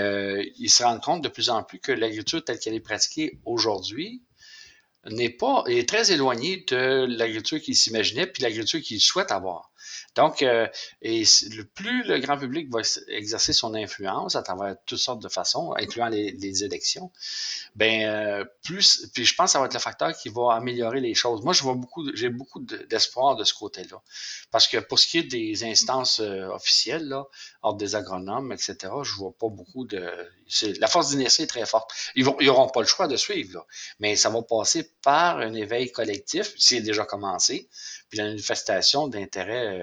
ils 0.57 0.71
se 0.71 0.83
rendent 0.83 1.03
compte 1.03 1.23
de 1.23 1.29
plus 1.29 1.51
en 1.51 1.63
plus 1.63 1.81
que 1.81 1.93
l'agriculture 1.93 2.43
telle 2.43 2.59
qu'elle 2.59 2.73
est 2.73 2.81
pratiquée 2.81 3.39
aujourd'hui 3.45 4.23
n'est 5.09 5.31
pas 5.31 5.65
est 5.67 5.89
très 5.89 6.13
éloigné 6.13 6.65
de 6.69 7.07
l'agriculture 7.09 7.61
qu'ils 7.61 7.77
s'imaginaient 7.77 8.27
puis 8.27 8.43
l'agriculture 8.43 8.81
qu'ils 8.81 9.01
souhaitent 9.01 9.33
avoir. 9.33 9.73
Donc, 10.17 10.43
euh, 10.43 10.67
et 11.03 11.23
le 11.51 11.65
plus 11.65 12.05
le 12.05 12.19
grand 12.19 12.37
public 12.37 12.69
va 12.71 12.81
exercer 13.09 13.53
son 13.53 13.75
influence 13.75 14.37
à 14.37 14.43
travers 14.43 14.77
toutes 14.87 14.99
sortes 14.99 15.23
de 15.23 15.29
façons, 15.29 15.73
incluant 15.77 16.09
les, 16.09 16.65
élections, 16.65 17.11
ben 17.77 18.05
euh, 18.05 18.45
plus, 18.65 19.09
puis 19.15 19.25
je 19.25 19.35
pense 19.35 19.47
que 19.47 19.53
ça 19.53 19.61
va 19.61 19.67
être 19.67 19.75
le 19.75 19.81
facteur 19.81 20.17
qui 20.17 20.29
va 20.29 20.55
améliorer 20.55 21.01
les 21.01 21.15
choses. 21.15 21.43
Moi, 21.43 21.53
je 21.53 21.63
vois 21.63 21.75
beaucoup, 21.75 22.05
j'ai 22.15 22.29
beaucoup 22.29 22.61
d'espoir 22.61 23.37
de 23.37 23.45
ce 23.45 23.55
côté-là, 23.55 24.03
parce 24.51 24.67
que 24.67 24.79
pour 24.79 24.99
ce 24.99 25.07
qui 25.07 25.19
est 25.19 25.23
des 25.23 25.65
instances 25.65 26.21
euh, 26.21 26.49
officielles, 26.49 27.09
là, 27.09 27.25
ordre 27.63 27.79
des 27.79 27.95
agronomes, 27.95 28.53
etc., 28.53 28.77
je 29.03 29.15
vois 29.15 29.33
pas 29.33 29.49
beaucoup 29.49 29.85
de, 29.85 30.11
la 30.79 30.89
force 30.89 31.11
d'inertie 31.11 31.43
est 31.43 31.47
très 31.47 31.67
forte. 31.67 31.93
Ils 32.17 32.25
vont, 32.25 32.37
ils 32.41 32.51
pas 32.51 32.81
le 32.81 32.87
choix 32.87 33.09
de 33.09 33.17
suivre, 33.17 33.55
là, 33.55 33.67
mais 34.01 34.17
ça 34.17 34.29
va 34.29 34.43
passer 34.43 34.91
par 35.03 35.39
un 35.39 35.55
éveil 35.55 35.93
collectif, 35.93 36.53
c'est 36.59 36.81
déjà 36.81 37.05
commencé, 37.05 37.69
puis 38.09 38.19
la 38.19 38.25
manifestation 38.25 39.09
d'intérêt, 39.09 39.80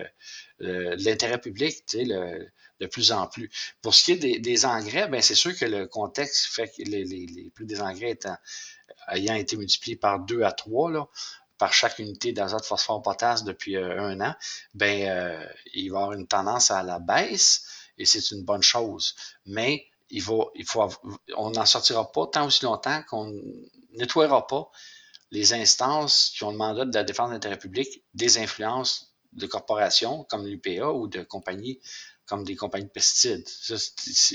l'intérêt 0.60 1.40
public, 1.40 1.86
tu 1.86 1.98
sais, 2.00 2.06
le, 2.06 2.48
de 2.80 2.86
plus 2.86 3.12
en 3.12 3.28
plus. 3.28 3.50
Pour 3.82 3.94
ce 3.94 4.04
qui 4.04 4.12
est 4.14 4.40
des, 4.40 4.66
engrais, 4.66 5.08
ben 5.08 5.22
c'est 5.22 5.36
sûr 5.36 5.56
que 5.58 5.66
le 5.66 5.88
contexte 5.88 6.48
fait 6.48 6.68
que 6.68 6.84
les, 6.84 7.52
prix 7.54 7.66
des 7.66 7.82
engrais 7.82 8.18
ayant 9.10 9.36
été 9.36 9.58
multipliés 9.58 9.96
par 9.96 10.20
deux 10.20 10.44
à 10.44 10.52
trois, 10.52 10.92
là, 10.92 11.08
par 11.58 11.74
chaque 11.74 12.00
unité 12.00 12.34
d'azote, 12.34 12.66
phosphore, 12.66 13.02
potasse 13.02 13.44
depuis 13.44 13.78
euh, 13.78 14.00
un 14.00 14.22
an, 14.22 14.36
ben 14.76 15.10
euh, 15.10 15.46
il 15.74 15.92
va 15.92 16.00
y 16.00 16.02
avoir 16.02 16.14
une 16.14 16.28
tendance 16.28 16.70
à 16.70 16.84
la 16.84 17.00
baisse 17.00 17.66
et 17.98 18.06
c'est 18.06 18.32
une 18.32 18.44
bonne 18.44 18.62
chose. 18.62 19.16
Mais 19.46 19.88
il 20.10 20.22
faut, 20.22 20.52
on 21.36 21.52
n'en 21.52 21.66
sortira 21.66 22.12
pas 22.12 22.28
tant 22.28 22.46
aussi 22.46 22.64
longtemps 22.64 23.02
qu'on 23.10 23.34
nettoiera 23.94 24.46
pas 24.46 24.70
les 25.32 25.54
instances 25.54 26.32
qui 26.36 26.44
ont 26.44 26.52
le 26.52 26.58
mandat 26.58 26.86
de 26.86 26.94
la 26.94 27.04
défense 27.04 27.30
de 27.30 27.34
l'intérêt 27.34 27.58
public 27.58 28.04
des 28.14 28.38
influences 28.38 29.07
de 29.38 29.46
corporations 29.48 30.26
comme 30.26 30.46
l'UPA 30.46 30.92
ou 30.92 31.08
de 31.08 31.22
compagnies 31.24 31.80
comme 32.28 32.44
des 32.44 32.56
compagnies 32.56 32.86
de 32.86 32.92
pesticides 32.92 33.48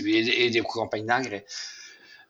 et, 0.07 0.51
des 0.51 0.61
compagnies 0.61 1.07
d'engrais. 1.07 1.45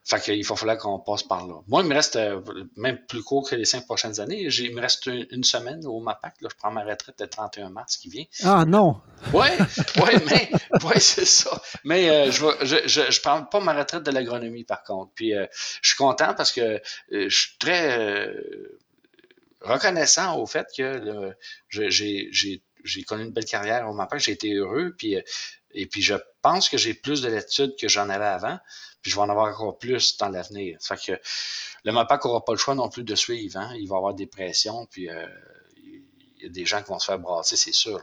Fait 0.05 0.19
qu'il 0.19 0.45
va 0.45 0.55
falloir 0.57 0.77
qu'on 0.77 0.99
passe 0.99 1.23
par 1.23 1.47
là. 1.47 1.61
Moi, 1.69 1.81
il 1.81 1.87
me 1.87 1.93
reste 1.93 2.17
euh, 2.17 2.41
même 2.75 2.99
plus 3.07 3.23
court 3.23 3.49
que 3.49 3.55
les 3.55 3.63
cinq 3.63 3.85
prochaines 3.85 4.19
années. 4.19 4.49
Il 4.49 4.75
me 4.75 4.81
reste 4.81 5.05
une, 5.05 5.45
semaine 5.45 5.85
au 5.85 6.01
MAPAC. 6.01 6.41
Là, 6.41 6.49
je 6.51 6.57
prends 6.57 6.71
ma 6.71 6.83
retraite 6.83 7.15
le 7.21 7.27
31 7.27 7.69
mars 7.69 7.95
qui 7.95 8.09
vient. 8.09 8.25
Ah 8.43 8.65
non! 8.65 8.99
Oui, 9.31 9.47
ouais, 10.03 10.19
mais 10.25 10.51
ouais, 10.83 10.99
c'est 10.99 11.23
ça. 11.23 11.61
Mais 11.85 12.09
euh, 12.09 12.31
je, 12.31 12.45
ne 12.45 12.85
je, 12.85 13.09
je, 13.09 13.21
prends 13.21 13.45
pas 13.45 13.61
ma 13.61 13.71
retraite 13.71 14.03
de 14.03 14.11
l'agronomie, 14.11 14.65
par 14.65 14.83
contre. 14.83 15.13
Puis 15.15 15.33
euh, 15.33 15.45
je 15.81 15.91
suis 15.91 15.97
content 15.97 16.33
parce 16.33 16.51
que 16.51 16.81
je 17.09 17.29
suis 17.29 17.57
très 17.57 18.27
reconnaissant 19.63 20.37
au 20.39 20.45
fait 20.45 20.67
que 20.75 21.35
j'ai 21.69 23.03
connu 23.03 23.23
une 23.23 23.31
belle 23.31 23.45
carrière 23.45 23.89
au 23.89 23.93
MAPAC. 23.93 24.19
J'ai 24.19 24.33
été 24.33 24.53
heureux. 24.53 24.93
Puis, 24.97 25.17
et 25.71 25.85
puis 25.87 26.01
je 26.01 26.15
pense 26.41 26.69
que 26.69 26.77
j'ai 26.77 26.93
plus 26.93 27.21
de 27.21 27.29
l'étude 27.29 27.75
que 27.79 27.87
j'en 27.87 28.09
avais 28.09 28.25
avant 28.25 28.59
puis 29.03 29.11
je 29.11 29.17
vais 29.17 29.21
en 29.21 29.29
avoir 29.29 29.53
encore 29.53 29.77
plus 29.77 30.17
dans 30.17 30.29
l'avenir. 30.29 30.77
Fait 30.81 30.95
que 30.95 31.11
le 31.83 31.91
MAPAC 31.91 32.23
n'aura 32.23 32.43
pas 32.43 32.53
le 32.53 32.57
choix 32.57 32.73
non 32.73 32.89
plus 32.89 33.03
de 33.03 33.15
suivre. 33.15 33.59
Hein. 33.59 33.75
Il 33.75 33.87
va 33.87 33.95
y 33.95 33.97
avoir 33.97 34.13
des 34.15 34.27
pressions, 34.27 34.87
puis 34.89 35.09
euh, 35.09 35.27
il 35.75 36.43
y 36.43 36.45
a 36.45 36.49
des 36.49 36.65
gens 36.65 36.81
qui 36.81 36.89
vont 36.89 36.99
se 36.99 37.07
faire 37.07 37.19
brasser, 37.19 37.57
c'est 37.57 37.73
sûr. 37.73 38.01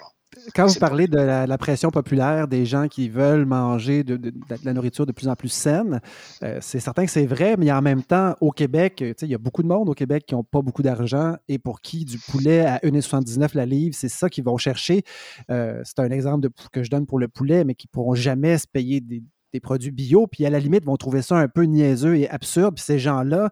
Quand 0.55 0.67
vous 0.67 0.79
parlez 0.79 1.09
de 1.09 1.19
la, 1.19 1.59
pression 1.59 1.91
populaire, 1.91 2.47
des 2.49 2.65
gens 2.65 2.89
qui 2.89 3.09
veulent 3.09 3.45
manger 3.45 4.05
de, 4.05 4.33
la 4.65 4.73
nourriture 4.73 5.07
de 5.07 5.13
plus 5.13 5.29
en 5.29 5.35
plus 5.35 5.49
saine, 5.49 6.01
euh, 6.43 6.59
c'est 6.61 6.81
certain 6.81 7.05
que 7.05 7.11
c'est 7.11 7.27
vrai, 7.27 7.57
mais 7.59 7.71
en 7.73 7.83
même 7.83 8.03
temps, 8.03 8.37
au 8.41 8.51
Québec, 8.53 9.05
il 9.23 9.29
y 9.29 9.35
a 9.35 9.39
beaucoup 9.39 9.63
de 9.63 9.69
monde 9.69 9.89
au 9.89 9.95
Québec 9.95 10.25
qui 10.27 10.35
n'ont 10.35 10.45
pas 10.45 10.63
beaucoup 10.63 10.83
d'argent 10.83 11.37
et 11.49 11.59
pour 11.59 11.81
qui 11.81 12.05
du 12.05 12.19
poulet 12.19 12.61
à 12.61 12.79
1,79 12.79 13.51
la 13.55 13.67
livre, 13.67 13.95
c'est 13.99 14.09
ça 14.09 14.29
qu'ils 14.29 14.45
vont 14.45 14.57
chercher. 14.57 15.03
Euh, 15.51 15.81
c'est 15.85 15.99
un 15.99 16.11
exemple 16.11 16.49
que 16.73 16.83
je 16.83 16.91
donne 16.91 17.07
pour 17.07 17.19
le 17.19 17.29
poulet, 17.29 17.65
mais 17.65 17.75
qui 17.75 17.89
ne 17.89 17.93
pourront 17.93 18.15
jamais 18.15 18.59
se 18.59 18.67
payer 18.67 19.01
des, 19.01 19.23
des 19.53 19.61
produits 19.61 19.91
bio, 19.91 20.27
puis 20.27 20.47
à 20.47 20.51
la 20.51 20.61
limite, 20.61 20.85
vont 20.85 20.97
trouver 20.97 21.23
ça 21.23 21.37
un 21.37 21.49
peu 21.49 21.65
niaiseux 21.65 22.17
et 22.17 22.29
absurde. 22.29 22.77
Puis 22.77 22.85
ces 22.85 22.99
gens-là, 22.99 23.51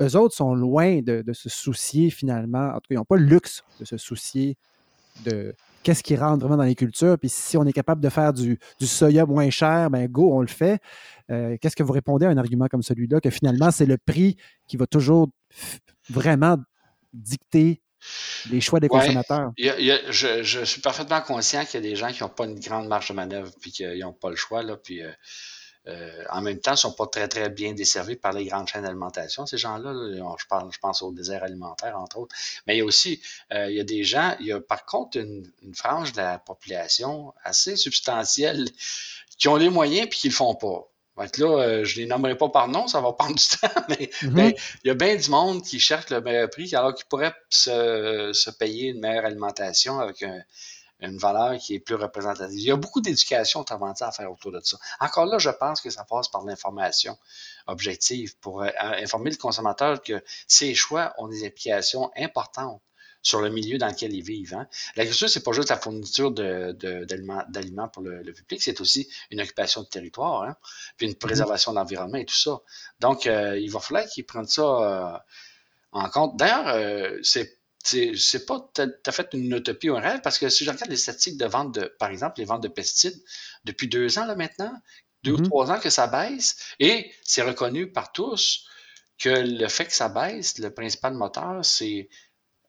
eux 0.00 0.16
autres 0.16 0.34
sont 0.34 0.54
loin 0.54 1.00
de, 1.00 1.24
se 1.32 1.48
soucier 1.48 2.10
finalement, 2.10 2.68
en 2.68 2.74
tout 2.74 2.88
cas, 2.88 2.94
ils 2.94 2.96
n'ont 2.96 3.04
pas 3.04 3.16
le 3.16 3.24
luxe 3.24 3.64
de 3.80 3.84
se 3.84 3.96
soucier 3.96 4.56
de 5.24 5.54
qu'est-ce 5.82 6.02
qui 6.02 6.16
rentre 6.16 6.40
vraiment 6.40 6.56
dans 6.56 6.68
les 6.68 6.74
cultures. 6.74 7.18
Puis 7.18 7.28
si 7.28 7.56
on 7.56 7.64
est 7.64 7.72
capable 7.72 8.00
de 8.00 8.08
faire 8.08 8.32
du, 8.32 8.58
soya 8.80 9.26
moins 9.26 9.50
cher, 9.50 9.90
ben 9.90 10.06
go, 10.06 10.30
on 10.32 10.40
le 10.40 10.48
fait. 10.48 10.80
Euh, 11.30 11.56
qu'est-ce 11.60 11.76
que 11.76 11.82
vous 11.82 11.92
répondez 11.92 12.26
à 12.26 12.30
un 12.30 12.38
argument 12.38 12.66
comme 12.68 12.82
celui-là, 12.82 13.20
que 13.20 13.30
finalement, 13.30 13.70
c'est 13.70 13.86
le 13.86 13.98
prix 13.98 14.36
qui 14.66 14.76
va 14.76 14.86
toujours 14.86 15.28
vraiment 16.08 16.56
dicter 17.12 17.82
les 18.50 18.60
choix 18.60 18.80
des 18.80 18.88
consommateurs? 18.88 19.52
je, 19.58 20.64
suis 20.64 20.80
parfaitement 20.80 21.20
conscient 21.20 21.64
qu'il 21.64 21.74
y 21.82 21.86
a 21.86 21.88
des 21.90 21.96
gens 21.96 22.12
qui 22.12 22.22
n'ont 22.22 22.28
pas 22.28 22.44
une 22.44 22.60
grande 22.60 22.86
marge 22.86 23.08
de 23.08 23.14
manœuvre 23.14 23.52
puis 23.60 23.72
qu'ils 23.72 24.00
n'ont 24.00 24.12
pas 24.12 24.30
le 24.30 24.36
choix. 24.36 24.62
Là, 24.62 24.76
puis, 24.76 25.02
euh, 25.02 25.10
euh, 25.86 26.24
en 26.30 26.42
même 26.42 26.58
temps, 26.58 26.72
ils 26.72 26.74
ne 26.74 26.78
sont 26.78 26.92
pas 26.92 27.06
très, 27.06 27.28
très 27.28 27.48
bien 27.48 27.72
desservis 27.72 28.16
par 28.16 28.32
les 28.32 28.44
grandes 28.44 28.68
chaînes 28.68 28.82
d'alimentation, 28.82 29.46
ces 29.46 29.58
gens-là. 29.58 29.92
Je, 29.92 30.46
parle, 30.46 30.70
je 30.72 30.78
pense 30.78 31.02
au 31.02 31.12
désert 31.12 31.42
alimentaire, 31.42 31.98
entre 31.98 32.18
autres. 32.18 32.34
Mais 32.66 32.76
il 32.76 32.78
y 32.78 32.82
a 32.82 32.84
aussi, 32.84 33.22
euh, 33.52 33.70
il 33.70 33.76
y 33.76 33.80
a 33.80 33.84
des 33.84 34.04
gens, 34.04 34.34
il 34.40 34.46
y 34.46 34.52
a 34.52 34.60
par 34.60 34.84
contre 34.84 35.18
une, 35.18 35.50
une 35.62 35.74
frange 35.74 36.12
de 36.12 36.18
la 36.18 36.38
population 36.38 37.32
assez 37.42 37.76
substantielle 37.76 38.68
qui 39.38 39.48
ont 39.48 39.56
les 39.56 39.70
moyens 39.70 40.08
puis 40.08 40.18
qui 40.18 40.26
ne 40.28 40.32
le 40.32 40.36
font 40.36 40.54
pas. 40.54 40.88
Donc 41.18 41.36
là, 41.38 41.46
euh, 41.46 41.84
je 41.84 41.96
ne 41.98 42.02
les 42.02 42.08
nommerai 42.08 42.36
pas 42.36 42.48
par 42.48 42.68
nom, 42.68 42.86
ça 42.86 43.00
va 43.00 43.12
prendre 43.12 43.34
du 43.34 43.44
temps, 43.60 43.68
mhm. 43.88 44.32
mais, 44.32 44.56
il 44.84 44.88
y 44.88 44.90
a 44.90 44.94
bien 44.94 45.16
du 45.16 45.30
monde 45.30 45.62
qui 45.62 45.80
cherche 45.80 46.10
le 46.10 46.20
meilleur 46.20 46.48
prix 46.48 46.72
alors 46.74 46.94
qu'ils 46.94 47.06
pourraient 47.06 47.34
se, 47.50 48.50
payer 48.58 48.90
une 48.90 49.00
meilleure 49.00 49.24
alimentation 49.24 49.98
avec 49.98 50.24
une 51.00 51.18
valeur 51.18 51.58
qui 51.58 51.74
est 51.74 51.80
plus 51.80 51.94
représentative. 51.94 52.58
Il 52.58 52.66
y 52.66 52.70
a 52.70 52.76
beaucoup 52.76 53.00
d'éducation, 53.00 53.62
à 53.62 54.12
faire 54.12 54.32
autour 54.32 54.52
de 54.52 54.60
ça. 54.60 54.78
Encore 55.00 55.26
là, 55.26 55.38
je 55.38 55.50
pense 55.50 55.80
que 55.80 55.90
ça 55.90 56.04
passe 56.04 56.28
par 56.28 56.44
l'information 56.44 57.16
objective 57.66 58.36
pour 58.38 58.62
euh, 58.62 58.70
informer 58.80 59.30
le 59.30 59.36
consommateur 59.36 60.02
que 60.02 60.22
ses 60.46 60.74
choix 60.74 61.14
ont 61.18 61.28
des 61.28 61.46
implications 61.46 62.10
importantes 62.16 62.82
sur 63.22 63.40
le 63.40 63.50
milieu 63.50 63.78
dans 63.78 63.88
lequel 63.88 64.12
ils 64.14 64.22
vivent. 64.22 64.54
Hein. 64.54 64.68
L'agriculture, 64.96 65.28
c'est 65.28 65.42
pas 65.42 65.52
juste 65.52 65.70
la 65.70 65.76
fourniture 65.76 66.30
d'aliments 66.30 67.88
pour 67.88 68.02
le, 68.02 68.32
public, 68.32 68.62
c'est 68.62 68.80
aussi 68.80 69.08
une 69.30 69.40
occupation 69.40 69.82
de 69.82 69.88
territoire, 69.88 70.42
hein, 70.44 70.56
puis 70.96 71.08
une 71.08 71.16
préservation 71.16 71.72
de 71.72 71.78
l'environnement 71.78 72.18
et 72.18 72.24
tout 72.24 72.34
ça. 72.34 72.60
Donc, 73.00 73.26
euh, 73.26 73.58
il 73.58 73.70
va 73.70 73.80
falloir 73.80 74.06
qu'ils 74.06 74.24
prennent 74.24 74.46
ça 74.46 74.62
euh, 74.62 75.18
en 75.90 76.08
compte. 76.08 76.36
D'ailleurs, 76.36 77.18
c'est 77.22 77.57
c'est 77.84 78.46
pas 78.46 78.60
tout 78.74 78.82
à 79.06 79.12
fait 79.12 79.28
une 79.32 79.52
utopie 79.54 79.90
ou 79.90 79.96
un 79.96 80.00
rêve, 80.00 80.20
parce 80.22 80.38
que 80.38 80.48
si 80.48 80.64
je 80.64 80.70
regarde 80.70 80.90
les 80.90 80.96
statistiques 80.96 81.38
de 81.38 81.46
vente 81.46 81.74
de, 81.74 81.94
par 81.98 82.10
exemple, 82.10 82.38
les 82.38 82.44
ventes 82.44 82.62
de 82.62 82.68
pesticides, 82.68 83.20
depuis 83.64 83.88
deux 83.88 84.18
ans 84.18 84.26
là 84.26 84.34
maintenant, 84.34 84.72
deux 85.22 85.32
ou 85.32 85.36
mm-hmm. 85.38 85.44
trois 85.48 85.70
ans 85.70 85.78
que 85.78 85.90
ça 85.90 86.06
baisse, 86.06 86.56
et 86.80 87.10
c'est 87.22 87.42
reconnu 87.42 87.90
par 87.90 88.12
tous 88.12 88.66
que 89.18 89.30
le 89.30 89.68
fait 89.68 89.86
que 89.86 89.92
ça 89.92 90.08
baisse, 90.08 90.58
le 90.58 90.72
principal 90.72 91.14
moteur, 91.14 91.64
c'est 91.64 92.08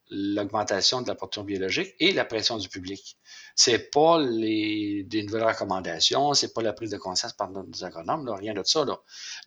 l'augmentation 0.09 1.01
de 1.01 1.07
la 1.07 1.15
production 1.15 1.43
biologique 1.43 1.93
et 1.99 2.11
la 2.11 2.25
pression 2.25 2.57
du 2.57 2.67
public. 2.67 3.17
C'est 3.55 3.91
pas 3.91 4.19
les, 4.19 5.03
des 5.03 5.23
nouvelles 5.23 5.43
recommandations, 5.43 6.33
c'est 6.33 6.53
pas 6.53 6.61
la 6.61 6.73
prise 6.73 6.91
de 6.91 6.97
conscience 6.97 7.33
par 7.33 7.51
nos 7.51 7.65
agronomes, 7.83 8.27
rien 8.29 8.53
de 8.53 8.63
ça. 8.63 8.85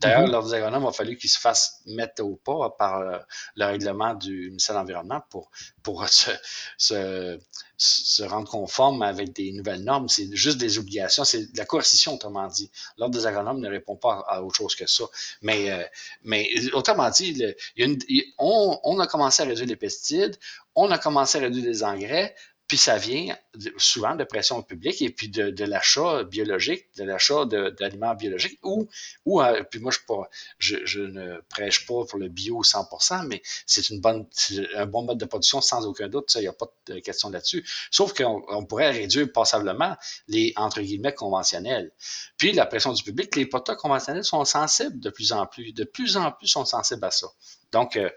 D'ailleurs, 0.01 0.29
mm-hmm. 0.29 0.31
leurs 0.31 0.55
agronomes 0.55 0.85
ont 0.85 0.93
fallu 0.93 1.17
qu'ils 1.17 1.31
se 1.31 1.39
fassent 1.39 1.83
mettre 1.87 2.23
au 2.25 2.37
pas 2.37 2.71
par 2.79 3.01
euh, 3.01 3.19
le 3.57 3.65
règlement 3.65 4.15
du 4.15 4.49
ministère 4.49 4.77
de 4.77 4.81
l'Environnement 4.81 5.23
pour, 5.31 5.51
pour 5.83 6.09
se, 6.09 6.31
se, 6.77 7.39
se, 7.77 8.23
rendre 8.23 8.49
conforme 8.49 9.03
avec 9.03 9.33
des 9.33 9.53
nouvelles 9.53 9.83
normes. 9.83 10.09
C'est 10.09 10.29
juste 10.35 10.59
des 10.59 10.79
obligations, 10.79 11.25
c'est 11.25 11.53
de 11.53 11.59
la 11.59 11.65
coercition, 11.65 12.15
autrement 12.15 12.47
dit. 12.47 12.71
L'ordre 12.99 13.17
des 13.17 13.27
agronomes 13.27 13.61
ne 13.61 13.69
répond 13.69 13.97
pas 13.97 14.25
à, 14.29 14.43
autre 14.43 14.57
chose 14.57 14.75
que 14.75 14.87
ça. 14.87 15.05
Mais, 15.43 15.71
euh, 15.71 15.83
mais 16.25 16.49
autrement 16.73 17.11
dit, 17.11 17.29
il 17.31 17.39
y 17.39 17.83
a 17.83 17.87
une, 17.87 17.99
on, 18.39 18.79
on 18.85 18.99
a 19.01 19.07
commencé 19.07 19.43
à 19.43 19.47
réduire 19.47 19.67
les 19.67 19.77
pesticides, 19.77 20.39
on 20.75 20.91
a 20.91 20.99
commencé 20.99 21.39
à 21.39 21.43
réduire 21.43 21.65
les 21.65 21.85
engrais, 21.85 22.35
puis 22.73 22.79
ça 22.79 22.97
vient 22.97 23.37
souvent 23.77 24.15
de 24.15 24.25
pression 24.25 24.63
publique 24.63 25.03
et 25.03 25.11
puis 25.11 25.29
de, 25.29 25.65
l'achat 25.67 26.25
biologique, 26.25 26.87
de 26.97 27.05
l'achat 27.05 27.45
d'aliments 27.45 28.15
biologiques 28.15 28.59
ou, 28.63 28.89
ou 29.27 29.43
euh, 29.43 29.63
puis 29.71 29.79
moi 29.79 29.93
je, 30.59 30.77
je, 30.87 31.01
ne 31.03 31.39
prêche 31.51 31.87
pas 31.87 32.07
pour 32.07 32.19
le 32.19 32.29
bio 32.29 32.63
100%, 32.63 33.27
mais 33.27 33.43
c'est 33.67 33.85
un 34.75 34.87
bon 34.87 35.03
mode 35.03 35.19
de 35.19 35.27
production 35.27 35.61
sans 35.61 35.87
aucun 35.87 36.09
doute, 36.09 36.35
il 36.37 36.41
n'y 36.41 36.47
a 36.47 36.55
pas 36.55 36.73
de 36.87 36.99
question 37.01 37.29
là-dessus. 37.29 37.63
Sauf 37.91 38.15
qu'on 38.15 38.65
pourrait 38.65 38.93
réduire 38.93 39.31
passablement 39.31 39.95
les 40.29 40.55
entre 40.57 40.81
guillemets 40.81 41.13
conventionnels. 41.13 41.93
Puis 42.39 42.53
la 42.53 42.65
pression 42.65 42.95
du 42.95 43.03
public, 43.03 43.37
les 43.37 43.45
potas 43.45 43.77
conventionnels 43.77 44.25
sont 44.25 44.47
sensibles 44.47 44.99
de 44.99 45.11
plus 45.11 45.33
en 45.33 45.45
plus, 45.45 45.75
de 45.75 45.85
plus 45.85 46.17
en 46.17 46.33
plus 46.33 46.49
sont 46.49 46.65
sensibles 46.65 47.05
à 47.05 47.11
ça. 47.11 47.27
Donc, 47.73 47.97
euh, 47.97 48.11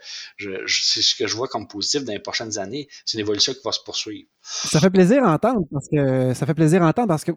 c'est 0.68 1.02
ce 1.02 1.16
que 1.16 1.28
je 1.28 1.36
vois 1.36 1.48
comme 1.48 1.68
positif 1.68 2.04
dans 2.04 2.12
les 2.12 2.20
prochaines 2.20 2.58
années. 2.58 2.88
C'est 3.06 3.18
une 3.18 3.22
évolution 3.22 3.54
qui 3.54 3.62
va 3.64 3.72
se 3.72 3.80
poursuivre. 3.84 4.28
Ça 4.42 4.80
fait 4.80 4.90
plaisir 4.90 5.24
à 5.24 5.34
entendre 5.34 5.66
parce 5.72 5.88
que 5.88 6.34
ça 6.34 6.46
fait 6.46 6.54
plaisir 6.54 6.84
à 6.84 6.90
entendre 6.90 7.08
parce 7.08 7.24
que 7.24 7.32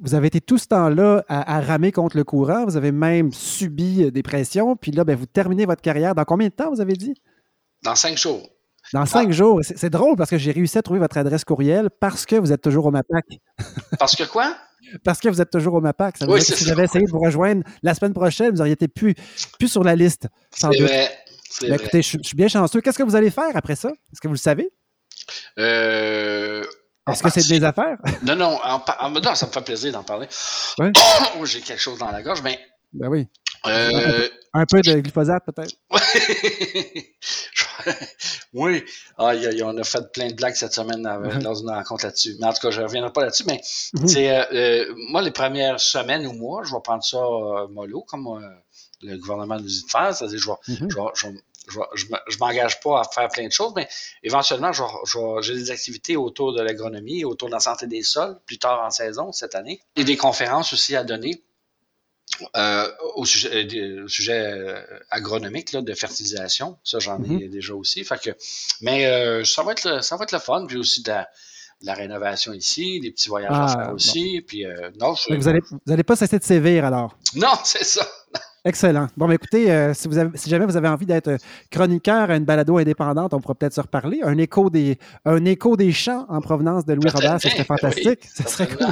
vous, 0.00 0.14
avez 0.14 0.28
été 0.28 0.40
tout 0.40 0.58
ce 0.58 0.66
temps-là 0.68 1.24
à, 1.28 1.60
ramer 1.60 1.92
contre 1.92 2.16
le 2.16 2.24
courant. 2.24 2.64
Vous 2.64 2.76
avez 2.76 2.92
même 2.92 3.32
subi 3.32 4.04
euh, 4.04 4.10
des 4.10 4.22
pressions. 4.22 4.74
Puis 4.74 4.90
là, 4.90 5.04
ben, 5.04 5.16
vous 5.16 5.26
terminez 5.26 5.66
votre 5.66 5.82
carrière. 5.82 6.14
Dans 6.14 6.24
combien 6.24 6.48
de 6.48 6.54
temps, 6.54 6.70
vous 6.70 6.80
avez 6.80 6.94
dit? 6.94 7.14
Dans 7.82 7.94
cinq 7.94 8.16
jours. 8.16 8.48
Dans 8.94 9.06
cinq 9.06 9.30
jours. 9.30 9.60
C'est 9.62 9.90
drôle 9.90 10.16
parce 10.16 10.30
que 10.30 10.38
j'ai 10.38 10.52
réussi 10.52 10.78
à 10.78 10.82
trouver 10.82 11.00
votre 11.00 11.18
adresse 11.18 11.44
courriel 11.44 11.90
parce 12.00 12.24
que 12.24 12.36
vous 12.36 12.52
êtes 12.52 12.62
toujours 12.62 12.86
au 12.86 12.90
MAPAC. 12.90 13.24
Parce 13.98 14.16
que 14.16 14.24
quoi? 14.24 14.56
Parce 15.04 15.20
que 15.20 15.28
vous 15.28 15.40
êtes 15.40 15.50
toujours 15.50 15.74
au 15.74 15.80
MAPAC. 15.80 16.16
Ça 16.16 16.26
veut 16.26 16.38
dire 16.38 16.46
que 16.46 16.54
si 16.54 16.64
j'avais 16.64 16.84
essayé 16.84 17.04
de 17.04 17.10
vous 17.10 17.20
rejoindre 17.20 17.62
la 17.82 17.94
semaine 17.94 18.14
prochaine, 18.14 18.50
vous 18.50 18.60
auriez 18.60 18.72
été 18.72 18.88
plus, 18.88 19.14
plus 19.58 19.68
sur 19.68 19.84
la 19.84 19.94
liste. 19.94 20.26
C'est 20.50 20.66
vrai. 20.66 21.10
Ben, 21.62 21.74
écoutez, 21.74 22.02
je, 22.02 22.18
suis 22.22 22.36
bien 22.36 22.48
chanceux. 22.48 22.80
Qu'est-ce 22.80 22.98
que 22.98 23.02
vous 23.02 23.16
allez 23.16 23.30
faire 23.30 23.54
après 23.54 23.76
ça? 23.76 23.88
Est-ce 23.88 24.20
que 24.20 24.28
vous 24.28 24.34
le 24.34 24.38
savez? 24.38 24.70
Euh, 25.58 26.62
Est-ce 27.10 27.22
que 27.22 27.30
c'est 27.30 27.48
des 27.48 27.64
affaires? 27.64 27.98
Non, 28.22 28.36
non, 28.36 28.58
non, 29.22 29.34
ça 29.34 29.46
me 29.46 29.52
fait 29.52 29.62
plaisir 29.62 29.92
d'en 29.92 30.04
parler. 30.04 30.28
J'ai 31.44 31.60
quelque 31.60 31.80
chose 31.80 31.98
dans 31.98 32.10
la 32.10 32.22
gorge, 32.22 32.42
mais. 32.42 32.58
Ben 32.92 33.08
oui. 33.08 33.28
Euh, 33.66 34.28
un 34.54 34.64
peu 34.64 34.80
de 34.80 34.94
glyphosate, 34.94 35.44
peut-être? 35.44 35.74
oui. 38.54 38.84
Ah, 39.18 39.32
on 39.64 39.78
a 39.78 39.84
fait 39.84 40.12
plein 40.12 40.28
de 40.28 40.34
blagues 40.34 40.54
cette 40.54 40.72
semaine 40.72 41.02
dans 41.02 41.54
une 41.54 41.70
rencontre 41.70 42.06
là-dessus. 42.06 42.36
Mais 42.40 42.46
en 42.46 42.52
tout 42.52 42.60
cas, 42.62 42.70
je 42.70 42.80
ne 42.80 42.86
reviendrai 42.86 43.12
pas 43.12 43.22
là-dessus. 43.22 43.44
Mais 43.46 43.60
mhm. 43.94 44.08
euh, 44.16 44.44
euh, 44.52 44.94
moi, 45.10 45.22
les 45.22 45.30
premières 45.30 45.80
semaines 45.80 46.26
ou 46.26 46.32
mois, 46.32 46.62
je 46.64 46.74
vais 46.74 46.80
prendre 46.82 47.04
ça 47.04 47.18
mollo, 47.70 48.02
comme 48.02 48.40
le 49.02 49.16
gouvernement 49.18 49.56
nous 49.56 49.66
dit 49.66 49.84
de 49.84 49.90
faire. 49.90 50.14
C'est-à-dire, 50.14 50.38
je 50.38 51.26
ne 51.26 51.32
mhm. 51.32 51.38
m'engage 52.40 52.80
pas 52.80 53.00
à 53.00 53.04
faire 53.04 53.28
plein 53.28 53.46
de 53.46 53.52
choses, 53.52 53.72
mais 53.76 53.88
éventuellement, 54.22 54.72
j'ai 54.72 55.54
des 55.54 55.70
activités 55.70 56.16
autour 56.16 56.52
de 56.52 56.62
l'agronomie, 56.62 57.24
autour 57.24 57.48
de 57.48 57.54
la 57.54 57.60
santé 57.60 57.86
des 57.86 58.02
sols, 58.02 58.38
plus 58.46 58.58
tard 58.58 58.82
en 58.84 58.90
saison, 58.90 59.32
cette 59.32 59.54
année, 59.54 59.80
et 59.96 60.04
des 60.04 60.16
conférences 60.16 60.72
aussi 60.72 60.96
à 60.96 61.04
donner 61.04 61.42
euh, 62.56 62.88
au 63.16 63.26
sujet, 63.26 63.66
euh, 63.76 64.08
sujet 64.08 64.40
euh, 64.40 64.80
agronomique 65.10 65.72
là, 65.72 65.82
de 65.82 65.92
fertilisation, 65.92 66.78
ça 66.84 66.98
j'en 66.98 67.22
ai 67.22 67.26
mm-hmm. 67.26 67.50
déjà 67.50 67.74
aussi. 67.74 68.02
Fait 68.02 68.20
que, 68.20 68.30
mais 68.80 69.44
ça 69.44 69.62
va 69.62 69.72
être 69.72 69.84
le, 69.84 70.00
ça 70.00 70.16
va 70.16 70.24
être 70.24 70.32
le 70.32 70.38
fun, 70.38 70.64
puis 70.66 70.78
aussi 70.78 71.02
de 71.02 71.12
la, 71.82 71.94
rénovation 71.94 72.52
ici, 72.52 73.00
des 73.00 73.10
petits 73.10 73.28
voyages 73.28 73.52
à 73.52 73.64
ah, 73.64 73.84
faire 73.84 73.94
aussi. 73.94 74.42
Puis 74.46 74.64
non, 74.98 75.12
vous 75.28 75.36
n'allez 75.44 75.60
vous 75.60 75.92
allez 75.92 76.02
pas 76.02 76.16
cesser 76.16 76.38
de 76.38 76.44
sévir 76.44 76.84
alors? 76.84 77.18
Non, 77.34 77.52
c'est 77.64 77.84
ça. 77.84 78.08
Excellent. 78.64 79.06
Bon, 79.16 79.26
mais 79.26 79.36
écoutez, 79.36 79.92
si, 79.94 80.06
vous 80.06 80.18
avez, 80.18 80.36
si 80.36 80.50
jamais 80.50 80.66
vous 80.66 80.76
avez 80.76 80.88
envie 80.88 81.06
d'être 81.06 81.38
chroniqueur 81.70 82.30
à 82.30 82.36
une 82.36 82.44
balado 82.44 82.76
indépendante, 82.76 83.32
on 83.32 83.40
pourra 83.40 83.54
peut-être 83.54 83.72
se 83.72 83.80
reparler. 83.80 84.20
Un 84.22 84.36
écho 84.36 84.68
des, 84.68 84.98
un 85.24 85.44
écho 85.46 85.76
des 85.76 85.92
chants 85.92 86.26
en 86.28 86.40
provenance 86.40 86.84
de 86.84 86.92
Louis 86.92 87.08
Robert, 87.08 87.40
ce 87.40 87.48
serait 87.48 87.64
fantastique. 87.64 88.24
ce 88.24 88.42
serait 88.42 88.68
cool. 88.68 88.86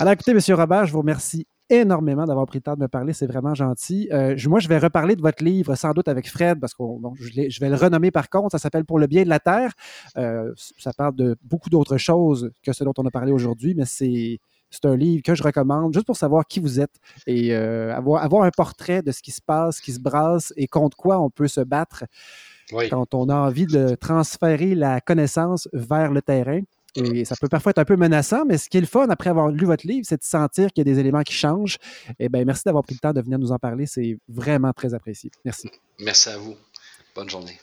Alors, 0.00 0.12
écoutez, 0.12 0.32
M. 0.32 0.40
Robert, 0.56 0.86
je 0.86 0.92
vous 0.92 0.98
remercie 0.98 1.46
énormément 1.68 2.24
d'avoir 2.24 2.46
pris 2.46 2.58
le 2.58 2.62
temps 2.62 2.74
de 2.74 2.80
me 2.80 2.88
parler. 2.88 3.12
C'est 3.12 3.26
vraiment 3.26 3.54
gentil. 3.54 4.08
Euh, 4.12 4.36
moi, 4.46 4.60
je 4.60 4.68
vais 4.68 4.78
reparler 4.78 5.16
de 5.16 5.22
votre 5.22 5.42
livre 5.42 5.74
sans 5.74 5.92
doute 5.92 6.08
avec 6.08 6.28
Fred 6.28 6.60
parce 6.60 6.74
que 6.74 6.82
je, 7.20 7.60
vais 7.60 7.68
le 7.68 7.76
renommer 7.76 8.10
par 8.10 8.28
contre. 8.28 8.52
Ça 8.52 8.58
s'appelle 8.58 8.84
Pour 8.84 8.98
le 8.98 9.06
bien 9.06 9.24
de 9.24 9.28
la 9.28 9.40
Terre. 9.40 9.72
Euh, 10.16 10.52
ça 10.78 10.92
parle 10.92 11.16
de 11.16 11.36
beaucoup 11.42 11.70
d'autres 11.70 11.96
choses 11.96 12.50
que 12.62 12.72
ce 12.72 12.84
dont 12.84 12.94
on 12.98 13.06
a 13.06 13.10
parlé 13.10 13.32
aujourd'hui, 13.32 13.74
mais 13.74 13.84
c'est. 13.84 14.38
Un 14.84 14.96
livre 14.96 15.22
que 15.22 15.34
je 15.34 15.42
recommande 15.42 15.92
juste 15.94 16.06
pour 16.06 16.16
savoir 16.16 16.46
qui 16.46 16.60
vous 16.60 16.80
êtes 16.80 16.94
et 17.26 17.54
euh, 17.54 17.94
avoir, 17.94 18.22
avoir 18.22 18.42
un 18.42 18.50
portrait 18.50 19.02
de 19.02 19.12
ce 19.12 19.22
qui 19.22 19.30
se 19.30 19.40
passe, 19.40 19.76
ce 19.76 19.82
qui 19.82 19.92
se 19.92 20.00
brasse 20.00 20.52
et 20.56 20.66
contre 20.66 20.96
quoi 20.96 21.20
on 21.20 21.30
peut 21.30 21.48
se 21.48 21.60
battre 21.60 22.04
quand 22.90 23.14
on 23.14 23.28
a 23.28 23.34
envie 23.34 23.66
de 23.66 23.94
transférer 23.94 24.74
la 24.74 25.00
connaissance 25.00 25.68
vers 25.72 26.10
le 26.10 26.22
terrain. 26.22 26.62
Et 26.96 27.26
ça 27.26 27.36
peut 27.38 27.48
parfois 27.48 27.70
être 27.70 27.78
un 27.78 27.84
peu 27.84 27.96
menaçant, 27.96 28.46
mais 28.46 28.56
ce 28.56 28.70
qui 28.70 28.78
est 28.78 28.80
le 28.80 28.86
fun 28.86 29.06
après 29.10 29.28
avoir 29.28 29.48
lu 29.48 29.66
votre 29.66 29.86
livre, 29.86 30.06
c'est 30.08 30.16
de 30.16 30.24
sentir 30.24 30.72
qu'il 30.72 30.86
y 30.86 30.90
a 30.90 30.92
des 30.94 30.98
éléments 30.98 31.22
qui 31.22 31.34
changent. 31.34 31.76
Eh 32.18 32.30
bien, 32.30 32.44
merci 32.44 32.62
d'avoir 32.64 32.84
pris 32.84 32.94
le 32.94 33.00
temps 33.00 33.12
de 33.12 33.20
venir 33.20 33.38
nous 33.38 33.52
en 33.52 33.58
parler. 33.58 33.84
C'est 33.84 34.18
vraiment 34.28 34.72
très 34.72 34.94
apprécié. 34.94 35.30
Merci. 35.44 35.70
Merci 36.00 36.30
à 36.30 36.38
vous. 36.38 36.56
Bonne 37.14 37.28
journée. 37.28 37.58